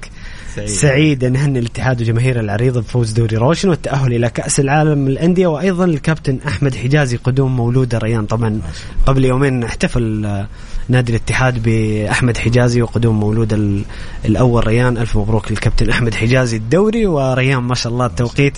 سعيد. 0.55 0.69
سعيد. 0.69 1.23
نهني 1.23 1.59
الاتحاد 1.59 2.01
وجماهير 2.01 2.39
العريضه 2.39 2.81
بفوز 2.81 3.11
دوري 3.11 3.37
روشن 3.37 3.69
والتأهل 3.69 4.13
إلى 4.13 4.29
كأس 4.29 4.59
العالم 4.59 5.09
للأندية 5.09 5.47
وأيضا 5.47 5.85
الكابتن 5.85 6.39
أحمد 6.47 6.75
حجازي 6.75 7.17
بقدوم 7.17 7.55
مولود 7.55 7.95
ريان. 7.95 8.25
طبعا 8.25 8.61
قبل 9.05 9.25
يومين 9.25 9.63
احتفل 9.63 10.25
آه، 10.25 10.47
نادي 10.89 11.11
الاتحاد 11.11 11.63
بأحمد 11.63 12.37
حجازي 12.37 12.81
وقدوم 12.81 13.19
مولود 13.19 13.53
ال- 13.53 13.83
الأول 14.25 14.67
ريان. 14.67 14.97
ألف 14.97 15.17
مبروك 15.17 15.51
للكابتن 15.51 15.89
أحمد 15.89 16.13
حجازي 16.13 16.57
الدوري 16.57 17.05
وريان 17.05 17.63
ما 17.63 17.75
شاء 17.75 17.93
الله 17.93 18.05
التوقيت 18.05 18.57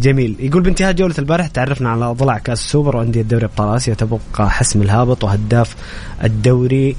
جميل. 0.00 0.36
يقول 0.40 0.62
بانتهاء 0.62 0.92
جولة 0.92 1.14
البارح 1.18 1.46
تعرفنا 1.46 1.88
على 1.90 2.06
ضلع 2.06 2.38
كأس 2.38 2.60
السوبر 2.60 2.96
وأندية 2.96 3.22
دوري 3.22 3.44
أبطال 3.44 3.76
آسيا. 3.76 3.94
تبقى 3.94 4.50
حسم 4.50 4.82
الهابط 4.82 5.24
وهداف 5.24 5.76
الدوري. 6.24 6.96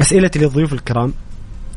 أسئلتي 0.00 0.38
للضيوف 0.38 0.72
الكرام. 0.72 1.12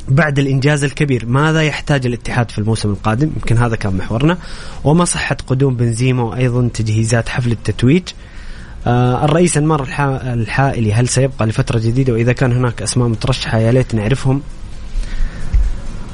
بعد 0.10 0.40
الإنجاز 0.40 0.84
الكبير 0.84 1.26
ماذا 1.26 1.62
يحتاج 1.62 2.06
الاتحاد 2.06 2.52
في 2.52 2.58
الموسم 2.58 2.90
القادم؟ 2.90 3.30
يمكن 3.36 3.58
هذا 3.58 3.76
كان 3.76 3.98
محورنا. 3.98 4.38
وما 4.84 5.06
صحة 5.06 5.38
قدوم 5.48 5.76
بنزيما 5.76 6.24
وأيضا 6.24 6.70
تجهيزات 6.74 7.30
حفل 7.30 7.52
التتويج؟ 7.52 8.04
الرئيس 9.26 9.58
أنمار 9.58 9.84
الحا- 9.84 10.34
الحائلي 10.34 10.94
هل 10.94 11.08
سيبقى 11.08 11.46
لفترة 11.46 11.80
جديدة؟ 11.80 12.14
وإذا 12.14 12.34
كان 12.34 12.52
هناك 12.54 12.82
أسماء 12.82 13.08
مترشحة 13.08 13.58
يا 13.58 13.72
ليت 13.72 13.96
نعرفهم 13.96 14.42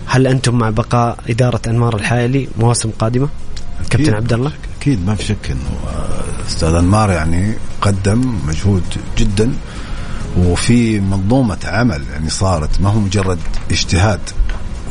هل 0.05 0.27
أنتم 0.27 0.55
مع 0.57 0.69
بقاء 0.69 1.17
إدارة 1.29 1.61
أنمار 1.67 1.95
الحائلي 1.95 2.47
مواسم 2.59 2.89
قادمة؟ 2.99 3.29
كابتن 3.89 4.13
عبد 4.13 4.33
الله 4.33 4.51
أكيد 4.81 5.05
ما 5.05 5.15
في 5.15 5.25
شك 5.25 5.51
إنه 5.51 5.69
آه، 5.87 6.47
أستاذ 6.47 6.73
أنمار 6.75 7.11
يعني 7.11 7.53
قدم 7.81 8.35
مجهود 8.47 8.83
جدا 9.17 9.53
وفي 10.37 10.99
منظومة 10.99 11.57
عمل 11.65 12.01
يعني 12.13 12.29
صارت. 12.29 12.81
ما 12.81 12.89
هو 12.89 12.99
مجرد 12.99 13.39
اجتهاد 13.71 14.19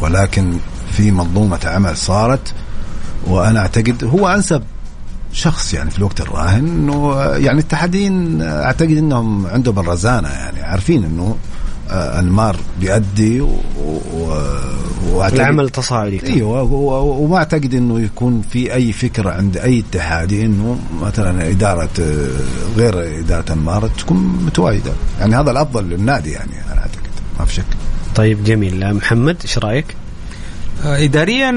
ولكن 0.01 0.53
في 0.93 1.11
منظومة 1.11 1.61
عمل 1.65 1.97
صارت 1.97 2.53
وأنا 3.27 3.61
أعتقد 3.61 4.05
هو 4.05 4.29
أنسب 4.29 4.63
شخص 5.33 5.75
يعني 5.75 5.91
في 5.91 5.99
الوقت 5.99 6.21
الراهن 6.21 6.67
انه 6.67 7.25
يعني 7.25 7.59
الاتحادين 7.61 8.43
أعتقد 8.43 8.91
إنهم 8.97 9.47
عندهم 9.47 9.79
الرزانة 9.79 10.29
يعني 10.29 10.63
عارفين 10.63 11.05
إنه 11.05 11.37
آه، 11.91 12.19
انمار 12.19 12.57
بيأدي 12.81 13.41
و... 13.41 13.49
العمل 15.33 15.71
تصاعدي. 15.71 16.27
إيوه 16.27 16.63
و... 16.63 17.25
وما 17.25 17.37
أعتقد 17.37 17.75
إنه 17.75 18.01
يكون 18.01 18.43
في 18.51 18.75
أي 18.75 18.93
فكرة 18.93 19.31
عند 19.31 19.57
أي 19.57 19.85
اتحادي 19.91 20.45
إنه 20.45 20.79
مثلا 21.03 21.51
إدارة 21.51 21.89
آه، 22.01 22.29
غير 22.77 23.19
إدارة 23.21 23.53
انمار 23.53 23.89
تكون 23.89 24.39
متواجدة. 24.47 24.93
يعني 25.21 25.37
هذا 25.37 25.51
الأفضل 25.51 25.85
للنادي 25.85 26.31
يعني 26.31 26.53
أنا 26.73 26.81
أعتقد. 26.81 27.11
ما 27.39 27.45
في 27.45 27.55
شك. 27.55 27.65
طيب 28.15 28.45
جميل. 28.45 28.95
محمد 28.95 29.37
إيش 29.43 29.59
رأيك؟ 29.59 29.87
آه، 30.85 31.05
اداريا 31.05 31.51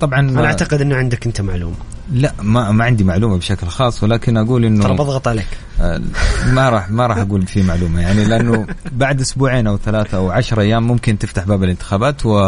طبعا 0.00 0.20
أنا 0.20 0.46
أعتقد 0.46 0.80
إنه 0.80 0.96
عندك 0.96 1.26
أنت 1.26 1.40
معلومة. 1.40 1.89
لا 2.12 2.32
ما 2.42 2.70
ما 2.70 2.84
عندي 2.84 3.04
معلومة 3.04 3.36
بشكل 3.36 3.66
خاص 3.66 4.02
ولكن 4.02 4.36
أقول 4.36 4.64
إنه 4.64 4.82
ترى 4.82 4.94
بضغط 4.94 5.28
عليك. 5.28 5.46
آه، 5.80 6.00
ما 6.46 6.68
راح 6.68 6.90
ما 6.90 7.06
راح 7.06 7.18
أقول 7.18 7.46
في 7.46 7.62
معلومة 7.62 8.00
يعني 8.00 8.24
لأنه 8.24 8.66
بعد 8.92 9.20
أسبوعين 9.20 9.66
أو 9.66 9.76
ثلاثة 9.76 10.16
أو 10.16 10.30
عشرة 10.30 10.62
أيام 10.62 10.86
ممكن 10.86 11.18
تفتح 11.18 11.44
باب 11.44 11.64
الانتخابات 11.64 12.26
و 12.26 12.38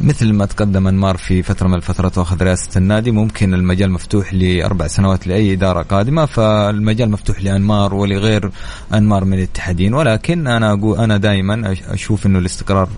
مثل 0.00 0.32
ما 0.32 0.46
تقدم 0.46 0.88
أنمار 0.88 1.16
في 1.16 1.42
فترة 1.42 1.68
من 1.68 1.74
الفترات 1.74 2.18
وأخذ 2.18 2.42
رئاسة 2.42 2.78
النادي 2.78 3.10
ممكن 3.10 3.54
المجال 3.54 3.90
مفتوح 3.90 4.34
لأربع 4.34 4.86
سنوات 4.86 5.26
لأي 5.26 5.52
إدارة 5.52 5.82
قادمة 5.82 6.26
فالمجال 6.26 7.10
مفتوح 7.10 7.42
لأنمار 7.42 7.94
ولغير 7.94 8.50
أنمار 8.94 9.24
من 9.24 9.34
الاتحادين. 9.34 9.94
ولكن 9.94 10.46
أنا 10.46 10.72
أقول 10.72 10.98
أنا 10.98 11.16
دائما 11.16 11.76
أشوف 11.88 12.26
إنه 12.26 12.38
الاستقرار 12.38 12.88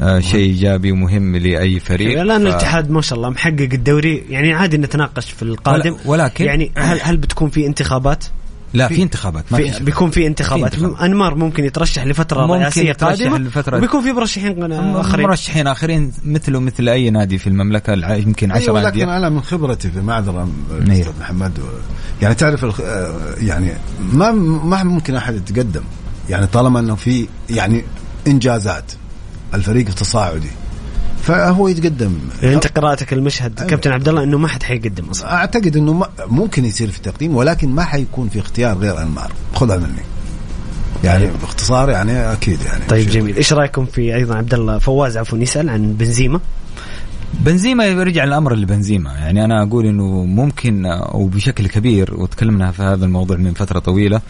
آه، 0.00 0.20
شيء 0.20 0.40
إيجابي 0.40 0.92
ومهم 0.92 1.36
لأي 1.36 1.80
فريق. 1.80 2.20
الآن 2.20 2.44
ف... 2.44 2.46
الاتحاد 2.46 2.90
ما 2.90 3.00
شاء 3.00 3.18
الله 3.18 3.30
محقق 3.30 3.68
الدوري 3.72 4.24
يعني 4.28 4.52
عادي 4.52 4.76
نتناقش 4.78 5.30
في 5.30 5.42
القادم. 5.42 5.96
ولكن 6.04 6.44
يعني 6.44 6.72
هل 6.76 7.00
هل 7.02 7.16
بتكون 7.16 7.50
في 7.50 7.66
انتخابات؟ 7.66 8.24
لا 8.74 8.88
في, 8.88 8.94
في 8.94 9.02
انتخابات 9.02 9.44
ما 9.50 9.58
في 9.58 9.84
بيكون 9.84 10.10
في 10.10 10.26
انتخابات, 10.26 10.74
في 10.74 10.80
انتخابات. 10.80 11.02
أنمار 11.02 11.34
ممكن 11.34 11.64
يترشح 11.64 12.06
لفترة 12.06 12.46
ممكن 12.46 12.60
رئاسية 12.60 12.92
قادمة 12.92 13.38
لفترة 13.38 13.78
بيكون 13.78 14.02
في 14.02 14.12
مرشحين 14.12 14.72
آخرين. 14.72 15.26
مرشحين 15.26 15.66
آخرين 15.66 16.12
مثله 16.24 16.60
مثل 16.60 16.88
أي 16.88 17.10
نادي 17.10 17.38
في 17.38 17.46
المملكة 17.46 18.14
يمكن 18.14 18.52
10 18.52 18.62
أيوة 18.62 18.82
لكن 18.82 19.08
أنا 19.08 19.28
من 19.28 19.42
خبرتي 19.42 19.90
في 19.90 20.00
معذرة 20.00 20.48
أستاذ 20.70 21.04
نعم. 21.04 21.14
محمد 21.20 21.58
يعني 22.22 22.34
تعرف 22.34 22.82
يعني 23.40 23.72
ما 24.12 24.32
ما 24.32 24.82
ممكن 24.82 25.14
أحد 25.16 25.34
يتقدم. 25.34 25.82
يعني 26.30 26.46
طالما 26.46 26.80
إنه 26.80 26.94
في 26.94 27.28
يعني 27.50 27.84
إنجازات 28.26 28.92
الفريق 29.54 29.88
التصاعدي. 29.88 30.50
فهو 31.28 31.68
يتقدم. 31.68 32.18
يعني 32.42 32.54
انت 32.54 32.66
قراءتك 32.66 33.12
المشهد 33.12 33.58
أيوة. 33.58 33.70
كابتن 33.70 33.90
عبد 33.90 34.08
الله 34.08 34.22
إنه 34.22 34.38
ما 34.38 34.48
حد 34.48 34.62
حيقدم 34.62 35.04
أصلا. 35.04 35.32
أعتقد 35.32 35.76
إنه 35.76 36.06
ممكن 36.26 36.64
يصير 36.64 36.90
في 36.90 37.00
تقديم 37.00 37.36
ولكن 37.36 37.68
ما 37.68 37.84
حيكون 37.84 38.28
في 38.28 38.38
اختيار 38.38 38.78
غير 38.78 39.02
انمار 39.02 39.32
خذها 39.54 39.76
مني. 39.76 40.02
يعني 41.04 41.24
أيوة. 41.24 41.36
باختصار 41.38 41.90
يعني 41.90 42.32
أكيد 42.32 42.58
يعني. 42.66 42.84
طيب 42.88 43.08
جميل. 43.08 43.36
إيش 43.36 43.52
رأيكم 43.52 43.84
في 43.84 44.14
أيضا 44.14 44.36
عبد 44.36 44.54
الله؟ 44.54 44.78
فواز 44.78 45.16
عفوا 45.16 45.38
يسأل 45.38 45.68
عن 45.68 45.92
بنزيما. 45.92 46.40
بنزيما 47.34 47.86
يرجع 47.86 48.24
الامر 48.24 48.54
لبنزيما. 48.54 49.12
يعني 49.12 49.44
أنا 49.44 49.62
أقول 49.62 49.86
إنه 49.86 50.24
ممكن 50.24 50.86
أو 50.86 51.26
بشكل 51.26 51.66
كبير 51.68 52.14
وتكلمنا 52.14 52.70
في 52.70 52.82
هذا 52.82 53.04
الموضوع 53.04 53.36
من 53.36 53.54
فترة 53.54 53.78
طويلة 53.78 54.20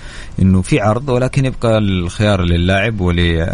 إنه 0.42 0.62
في 0.62 0.80
عرض 0.80 1.08
ولكن 1.08 1.44
يبقى 1.44 1.78
الخيار 1.78 2.44
للاعب 2.44 3.00
ول 3.00 3.46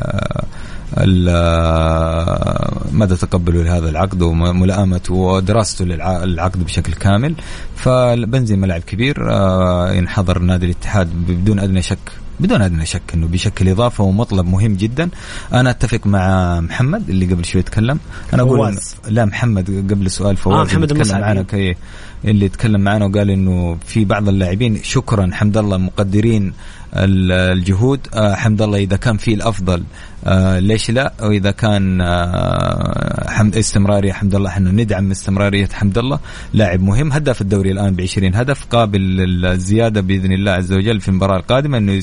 مدى 2.93 3.17
تقبله 3.17 3.63
لهذا 3.63 3.89
العقد 3.89 4.23
وملائمته 4.23 5.15
ودراسته 5.15 5.85
للعقد 5.85 6.65
بشكل 6.65 6.93
كامل؟ 6.93 7.35
فبنزيما 7.77 8.67
لاعب 8.67 8.81
كبير 8.81 9.31
آه، 9.31 9.93
ينحضر 9.93 10.39
نادي 10.39 10.67
الاتحاد 10.67 11.09
بدون 11.29 11.59
أدنى 11.59 11.83
شك 11.83 12.13
بدون 12.41 12.63
أدنى 12.63 12.87
شك 12.87 13.03
إنه 13.15 13.27
بشكل 13.27 13.69
إضافة 13.69 14.05
ومطلب 14.05 14.47
مهم 14.47 14.75
جدا. 14.75 15.09
أنا 15.53 15.71
أتفق 15.71 16.07
مع 16.07 16.61
محمد 16.61 17.11
اللي 17.11 17.27
قبل 17.27 17.45
شوي 17.45 17.63
تكلم. 17.63 17.99
أنا 18.33 18.43
أقول 18.43 18.77
لا 19.09 19.25
محمد 19.25 19.87
قبل 19.91 20.11
سؤال 20.11 20.37
فواز 20.37 20.57
آه 20.57 20.65
محمد 20.65 20.89
تكلم 20.89 21.21
معنا 21.21 21.43
كي 21.43 21.77
اللي 22.25 22.49
تكلم 22.49 22.81
معنا 22.81 23.05
وقال 23.05 23.31
إنه 23.31 23.79
في 23.87 24.05
بعض 24.05 24.29
اللاعبين 24.29 24.83
شكرا 24.83 25.31
حمد 25.33 25.57
الله 25.57 25.77
مقدرين 25.77 26.53
الجهود 26.97 28.01
آه 28.15 28.35
حمد 28.35 28.63
الله 28.63 28.79
إذا 28.79 28.97
كان 28.97 29.17
في 29.17 29.35
الأفضل 29.35 29.83
آه 30.25 30.59
ليش 30.59 30.91
لا؟ 30.91 31.13
وإذا 31.23 31.51
كان 31.51 32.01
آه 32.01 33.31
حمد 33.31 33.57
استمرارية 33.57 34.13
حمد 34.13 34.35
الله 34.35 34.49
إحنا 34.49 34.71
ندعم 34.71 35.11
استمرارية 35.11 35.69
حمد 35.73 35.99
الله 35.99 36.19
لاعب 36.55 36.81
مهم 36.83 37.13
هدف 37.13 37.41
الدوري 37.41 37.71
الآن 37.71 37.95
ب 37.95 38.01
20 38.01 38.35
هدف 38.35 38.65
قابل 38.65 39.01
للزيادة 39.01 40.01
بإذن 40.01 40.33
الله 40.33 40.53
عز 40.53 40.73
وجل 40.73 41.01
في 41.01 41.09
المباراة 41.09 41.37
القادمة 41.37 41.79
إنه 41.79 42.01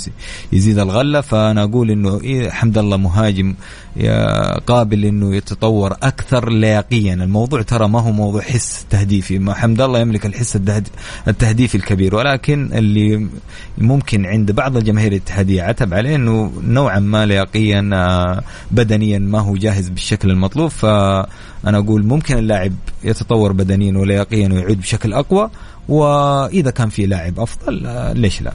يزيد 0.53 0.79
الغلة. 0.79 1.21
فأنا 1.21 1.63
أقول 1.63 1.91
إنه 1.91 2.21
إيه 2.21 2.49
حمد 2.49 2.77
الله 2.77 2.97
مهاجم 2.97 3.55
قابل 4.67 5.05
إنه 5.05 5.35
يتطور 5.35 5.93
أكثر 6.03 6.49
لياقيا 6.49 7.13
الموضوع 7.13 7.61
ترى 7.61 7.87
ما 7.87 7.99
هو 7.99 8.11
موضوع 8.11 8.41
حس 8.41 8.85
تهديفي. 8.89 9.39
ما 9.39 9.53
حمد 9.53 9.81
الله 9.81 9.99
يملك 9.99 10.25
الحس 10.25 10.59
التهديفي 11.27 11.75
الكبير. 11.75 12.15
ولكن 12.15 12.69
اللي 12.73 13.27
ممكن 13.77 14.25
عند 14.25 14.51
بعض 14.51 14.77
الجماهير 14.77 15.11
الاتحادية 15.11 15.63
عتب 15.63 15.93
عليه 15.93 16.15
إنه 16.15 16.51
نوعا 16.63 16.99
ما 16.99 17.25
لياقيا 17.25 17.89
آه، 17.93 18.43
بدنيا 18.71 19.19
ما 19.19 19.39
هو 19.39 19.55
جاهز 19.55 19.89
بالشكل 19.89 20.29
المطلوب. 20.29 20.69
فأنا 20.69 21.27
أقول 21.77 22.05
ممكن 22.05 22.37
اللاعب 22.37 22.73
يتطور 23.03 23.51
بدنيا 23.51 23.97
ولياقيا 23.97 24.49
ويعود 24.49 24.81
بشكل 24.81 25.13
أقوى. 25.13 25.49
وإذا 25.89 26.71
كان 26.71 26.89
في 26.89 27.05
لاعب 27.05 27.39
أفضل 27.39 27.85
آه، 27.85 28.13
ليش 28.13 28.41
لا؟ 28.41 28.53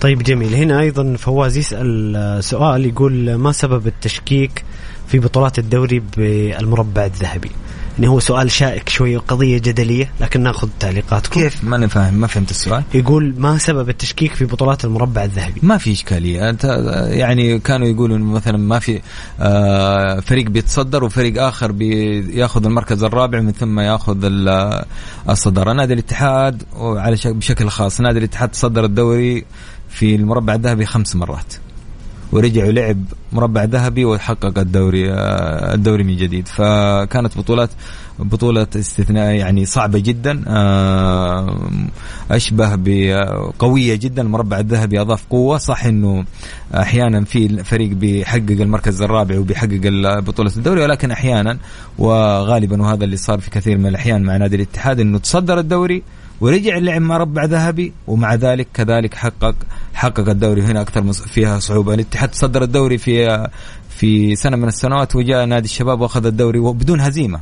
طيب 0.00 0.22
جميل. 0.22 0.54
هنا 0.54 0.80
أيضا 0.80 1.16
فواز 1.16 1.56
يسأل 1.56 2.44
سؤال 2.44 2.86
يقول 2.86 3.34
ما 3.34 3.52
سبب 3.52 3.86
التشكيك 3.86 4.64
في 5.08 5.18
بطولات 5.18 5.58
الدوري 5.58 6.02
بالمربع 6.16 7.04
الذهبي؟ 7.04 7.50
يعني 7.98 8.08
هو 8.08 8.20
سؤال 8.20 8.50
شائك 8.50 8.88
شوي 8.88 9.16
وقضية 9.16 9.58
جدلية 9.58 10.10
لكن 10.20 10.42
نأخذ 10.42 10.68
تعليقاتكم. 10.80 11.40
كيف؟ 11.40 11.64
ماني 11.64 11.88
فاهم 11.88 12.14
ما 12.14 12.26
فهمت 12.26 12.50
السؤال. 12.50 12.82
يقول 12.94 13.34
ما 13.38 13.58
سبب 13.58 13.88
التشكيك 13.88 14.34
في 14.34 14.44
بطولات 14.44 14.84
المربع 14.84 15.24
الذهبي؟ 15.24 15.60
ما 15.62 15.78
في 15.78 15.92
إشكالية. 15.92 16.50
أنت 16.50 16.64
يعني 17.10 17.58
كانوا 17.58 17.86
يقولوا 17.86 18.18
مثلا 18.18 18.58
ما 18.58 18.78
في 18.78 19.00
آه، 19.40 20.20
فريق 20.20 20.46
بيتصدر 20.50 21.04
وفريق 21.04 21.42
آخر 21.42 21.72
بياخذ 21.72 22.64
المركز 22.64 23.04
الرابع 23.04 23.40
من 23.40 23.52
ثم 23.52 23.80
ياخذ 23.80 24.16
الصدارة. 25.28 25.72
نادي 25.72 25.94
الاتحاد 25.94 26.62
وعلى 26.76 27.16
بشكل 27.24 27.68
خاص 27.68 28.00
نادي 28.00 28.18
الاتحاد 28.18 28.48
تصدر 28.48 28.84
الدوري 28.84 29.44
في 29.88 30.14
المربع 30.14 30.54
الذهبي 30.54 30.86
خمس 30.86 31.16
مرات. 31.16 31.54
ورجع 32.32 32.66
ولعب 32.66 33.04
مربع 33.32 33.64
ذهبي 33.64 34.04
وحقق 34.04 34.58
الدوري 34.58 35.12
الدوري 35.74 36.04
من 36.04 36.16
جديد. 36.16 36.48
فكانت 36.48 37.38
بطولات 37.38 37.70
بطولة 38.18 38.66
استثناء 38.76 39.34
يعني 39.34 39.64
صعبة 39.64 39.98
جدا 39.98 40.44
آه، 40.48 41.56
أشبه 42.30 42.74
بقوية 42.74 43.94
جدا. 43.94 44.22
المربع 44.22 44.58
الذهبي 44.58 45.00
أضاف 45.00 45.24
قوة. 45.30 45.58
صح 45.58 45.84
أنه 45.84 46.24
أحيانا 46.74 47.24
في 47.24 47.64
فريق 47.64 47.90
بيحقق 47.90 48.60
المركز 48.60 49.02
الرابع 49.02 49.38
وبيحقق 49.38 49.80
بطولة 50.20 50.52
الدوري 50.56 50.82
ولكن 50.82 51.10
أحيانا 51.10 51.58
وغالبا 51.98 52.82
وهذا 52.82 53.04
اللي 53.04 53.16
صار 53.16 53.40
في 53.40 53.50
كثير 53.50 53.78
من 53.78 53.86
الأحيان 53.86 54.22
مع 54.22 54.36
نادي 54.36 54.56
الاتحاد 54.56 55.00
أنه 55.00 55.18
تصدر 55.18 55.58
الدوري 55.58 56.02
ورجع 56.40 56.78
لعب 56.78 57.02
مربع 57.02 57.44
ذهبي 57.44 57.92
ومع 58.06 58.34
ذلك 58.34 58.68
كذلك 58.74 59.14
حقق 59.14 59.54
حقق 59.94 60.28
الدوري 60.28 60.62
هنا 60.62 60.80
أكثر 60.80 61.12
فيها 61.12 61.58
صعوبة. 61.58 61.94
الاتحاد 61.94 62.28
تصدر 62.28 62.62
الدوري 62.62 62.98
في 62.98 63.46
في 63.88 64.36
سنة 64.36 64.56
من 64.56 64.68
السنوات 64.68 65.16
وجاء 65.16 65.44
نادي 65.44 65.64
الشباب 65.64 66.00
وأخذ 66.00 66.26
الدوري 66.26 66.58
وبدون 66.58 67.00
هزيمة. 67.00 67.40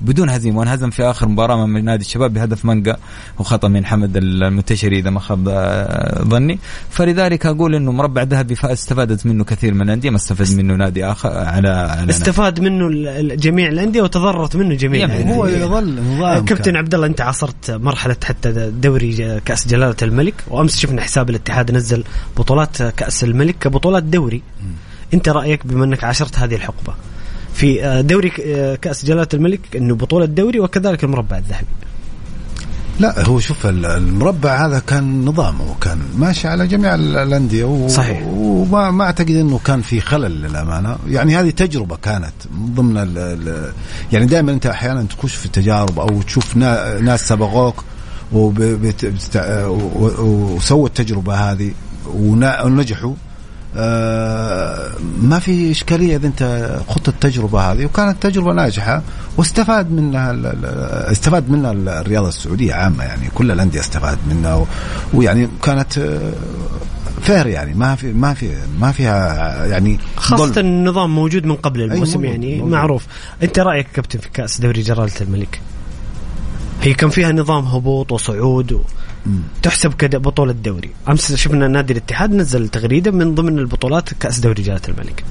بدون 0.00 0.30
هزيمة 0.30 0.58
وانهزم 0.58 0.90
في 0.90 1.02
آخر 1.02 1.28
مباراة 1.28 1.66
من 1.66 1.84
نادي 1.84 2.04
الشباب 2.04 2.32
بهدف 2.34 2.64
منقى 2.64 2.98
وخطأ 3.38 3.68
من 3.68 3.86
حمد 3.86 4.16
المنتشري 4.16 4.98
إذا 4.98 5.10
ما 5.10 5.20
خاب 5.20 5.48
آه، 5.48 6.22
ظني. 6.22 6.58
فلذلك 6.90 7.46
أقول 7.46 7.74
إنه 7.74 7.92
مربع 7.92 8.22
ذهبي 8.22 8.56
استفادت 8.64 9.26
منه 9.26 9.44
كثير 9.44 9.74
من 9.74 9.82
الأندية 9.82 10.10
ما 10.10 10.16
استفاد 10.16 10.56
منه 10.56 10.74
نادي 10.74 11.04
آخر 11.04 11.28
على 11.28 11.68
على 11.68 12.10
استفاد 12.10 12.60
منه 12.60 12.88
جميع 13.34 13.68
الأندية 13.68 14.02
وتضررت 14.02 14.56
منه 14.56 14.74
جميع 14.74 15.04
الأندية. 15.04 15.34
هو 15.34 15.46
يظل 15.46 16.00
نظام 16.02 16.44
كابتن 16.44 16.76
عبد 16.76 16.94
الله 16.94 17.06
أنت 17.06 17.20
عاصرت 17.20 17.70
مرحلة 17.70 18.16
حتى 18.24 18.70
دوري 18.70 19.40
كأس 19.44 19.68
جلالة 19.68 19.96
الملك 20.02 20.34
وأمس 20.48 20.78
شفنا 20.78 21.02
حساب 21.02 21.30
الاتحاد 21.30 21.70
نزل 21.70 22.04
بطولات 22.36 22.82
كأس 22.82 23.24
الملك 23.24 23.58
كبطولات 23.58 24.02
دوري. 24.02 24.42
أنت 25.14 25.28
رأيك 25.28 25.66
بما 25.66 25.84
أنك 25.84 26.04
عاشرت 26.04 26.38
هذه 26.38 26.54
الحقبة 26.54 26.94
في 27.56 27.84
آه، 27.84 28.00
دوري 28.00 28.32
آه، 28.46 28.74
كأس 28.74 29.04
جلالة 29.04 29.28
الملك 29.34 29.76
إنه 29.76 29.94
بطولة 29.94 30.26
دوري 30.26 30.60
وكذلك 30.60 31.04
المربع 31.04 31.38
الذهبي. 31.38 31.66
لا 33.00 33.24
هو 33.24 33.38
شوف 33.38 33.66
ال- 33.66 33.86
المربع 33.86 34.66
هذا 34.66 34.78
كان 34.78 35.24
نظام 35.24 35.60
وكان 35.60 35.98
ماشي 36.18 36.48
على 36.48 36.66
جميع 36.66 36.94
ال- 36.94 37.16
الأندية 37.16 37.64
و... 37.64 37.88
صحيح. 37.88 38.22
وما 38.26 38.90
ما 38.90 39.04
أعتقد 39.04 39.30
إنه 39.30 39.60
كان 39.64 39.80
في 39.82 40.00
خلل 40.00 40.42
للأمانة. 40.42 40.96
يعني 41.08 41.36
هذه 41.36 41.50
تجربة 41.50 41.96
كانت 41.96 42.32
من 42.58 42.74
ضمن 42.74 42.96
ال... 42.96 43.18
ال... 43.18 43.72
يعني 44.12 44.26
دائما 44.26 44.52
أنت 44.52 44.66
أحيانا 44.66 45.02
تخش 45.02 45.34
في 45.34 45.46
التجارب 45.46 45.98
أو 45.98 46.22
تشوف 46.22 46.56
نا... 46.56 47.00
ناس 47.00 47.28
سبقوك 47.28 47.84
وب... 48.32 48.54
بت... 48.62 49.04
بت... 49.04 49.36
و... 49.96 50.22
وسووا 50.22 50.86
التجربة 50.86 51.34
هذه 51.34 51.70
ونجحوا. 52.14 53.10
آه 53.10 53.25
ما 55.22 55.38
في 55.38 55.70
إشكالية 55.70 56.16
إذا 56.16 56.26
أنت 56.26 56.70
خضت 56.88 57.08
التجربة 57.08 57.60
هذه 57.60 57.84
وكانت 57.84 58.22
تجربة 58.22 58.52
ناجحة 58.52 59.02
واستفاد 59.36 59.90
منها 59.90 60.36
استفاد 61.12 61.50
منها 61.50 61.72
الرياضة 61.72 62.28
السعودية 62.28 62.74
عامة 62.74 63.04
يعني 63.04 63.28
كل 63.34 63.50
الأندية 63.50 63.80
استفاد 63.80 64.18
منها 64.30 64.66
ويعني 65.14 65.48
كانت 65.62 65.98
آه، 65.98 66.32
فير 67.22 67.46
يعني 67.46 67.74
ما 67.74 67.94
في 67.94 68.12
ما 68.12 68.34
في 68.34 68.50
ما 68.80 68.92
فيها 68.92 69.66
يعني 69.66 69.98
خاصة 70.16 70.46
ظلم. 70.46 70.66
النظام 70.66 71.14
موجود 71.14 71.46
من 71.46 71.54
قبل 71.54 71.82
الموسم 71.82 72.24
يعني 72.24 72.54
موجود. 72.54 72.72
معروف 72.72 73.06
أنت 73.42 73.58
رأيك 73.58 73.86
كابتن 73.94 74.18
في 74.18 74.28
كأس 74.34 74.60
دوري 74.60 74.82
جلاله 74.82 75.10
الملك 75.20 75.60
هي 76.86 76.94
كان 76.94 77.10
فيها 77.10 77.32
نظام 77.32 77.64
هبوط 77.64 78.12
وصعود 78.12 78.72
و... 78.72 78.80
تحسب 79.62 79.94
كبطولة 79.94 80.52
دوري 80.52 80.90
أمس 81.08 81.32
شفنا 81.34 81.68
نادي 81.68 81.92
الاتحاد 81.92 82.32
نزل 82.32 82.68
تغريدة 82.68 83.10
من 83.10 83.34
ضمن 83.34 83.58
البطولات 83.58 84.14
كأس 84.14 84.38
دوري 84.38 84.62
جلاله 84.62 84.80
الملك. 84.88 85.24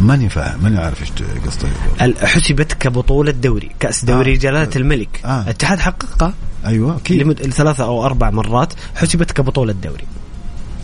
ماني 0.00 0.28
فاهم 0.28 0.62
ماني 0.62 0.78
عارف 0.78 1.02
إيش 1.02 1.10
قصدك 1.46 2.24
حسبت 2.24 2.72
كبطولة 2.72 3.32
دوري 3.32 3.70
كأس 3.80 4.04
دوري 4.04 4.34
آه. 4.34 4.36
جلاله 4.36 4.70
الملك. 4.76 5.20
آه. 5.24 5.42
الاتحاد 5.42 5.78
حققها؟ 5.78 6.34
أيوه 6.66 6.96
أكيد. 6.96 7.22
لمد... 7.22 7.42
لثلاثة 7.42 7.84
أو 7.84 8.06
أربع 8.06 8.30
مرات 8.30 8.72
حسبت 8.94 9.32
كبطولة 9.32 9.72
دوري 9.72 10.04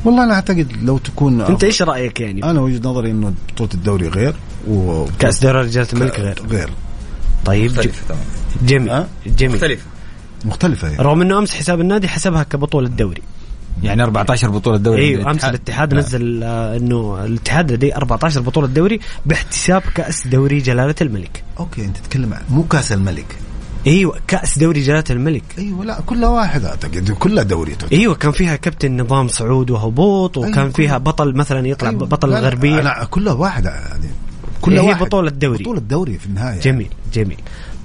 والله 0.04 0.24
أنا 0.24 0.34
أعتقد 0.34 0.72
لو 0.82 0.98
تكون 0.98 1.40
أنت 1.40 1.64
إيش 1.64 1.82
رأيك 1.82 2.20
يعني؟ 2.20 2.44
أنا 2.44 2.60
وجهة 2.60 2.88
نظري 2.88 3.10
إنه 3.10 3.34
بطولة 3.48 3.70
الدوري 3.74 4.08
غير 4.08 4.34
و 4.68 5.04
كأس 5.18 5.40
دوري 5.40 5.68
جلاله 5.68 5.88
الملك 5.92 6.20
غير. 6.20 6.42
غير. 6.48 6.70
طيب 7.44 7.72
تمام 8.08 8.39
جميل. 8.62 8.90
أه؟ 8.90 9.06
جميل. 9.26 9.54
مختلفة. 9.54 9.84
مختلفة 10.44 10.88
يعني. 10.88 11.02
رغم 11.02 11.20
إنه 11.22 11.38
أمس 11.38 11.54
حساب 11.54 11.80
النادي 11.80 12.08
حسبها 12.08 12.42
كبطولة 12.42 12.88
دوري 12.88 13.22
يعني 13.82 14.02
14 14.02 14.50
بطولة 14.50 14.76
دوري 14.76 15.02
أيوه 15.08 15.30
أمس 15.30 15.44
الاتحاد 15.44 15.94
نزل 15.94 16.40
آه 16.42 16.76
إنه 16.76 17.24
الاتحاد 17.24 17.72
لديه 17.72 17.96
14 17.96 18.40
بطولة 18.40 18.66
دوري 18.66 19.00
باحتساب 19.26 19.82
كأس 19.94 20.26
دوري 20.26 20.58
جلالة 20.58 20.94
الملك. 21.00 21.42
أوكي 21.60 21.84
أنت 21.84 21.96
تتكلم 21.96 22.34
عن 22.34 22.42
مو 22.50 22.62
كأس 22.62 22.92
الملك. 22.92 23.36
إيوه 23.86 24.18
كأس 24.26 24.58
دوري 24.58 24.80
جلالة 24.80 25.04
الملك. 25.10 25.42
أيوه 25.58 25.84
لا 25.84 26.00
كلها 26.06 26.28
واحد 26.28 26.64
أعتقد. 26.64 27.10
كلها 27.10 27.42
دوري 27.44 27.74
تعتبر. 27.74 27.92
إيوه 27.92 28.14
كان 28.14 28.32
فيها 28.32 28.56
كابتن 28.56 29.00
نظام 29.00 29.28
صعود 29.28 29.70
وهبوط 29.70 30.36
وكان 30.36 30.58
أيوة، 30.58 30.70
فيها 30.70 30.98
بطل 30.98 31.34
مثلا 31.34 31.68
يطلع 31.68 31.90
أيوة. 31.90 32.06
بطل 32.06 32.28
لا، 32.28 32.32
لا، 32.34 32.38
الغربيه 32.40 32.80
لا 32.80 33.04
كلها 33.04 33.32
واحدة 33.32 33.70
يعني. 33.70 34.04
هي 34.06 34.60
كلها 34.60 34.82
واحد. 34.82 35.04
بطولة 35.04 35.30
دوري. 35.30 35.62
بطولة 35.62 35.80
دوري 35.80 36.18
في 36.18 36.26
النهاية. 36.26 36.60
جميل 36.60 36.88
جميل. 37.12 37.38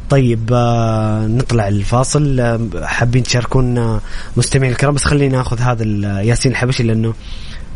طيب 0.10 0.50
آه 0.54 1.28
نطلع 1.28 1.68
الفاصل. 1.68 2.40
آه 2.40 2.60
حابين 2.84 3.24
تشاركونا 3.24 4.02
مستمعين 4.38 4.72
الكرام 4.72 4.94
بس 4.94 5.04
خلينا 5.04 5.38
ناخذ 5.38 5.60
هذا 5.60 5.84
ياسين 6.22 6.52
الحبشي 6.52 6.84
لأنه 6.84 7.14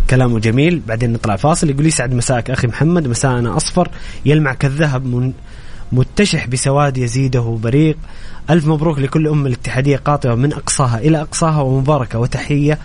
كلامه 0.10 0.40
جميل. 0.40 0.82
بعدين 0.88 1.14
نطلع 1.14 1.36
فاصل. 1.36 1.70
يقول 1.70 1.86
يسعد 1.86 2.14
مساك 2.14 2.50
أخي 2.52 2.68
محمد. 2.68 3.08
مساءنا 3.08 3.58
أصفر. 3.58 3.90
يلمع 4.26 4.54
كالذهب 4.54 5.34
متشح 5.92 6.48
بسواد 6.48 6.98
يزيده 6.98 7.60
بريق. 7.64 7.98
ألف 8.50 8.68
مبروك 8.68 9.00
لكل 9.00 9.28
أم 9.28 9.46
الاتحادية 9.46 9.98
قاطعة 9.98 10.36
من 10.36 10.54
أقصاها 10.54 11.00
إلى 11.00 11.22
أقصاها 11.22 11.62
ومباركة 11.62 12.20
وتحية 12.20 12.80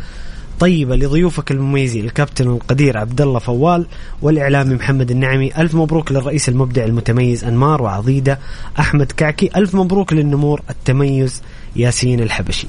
طيبة 0.61 0.97
لضيوفك 0.97 1.51
المميزين 1.51 2.05
الكابتن 2.05 2.47
القدير 2.47 2.99
عبد 2.99 3.21
الله 3.21 3.39
فوال 3.39 3.87
والإعلامي 4.23 4.75
محمد 4.75 5.11
النعمي. 5.11 5.57
ألف 5.59 5.75
مبروك 5.75 6.13
للرئيس 6.13 6.49
المبدع 6.49 6.85
المتميز 6.85 7.45
أنمار 7.45 7.83
وعضيدة 7.83 8.39
أحمد 8.79 9.13
كعكي. 9.13 9.51
ألف 9.57 9.75
مبروك 9.75 10.13
للنمور 10.13 10.63
التميز 10.71 11.43
ياسين 11.77 12.21
الحبشي. 12.21 12.67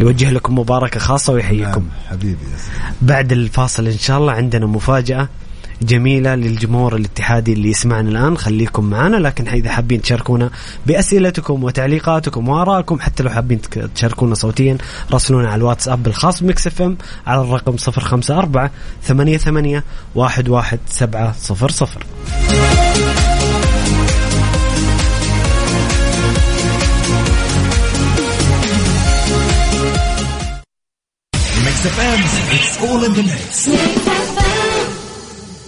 يوجه 0.00 0.30
لكم 0.30 0.58
مباركة 0.58 1.00
خاصة 1.00 1.32
ويحييكم. 1.32 1.80
نعم 1.80 2.10
حبيبي. 2.10 2.36
بعد 3.02 3.32
الفاصل 3.32 3.86
إن 3.86 3.98
شاء 3.98 4.18
الله 4.18 4.32
عندنا 4.32 4.66
مفاجأة. 4.66 5.28
جميلة 5.82 6.34
للجمهور 6.34 6.96
الاتحادي 6.96 7.52
اللي 7.52 7.70
يسمعنا 7.70 8.10
الآن. 8.10 8.36
خليكم 8.38 8.84
معنا 8.84 9.16
لكن 9.16 9.48
إذا 9.48 9.70
حابين 9.70 10.02
تشاركونا 10.02 10.50
بأسئلتكم 10.86 11.64
وتعليقاتكم 11.64 12.48
وآرائكم 12.48 13.00
حتى 13.00 13.22
لو 13.22 13.30
حابين 13.30 13.60
تشاركونا 13.94 14.34
صوتيا 14.34 14.78
راسلونا 15.12 15.48
على 15.48 15.58
الواتساب 15.58 16.06
الخاص 16.06 16.42
بمكس 16.42 16.66
إف 16.66 16.82
إم 16.82 16.96
على 17.26 17.40
الرقم 17.40 17.76
054 17.88 18.70
88 19.02 19.82
11700 20.16 21.86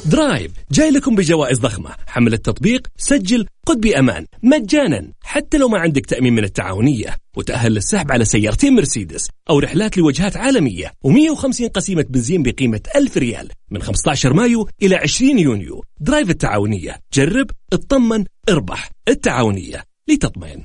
Drive 0.08 0.52
جاي 0.72 0.90
لكم 0.90 1.14
بجوائز 1.14 1.58
ضخمة. 1.58 1.90
حمل 2.06 2.32
التطبيق 2.32 2.86
سجل 2.96 3.46
قد 3.66 3.80
بأمان. 3.80 4.26
مجانا. 4.42 5.12
حتى 5.22 5.58
لو 5.58 5.68
ما 5.68 5.78
عندك 5.78 6.06
تأمين 6.06 6.32
من 6.32 6.44
التعاونية. 6.44 7.16
وتأهل 7.36 7.72
للسحب 7.72 8.12
على 8.12 8.24
سيارتين 8.24 8.72
مرسيدس. 8.72 9.28
أو 9.50 9.58
رحلات 9.58 9.98
لوجهات 9.98 10.36
عالمية. 10.36 10.92
و150 11.06 11.68
قسيمة 11.74 12.02
بنزين 12.02 12.42
بقيمة 12.42 12.80
1000 12.96 13.16
ريال. 13.16 13.48
من 13.70 13.82
15 13.82 14.32
مايو 14.32 14.68
إلى 14.82 14.96
20 14.96 15.38
يونيو. 15.38 15.84
Drive 16.00 16.30
التعاونية. 16.30 16.96
جرب 17.14 17.50
اطمن 17.72 18.24
اربح. 18.48 18.90
التعاونية. 19.08 19.84
لتطمئن. 20.08 20.64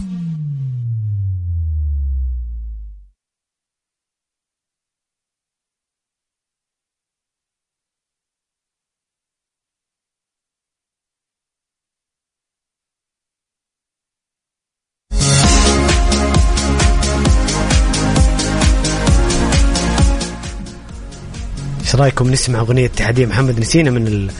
إيش 21.91 21.99
رأيكم 21.99 22.31
نسمع 22.31 22.59
أغنية 22.59 22.85
اتحاديه 22.85 23.25
محمد؟ 23.25 23.59
نسينا 23.59 23.91
من 23.91 24.07
ال... 24.07 24.31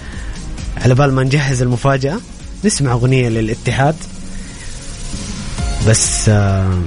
على 0.78 0.96
بال 0.96 1.14
ما 1.14 1.24
نجهز 1.24 1.62
المفاجأة 1.62 2.18
نسمع 2.66 2.92
أغنية 2.92 3.30
للاتحاد. 3.30 3.96
بس 5.88 6.30
آه 6.30 6.82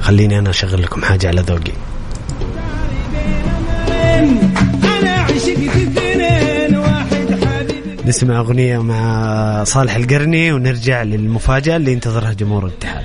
خليني 0.00 0.38
أنا 0.38 0.50
أشغل 0.50 0.82
لكم 0.82 1.04
حاجة 1.04 1.28
على 1.28 1.40
ذوقي. 1.40 1.72
نسمع 8.06 8.38
أغنية 8.38 8.82
مع 8.82 9.64
صالح 9.64 9.96
القرني 9.96 10.52
ونرجع 10.52 11.02
للمفاجأة 11.02 11.76
اللي 11.76 11.92
ينتظرها 11.92 12.32
جمهور 12.32 12.66
الاتحاد. 12.66 13.04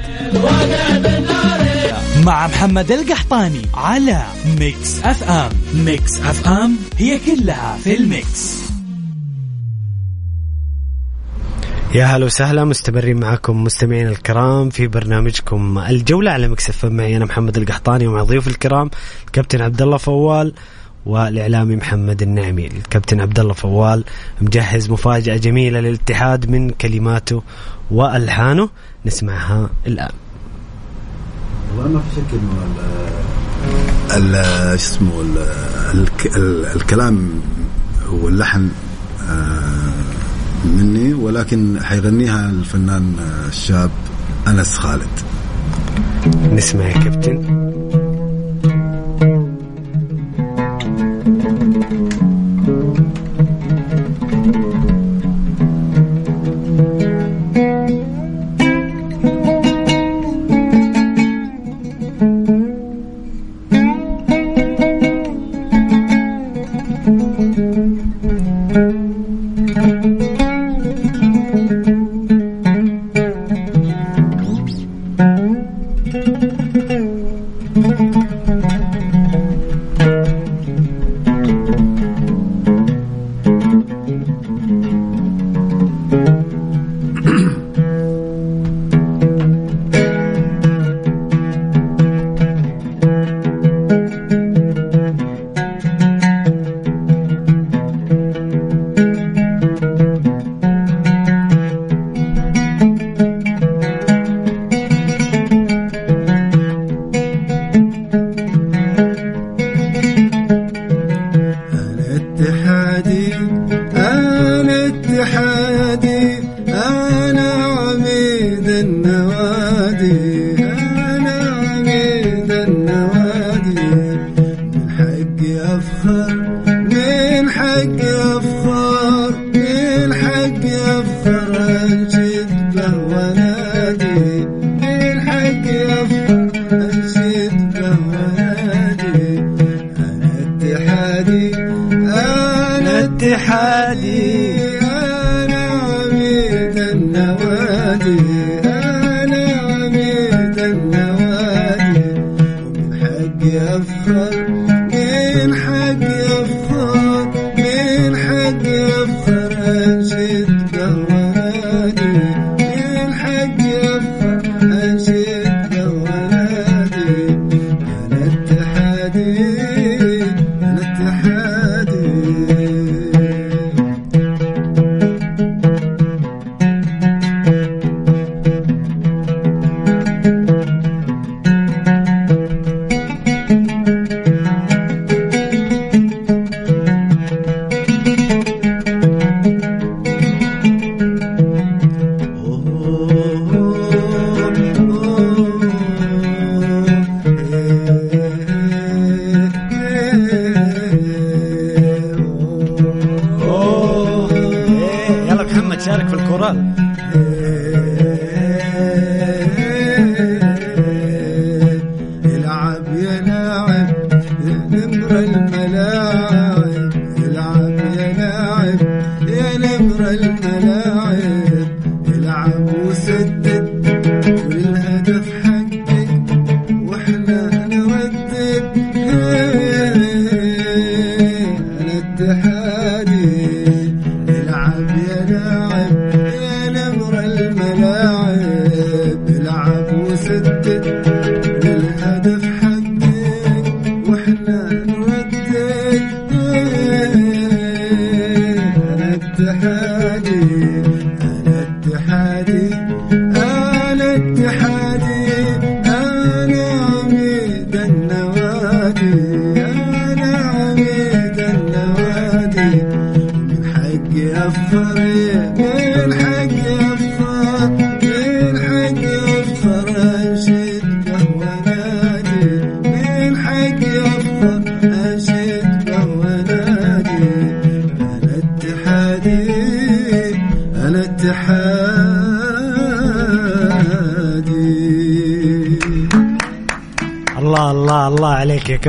مع 2.26 2.48
محمد 2.48 2.92
القحطاني 2.92 3.62
على 3.74 4.24
Mix 4.60 5.00
FM 5.04 5.52
Mix 5.74 6.22
FM 6.22 6.76
هي 6.98 7.20
كلها 7.20 7.78
في 7.84 7.98
ال 7.98 8.11
mix. 8.11 8.62
يا 11.96 12.06
هلا 12.06 12.26
وسهلا 12.26 12.66
مستمرين 12.66 13.20
معكم 13.20 13.64
مستمعين 13.64 14.08
الكرام 14.08 14.70
في 14.70 14.88
برنامجكم 14.88 15.78
الجولة 15.78 16.32
على 16.32 16.48
Mix 16.48 16.71
FM 16.71 16.86
معي 16.86 17.18
أنا 17.18 17.26
محمد 17.26 17.58
القحطاني 17.58 18.08
ومع 18.08 18.24
ضيوف 18.24 18.48
الكرام 18.48 18.90
الكابتن 19.26 19.62
عبد 19.62 19.82
الله 19.82 19.98
فوال 19.98 20.54
والإعلامي 21.06 21.76
محمد 21.76 22.22
النعمي 22.22 22.68
الكابتن 22.68 23.22
عبد 23.22 23.40
الله 23.40 23.54
فوال 23.54 24.04
مجهز 24.42 24.90
مفاجأة 24.90 25.38
جميلة 25.38 25.80
للاتحاد 25.80 26.50
من 26.50 26.70
كلماته 26.70 27.44
وألحانه 27.92 28.70
نسمعها 29.06 29.70
الآن. 29.88 30.10
والله 31.78 31.92
ما 31.92 32.00
في 32.00 32.16
شك 32.16 32.34
إنه 32.34 32.64
ال- 34.18 34.36
ال- 34.36 34.80
شو 34.80 34.86
اسمه 34.88 35.22
ال- 35.22 35.38
الك- 36.00 36.38
ال- 36.38 36.66
الكلام 36.66 37.30
واللحن 38.12 38.70
آه، 39.30 39.94
مني 40.66 41.14
ولكن 41.14 41.80
حيغنيها 41.84 42.50
الفنان 42.50 43.16
آه، 43.20 43.48
الشاب 43.48 43.90
أنس 44.48 44.78
خالد. 44.78 45.08
نسمع 46.54 46.86
يا 46.86 46.94
كابتن. 46.98 47.61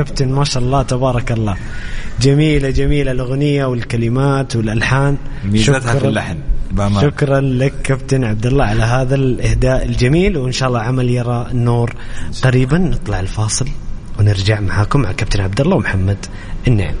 كابتن 0.03 0.31
ما 0.31 0.43
شاء 0.43 0.63
الله 0.63 0.81
تبارك 0.81 1.31
الله. 1.31 1.55
جميلة 2.21 2.69
جميلة 2.69 3.11
الأغنية 3.11 3.65
والكلمات 3.65 4.55
والألحان. 4.55 5.17
ميزتها 5.45 5.99
في 5.99 6.07
اللحن 6.07 6.37
بأمانة. 6.71 7.01
شكرا 7.01 7.41
لك 7.41 7.73
كابتن 7.83 8.23
عبد 8.23 8.45
الله 8.45 8.65
على 8.65 8.83
هذا 8.83 9.15
الإهداء 9.15 9.85
الجميل 9.85 10.37
وإن 10.37 10.51
شاء 10.51 10.69
الله 10.69 10.79
عمل 10.79 11.09
يرى 11.09 11.47
النور 11.51 11.93
قريبا 12.41 12.77
نطلع 12.77 13.19
لفاصل 13.19 13.67
ونرجع 14.19 14.59
معاكم 14.59 15.01
مع 15.01 15.11
كابتن 15.11 15.41
عبد 15.41 15.61
الله 15.61 15.75
ومحمد 15.75 16.17
النعمي. 16.67 16.95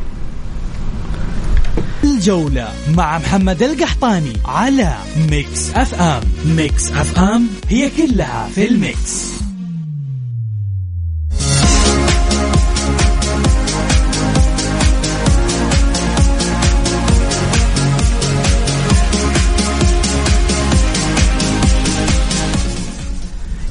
الجولة 2.03 2.67
مع 2.97 3.17
محمد 3.17 3.63
القحطاني 3.63 4.33
على 4.45 4.93
Mix 5.31 5.73
FM. 5.75 6.21
Mix 6.45 6.91
FM 6.91 7.47
هي 7.69 7.89
كلها 7.89 8.49
في 8.55 8.67
ال 8.67 8.82
mix. 8.82 9.42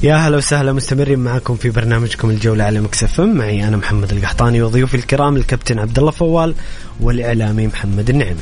يا 0.03 0.15
هلا 0.15 0.37
وسهلا 0.37 0.73
مستمرين 0.73 1.19
معكم 1.19 1.55
في 1.55 1.69
برنامجكم 1.69 2.29
الجولة 2.29 2.63
على 2.63 2.81
Mix 2.81 3.04
FM 3.04 3.19
معي 3.21 3.67
أنا 3.67 3.77
محمد 3.77 4.11
القحطاني 4.11 4.61
وضيوفي 4.61 4.97
الكرام 4.97 5.35
الكابتن 5.35 5.79
عبد 5.79 5.99
الله 5.99 6.11
فوال 6.11 6.55
والإعلامي 6.99 7.67
محمد 7.67 8.09
النعمي. 8.09 8.39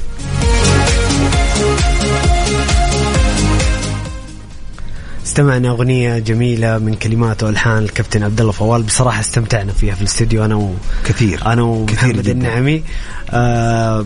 استمعنا 5.26 5.70
أغنية 5.70 6.20
جميلة 6.20 6.78
من 6.78 6.93
كلمات 6.93 7.43
وألحان 7.43 7.84
الكابتن 7.84 8.24
عبد 8.24 8.39
الله 8.41 8.51
فوال. 8.51 8.84
بصراحة 8.84 9.20
استمتعنا 9.20 9.74
فيها 9.74 9.95
في 9.95 10.01
الاستديو 10.01 10.45
أنا 10.45 10.55
و... 10.55 10.74
كثير. 11.05 11.45
أنا 11.45 11.62
ومحمد. 11.62 12.28
النعمي. 12.28 12.84
آه 13.32 14.05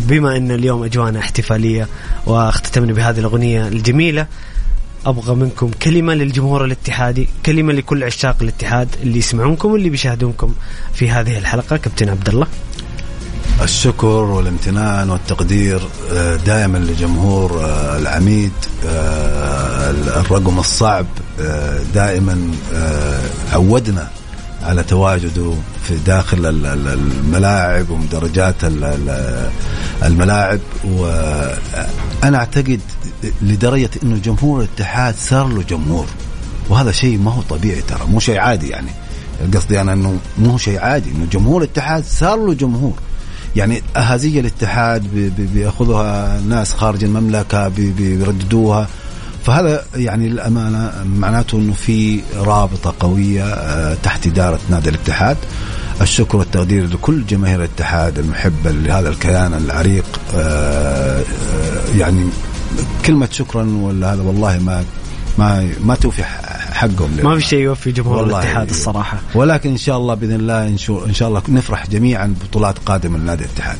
بما 0.00 0.36
أن 0.36 0.50
اليوم 0.50 0.84
أجوانا 0.84 1.18
احتفالية 1.18 1.88
وأختتمنا 2.26 2.92
بهذه 2.92 3.18
الأغنية 3.18 3.68
الجميلة 3.68 4.26
أبغى 5.06 5.34
منكم 5.34 5.70
كلمة 5.82 6.14
للجمهور 6.14 6.64
الاتحادي، 6.64 7.28
كلمة 7.46 7.72
لكل 7.72 8.04
عشاق 8.04 8.36
الاتحاد 8.42 8.88
اللي 9.02 9.18
يسمعونكم 9.18 9.72
واللي 9.72 9.90
بيشاهدونكم 9.90 10.54
في 10.94 11.10
هذه 11.10 11.38
الحلقة 11.38 11.76
كابتن 11.76 12.08
عبد 12.08 12.28
الله. 12.28 12.46
الشكر 13.62 14.06
والامتنان 14.06 15.10
والتقدير 15.10 15.80
آه، 16.12 16.36
دائما 16.36 16.78
لجمهور 16.78 17.64
آه، 17.64 17.98
العميد 17.98 18.52
آه، 18.86 19.90
الرقم 19.90 20.58
الصعب 20.58 21.06
دائما 21.94 22.50
عودنا 23.52 24.08
على 24.62 24.82
تواجده 24.82 25.52
في 25.84 25.94
داخل 26.06 26.46
ال- 26.46 26.66
ال- 26.66 26.88
الملاعب 26.88 27.90
ومدرجات 27.90 28.64
ال- 28.64 28.84
ال- 28.84 29.50
الملاعب 30.02 30.60
وأنا 30.84 32.38
أعتقد 32.38 32.80
لدرجة 33.42 33.90
إنه 34.02 34.16
جمهور 34.24 34.58
الاتحاد 34.60 35.14
صار 35.18 35.48
له 35.48 35.62
جمهور. 35.62 36.06
وهذا 36.68 36.92
شيء 36.92 37.18
ما 37.18 37.30
هو 37.30 37.40
طبيعي 37.42 37.80
ترى 37.82 38.06
مو 38.06 38.20
شيء 38.20 38.38
عادي 38.38 38.68
يعني. 38.68 38.90
قصدي 39.54 39.80
أنا 39.80 39.92
إنه 39.92 40.18
مو 40.38 40.58
شيء 40.58 40.78
عادي 40.80 41.10
إنه 41.10 41.26
جمهور 41.32 41.62
الاتحاد 41.62 42.04
صار 42.04 42.46
له 42.46 42.54
جمهور. 42.54 42.94
يعني 43.56 43.82
أهازيج 43.96 44.40
الاتحاد 44.40 45.02
بي- 45.14 45.30
بي- 45.30 45.46
بيأخذوها 45.46 46.40
ناس 46.48 46.72
خارج 46.74 47.04
المملكة 47.04 47.68
بي- 47.68 47.90
بي- 47.90 48.16
بيرددوها. 48.16 48.88
فهذا 49.44 49.84
يعني 49.94 50.26
الأمانة 50.26 50.92
معناته 51.04 51.58
إنه 51.58 51.72
في 51.72 52.20
رابطة 52.36 52.94
قوية 53.00 53.44
آه، 53.44 53.94
تحت 54.02 54.26
إدارة 54.26 54.60
نادي 54.70 54.88
الاتحاد. 54.88 55.36
الشكر 56.00 56.36
والتقدير 56.36 56.86
لكل 56.86 57.26
جماهير 57.26 57.58
الاتحاد 57.58 58.18
المحبة 58.18 58.70
لهذا 58.70 59.08
الكيان 59.08 59.54
العريق 59.54 60.04
آه، 60.34 61.20
آه، 61.20 61.22
يعني 61.96 62.28
كلمة 63.06 63.28
شكرا 63.32 63.78
ولا 63.82 64.14
هذا 64.14 64.22
والله 64.22 64.58
ما 64.58 64.84
ما 65.38 65.70
ما 65.84 65.94
توفي 65.94 66.24
حقهم 66.72 67.10
ما 67.22 67.38
في 67.38 67.44
شيء 67.44 67.60
يوفي 67.60 67.92
جمهور 67.92 68.26
الاتحاد 68.26 68.70
الصراحة. 68.70 69.18
ولكن 69.34 69.70
إن 69.70 69.76
شاء 69.76 69.96
الله 69.96 70.14
بإذن 70.14 70.34
الله 70.34 70.66
إن 71.06 71.14
شاء 71.14 71.28
الله 71.28 71.42
نفرح 71.48 71.86
جميعا 71.86 72.26
ببطولات 72.26 72.78
قادمة 72.78 73.18
لنادي 73.18 73.44
الاتحاد. 73.44 73.76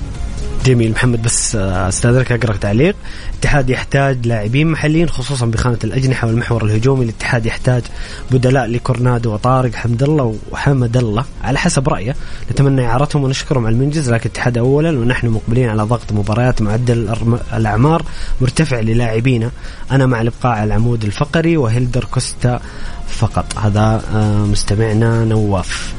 جميل. 0.67 0.91
محمد 0.91 1.23
بس 1.23 1.57
آه، 1.57 1.89
استاذنك 1.89 2.33
أقرأ 2.33 2.57
تعليق. 2.57 2.97
الاتحاد 3.33 3.71
يحتاج 3.71 4.27
لاعبين 4.27 4.67
محليين 4.67 5.09
خصوصا 5.09 5.47
بخانة 5.47 5.79
الأجنحة 5.85 6.27
والمحور 6.27 6.65
الهجومي. 6.65 7.05
الاتحاد 7.05 7.47
يحتاج 7.47 7.83
بدلاء 8.31 8.67
لكورنادو 8.67 9.33
وطارق 9.35 9.75
حمد 9.75 10.03
الله 10.03 10.37
وحمد 10.51 10.97
الله. 10.97 11.25
على 11.45 11.59
حسب 11.59 11.89
رأيه 11.89 12.17
نتمنى 12.53 12.87
إعارتهم 12.87 13.25
ونشكرهم 13.25 13.67
على 13.67 13.75
المنجز. 13.75 14.11
لكن 14.11 14.31
الاتحاد 14.31 14.59
اولا 14.59 14.99
ونحن 14.99 15.27
مقبلين 15.27 15.69
على 15.69 15.83
ضغط 15.83 16.13
مباريات 16.13 16.63
معدل 16.63 17.15
الأعمار 17.53 18.05
مرتفع 18.41 18.81
للاعبينا 18.81 19.51
أنا 19.91 20.07
مع 20.07 20.21
الإبقاء 20.21 20.53
على 20.53 20.65
العمود 20.65 21.05
الفقري 21.05 21.57
وهيلدر 21.57 22.05
كوستا 22.05 22.61
فقط. 23.09 23.59
هذا 23.59 24.03
آه، 24.15 24.47
مستمعنا 24.47 25.25
نواف. 25.25 25.95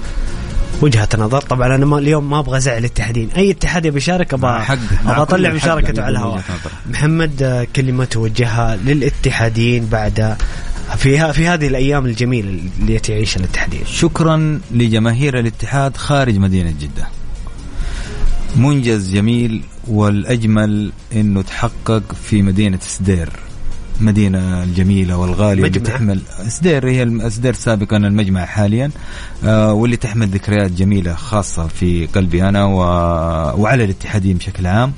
وجهة 0.82 1.10
نظر. 1.18 1.42
طبعا 1.42 1.76
أنا 1.76 1.86
ما 1.86 1.98
اليوم 1.98 2.30
ما 2.30 2.40
أبغى 2.40 2.58
أزعل 2.58 2.78
الاتحادين. 2.78 3.30
أي 3.38 3.52
اتحاد 3.52 3.86
يبي 3.86 3.98
يشارك 3.98 4.34
أبغى 4.34 4.52
أبغى 5.06 5.22
أطلع 5.22 5.50
مشاركته 5.54 6.02
على 6.04 6.18
الهواء. 6.18 6.44
محمد 6.90 7.44
آه، 7.44 7.68
كلمة 7.76 8.06
توجهها 8.06 8.76
للاتحادين 8.76 9.86
بعد 9.86 10.38
في 10.98 11.18
ها- 11.18 11.32
في 11.32 11.48
هذه 11.48 11.68
الأيام 11.68 12.06
الجميلة 12.06 12.60
اللي 12.80 13.00
تعيشها 13.00 13.40
الاتحادين. 13.40 13.82
شكرا 13.92 14.60
لجماهير 14.72 15.40
الاتحاد 15.40 15.98
خارج 15.98 16.38
مدينة 16.38 16.74
جدة. 16.82 17.08
منجز 18.56 19.14
جميل 19.14 19.62
والأجمل 19.88 20.92
أنه 21.16 21.42
تحقق 21.42 22.04
في 22.30 22.42
مدينة 22.42 22.80
سدير. 22.82 23.30
مدينة 24.02 24.64
الجميلة 24.64 25.18
والغالية 25.18 25.68
اللي. 25.68 25.80
تحمل 25.80 26.22
سدير 26.48 26.90
هي 26.90 27.30
سدير 27.30 27.54
سابقا 27.54 27.98
المجمع 27.98 28.46
حاليا 28.46 28.92
آه 29.46 29.74
واللي 29.74 29.96
تحمل 29.98 30.28
ذكريات 30.28 30.72
جميلة 30.72 31.14
خاصة 31.14 31.68
في 31.68 32.06
قلبي 32.08 32.44
أنا 32.50 32.66
و... 32.66 32.78
وعلى 33.62 33.84
الاتحادين 33.84 34.38
بشكل 34.38 34.68
عام 34.68 34.94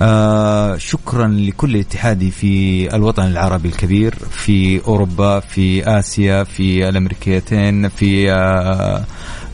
آه 0.00 0.76
شكرا 0.76 1.28
لكل 1.28 1.76
اتحادي 1.76 2.30
في 2.30 2.94
الوطن 2.96 3.22
العربي 3.26 3.68
الكبير 3.68 4.14
في 4.30 4.80
أوروبا 4.86 5.40
في 5.40 5.98
آسيا 5.98 6.44
في 6.44 6.88
الأمريكيتين 6.88 7.88
في 7.88 8.32
آه 8.32 9.04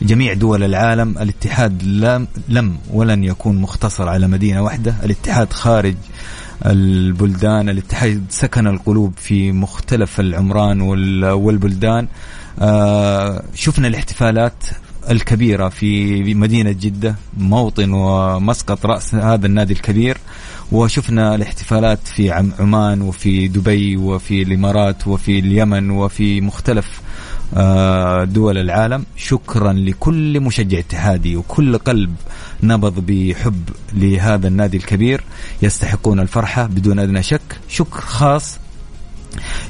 جميع 0.01 0.33
دول 0.33 0.63
العالم 0.63 1.17
الاتحاد 1.17 1.83
لم 1.83 2.27
لم 2.49 2.77
ولن 2.93 3.23
يكون 3.23 3.61
مختصر 3.61 4.09
على 4.09 4.27
مدينة 4.27 4.61
واحدة 4.63 4.95
الاتحاد 5.03 5.53
خارج 5.53 5.95
البلدان 6.71 7.69
الاتحاد 7.69 8.23
سكن 8.29 8.67
القلوب 8.67 9.13
في 9.17 9.51
مختلف 9.51 10.19
العمران 10.19 10.81
وال- 10.81 11.25
والبلدان. 11.25 12.07
آه 12.59 13.43
شفنا 13.55 13.87
الاحتفالات 13.87 14.53
الكبيرة 15.09 15.69
في 15.69 16.33
مدينة 16.33 16.71
جدة 16.71 17.15
موطن 17.37 17.91
ومسقط 17.93 18.85
رأس 18.85 19.15
هذا 19.15 19.45
النادي 19.45 19.73
الكبير. 19.73 20.17
وشفنا 20.71 21.35
الاحتفالات 21.35 22.07
في 22.07 22.31
عم- 22.31 22.51
عمان 22.59 23.01
وفي 23.01 23.47
دبي 23.47 23.97
وفي 23.97 24.41
الإمارات 24.41 25.07
وفي 25.07 25.39
اليمن 25.39 25.89
وفي 25.89 26.41
مختلف 26.41 27.01
دول 28.23 28.57
العالم. 28.57 29.05
شكرا 29.17 29.73
لكل 29.73 30.39
مشجع 30.39 30.79
اتحادي 30.79 31.35
وكل 31.35 31.77
قلب 31.77 32.15
نبض 32.63 32.99
بحب 32.99 33.69
لهذا 33.93 34.47
النادي 34.47 34.77
الكبير. 34.77 35.23
يستحقون 35.61 36.19
الفرحة 36.19 36.65
بدون 36.65 36.99
أدنى 36.99 37.23
شك. 37.23 37.59
شكر 37.69 38.01
خاص 38.01 38.57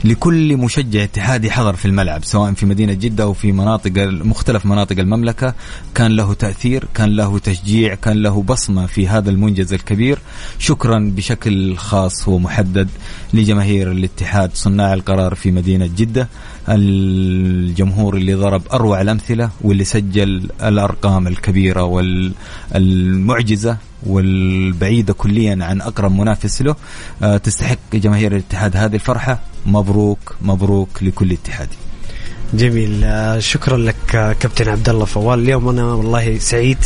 لكل 0.03 0.57
مشجع 0.57 1.03
اتحادي 1.03 1.51
حضر 1.51 1.75
في 1.75 1.85
الملعب 1.85 2.23
سواء 2.23 2.53
في 2.53 2.65
مدينة 2.65 2.93
جدة 2.93 3.23
أو 3.23 3.33
في 3.33 3.51
مناطق 3.51 3.91
مختلف 4.07 4.65
مناطق 4.65 4.99
المملكة. 4.99 5.53
كان 5.95 6.11
له 6.15 6.33
تأثير 6.33 6.87
كان 6.93 7.15
له 7.15 7.39
تشجيع 7.39 7.95
كان 7.95 8.21
له 8.21 8.43
بصمة 8.43 8.85
في 8.85 9.07
هذا 9.07 9.29
المنجز 9.29 9.73
الكبير. 9.73 10.19
شكرا 10.59 11.11
بشكل 11.15 11.77
خاص 11.77 12.27
ومحدد 12.27 12.89
لجماهير 13.33 13.91
الاتحاد 13.91 14.51
صناع 14.53 14.93
القرار 14.93 15.35
في 15.35 15.51
مدينة 15.51 15.89
جدة. 15.97 16.29
الجمهور 16.69 18.17
اللي 18.17 18.33
ضرب 18.33 18.61
أروع 18.73 19.01
الأمثلة 19.01 19.49
واللي 19.61 19.83
سجل 19.83 20.49
الأرقام 20.63 21.27
الكبيرة 21.27 21.83
والمعجزة 22.73 23.77
والبعيدة 24.05 25.13
كليا 25.13 25.57
عن 25.61 25.81
أقرب 25.81 26.11
منافس 26.11 26.61
له 26.61 26.75
آه، 27.23 27.37
تستحق 27.37 27.77
جماهير 27.93 28.31
الاتحاد 28.31 28.77
هذه 28.77 28.95
الفرحة. 28.95 29.39
مبروك 29.65 30.35
مبروك 30.41 31.03
لكل 31.03 31.31
اتحادي 31.31 31.75
جميل. 32.53 33.03
آه، 33.03 33.39
شكرا 33.39 33.77
لك 33.77 34.15
آه، 34.15 34.33
كابتن 34.33 34.69
عبد 34.69 34.89
الله 34.89 35.05
فوال. 35.05 35.39
اليوم 35.39 35.69
أنا 35.69 35.83
والله 35.83 36.37
سعيد 36.39 36.77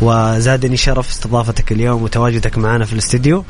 وزادني 0.00 0.76
شرف 0.76 1.08
استضافتك 1.10 1.72
اليوم 1.72 2.02
وتواجدك 2.02 2.58
معنا 2.58 2.84
في 2.84 2.92
الاستديو. 2.92 3.44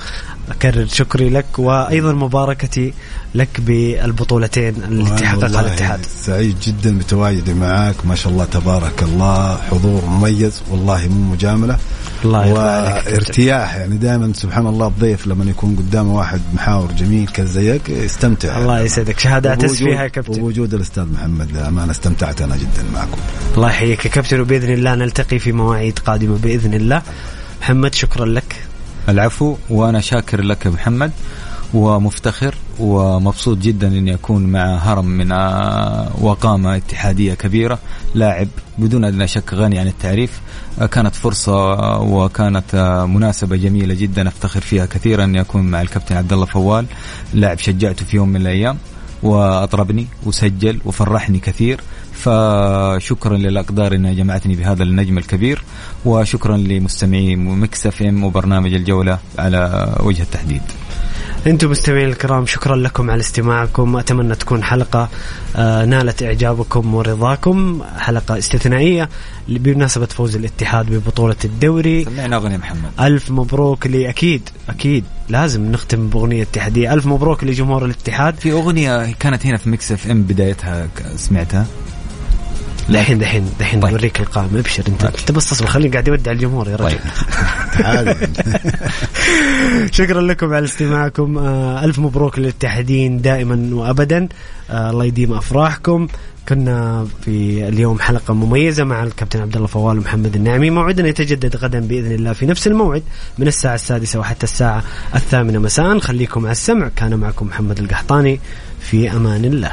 أكرر 0.50 0.86
شكري 0.86 1.30
لك 1.30 1.58
وأيضا 1.58 2.12
مباركتي 2.12 2.92
لك 3.34 3.48
بالبطولتين 3.58 4.74
التي 4.90 5.26
حققها 5.26 5.60
الاتحاد. 5.60 6.00
سعيد 6.06 6.56
جدا 6.62 6.98
بتواجدي 6.98 7.54
معاك. 7.54 7.94
ما 8.04 8.14
شاء 8.14 8.32
الله 8.32 8.44
تبارك 8.44 9.02
الله. 9.02 9.56
حضور 9.56 10.04
مميز 10.04 10.62
والله 10.70 11.08
مو 11.08 11.32
مجاملة. 11.32 11.78
الله. 12.24 12.52
وارتياح 12.52 13.74
يعني 13.76 13.96
دائما 13.96 14.32
سبحان 14.32 14.66
الله 14.66 14.86
الضيف 14.86 15.26
لما 15.26 15.44
يكون 15.50 15.76
قدامه 15.76 16.14
واحد 16.14 16.40
محاور 16.54 16.92
جميل 16.92 17.28
كزيك 17.28 17.88
يستمتع 17.88 18.58
الله 18.58 18.80
يسعدك. 18.80 19.18
شهادات 19.18 19.58
وبوجود- 19.58 19.76
فيها 19.76 20.02
يا 20.02 20.08
كابتن. 20.08 20.32
وبوجود 20.40 20.74
الأستاذ 20.74 21.04
محمد 21.12 21.52
للامانه 21.52 21.90
استمتعت 21.90 22.42
أنا 22.42 22.56
جدا 22.56 22.84
معكم. 22.94 23.18
الله 23.56 23.68
يحييك 23.68 24.04
يا 24.04 24.10
كابتن 24.10 24.40
وبإذن 24.40 24.72
الله 24.72 24.94
نلتقي 24.94 25.38
في 25.38 25.52
مواعيد 25.52 25.98
قادمة 25.98 26.38
بإذن 26.42 26.74
الله. 26.74 27.02
محمد 27.60 27.94
شكرا 27.94 28.26
لك. 28.26 28.56
العفو 29.08 29.56
وأنا 29.70 30.00
شاكر 30.00 30.40
لك 30.40 30.66
يا 30.66 30.70
محمد 30.70 31.10
ومفتخر 31.74 32.54
ومبسوط 32.80 33.58
جدا 33.58 33.88
إني 33.88 34.14
أكون 34.14 34.46
مع 34.46 34.76
هرم 34.76 35.04
من 35.04 35.32
وقامة 36.20 36.76
اتحادية 36.76 37.34
كبيرة 37.34 37.78
لاعب 38.14 38.48
بدون 38.78 39.04
أدنى 39.04 39.28
شك 39.28 39.54
غني 39.54 39.78
عن 39.78 39.86
التعريف. 39.86 40.40
كانت 40.90 41.14
فرصة 41.14 41.54
وكانت 42.00 43.04
مناسبة 43.08 43.56
جميلة 43.56 43.94
جدا 43.94 44.28
أفتخر 44.28 44.60
فيها 44.60 44.86
كثيرا 44.86 45.24
إني 45.24 45.40
أكون 45.40 45.62
مع 45.62 45.82
الكابتن 45.82 46.16
عبد 46.16 46.32
الله 46.32 46.46
فوال 46.46 46.86
لاعب 47.34 47.58
شجعته 47.58 48.04
في 48.04 48.16
يوم 48.16 48.28
من 48.28 48.40
الأيام 48.40 48.78
وأطربني 49.22 50.06
وسجل 50.26 50.80
وفرحني 50.84 51.38
كثير. 51.38 51.80
فشكرا 52.14 53.36
للاقدار 53.36 53.94
انها 53.94 54.12
جمعتني 54.12 54.56
بهذا 54.56 54.82
النجم 54.82 55.18
الكبير 55.18 55.62
وشكرا 56.04 56.56
لمستمعي 56.56 57.36
Mix 57.36 57.86
FM 57.86 58.24
وبرنامج 58.24 58.74
الجولة 58.74 59.18
على 59.38 59.94
وجه 60.00 60.22
التحديد. 60.22 60.62
أنتم 61.46 61.70
مستمعين 61.70 62.08
الكرام 62.08 62.46
شكرا 62.46 62.76
لكم 62.76 63.10
على 63.10 63.20
استماعكم. 63.20 63.96
أتمنى 63.96 64.34
تكون 64.34 64.62
حلقة 64.62 65.08
آه، 65.56 65.84
نالت 65.84 66.22
إعجابكم 66.22 66.94
ورضاكم. 66.94 67.82
حلقة 67.98 68.38
استثنائية 68.38 69.08
بمناسبة 69.48 70.06
فوز 70.06 70.36
الاتحاد 70.36 70.86
ببطولة 70.86 71.36
الدوري. 71.44 72.04
سمعنا 72.04 72.36
أغنية 72.36 72.56
محمد. 72.56 72.90
ألف 73.00 73.30
مبروك 73.30 73.86
لي. 73.86 74.08
أكيد 74.08 74.48
أكيد. 74.68 75.04
لازم 75.28 75.72
نختم 75.72 76.08
بأغنية 76.08 76.42
اتحاديه 76.42 76.94
ألف 76.94 77.06
مبروك 77.06 77.44
لجمهور 77.44 77.84
الاتحاد. 77.84 78.34
في 78.34 78.52
أغنية 78.52 79.12
كانت 79.12 79.46
هنا 79.46 79.56
في 79.56 79.70
Mix 79.70 79.92
FM 79.92 80.22
بدايتها 80.22 80.88
سمعتها؟ 81.16 81.66
دحين 82.88 83.18
دحين 83.18 83.50
دحين 83.60 83.80
طيب. 83.80 83.90
بوريك 83.90 84.20
القائمه 84.20 84.60
ابشر 84.60 84.84
أنت. 84.88 85.04
انت 85.04 85.32
بس 85.32 85.50
تصبر 85.50 85.66
خليني 85.66 85.90
قاعد 85.90 86.08
يودع 86.08 86.32
الجمهور 86.32 86.68
يا 86.68 86.76
رجل. 86.76 86.98
طيب. 87.84 88.16
شكرا 89.98 90.20
لكم 90.20 90.54
على 90.54 90.64
استماعكم. 90.64 91.38
آه، 91.38 91.84
ألف 91.84 91.98
مبروك 91.98 92.38
للاتحادين 92.38 93.20
دائما 93.20 93.74
وأبدا. 93.74 94.28
آه، 94.70 94.90
الله 94.90 95.04
يديم 95.04 95.32
أفراحكم. 95.32 96.08
كنا 96.48 97.06
في 97.24 97.68
اليوم 97.68 98.00
حلقة 98.00 98.34
مميزة 98.34 98.84
مع 98.84 99.02
الكابتن 99.02 99.40
عبد 99.40 99.56
الله 99.56 99.66
فوال 99.66 99.98
ومحمد 99.98 100.36
النعمي. 100.36 100.70
موعدنا 100.70 101.08
يتجدد 101.08 101.56
غدا 101.56 101.80
بإذن 101.80 102.12
الله 102.12 102.32
في 102.32 102.46
نفس 102.46 102.66
الموعد 102.66 103.02
من 103.38 103.46
الساعة 103.46 103.74
السادسة 103.74 104.18
وحتى 104.18 104.44
الساعة 104.44 104.82
الثامنة 105.14 105.58
مساء. 105.58 105.98
خليكم 105.98 106.40
على 106.44 106.52
السمع. 106.52 106.90
كان 106.96 107.14
معكم 107.14 107.46
محمد 107.46 107.78
القحطاني. 107.78 108.40
في 108.80 109.12
أمان 109.12 109.44
الله. 109.44 109.72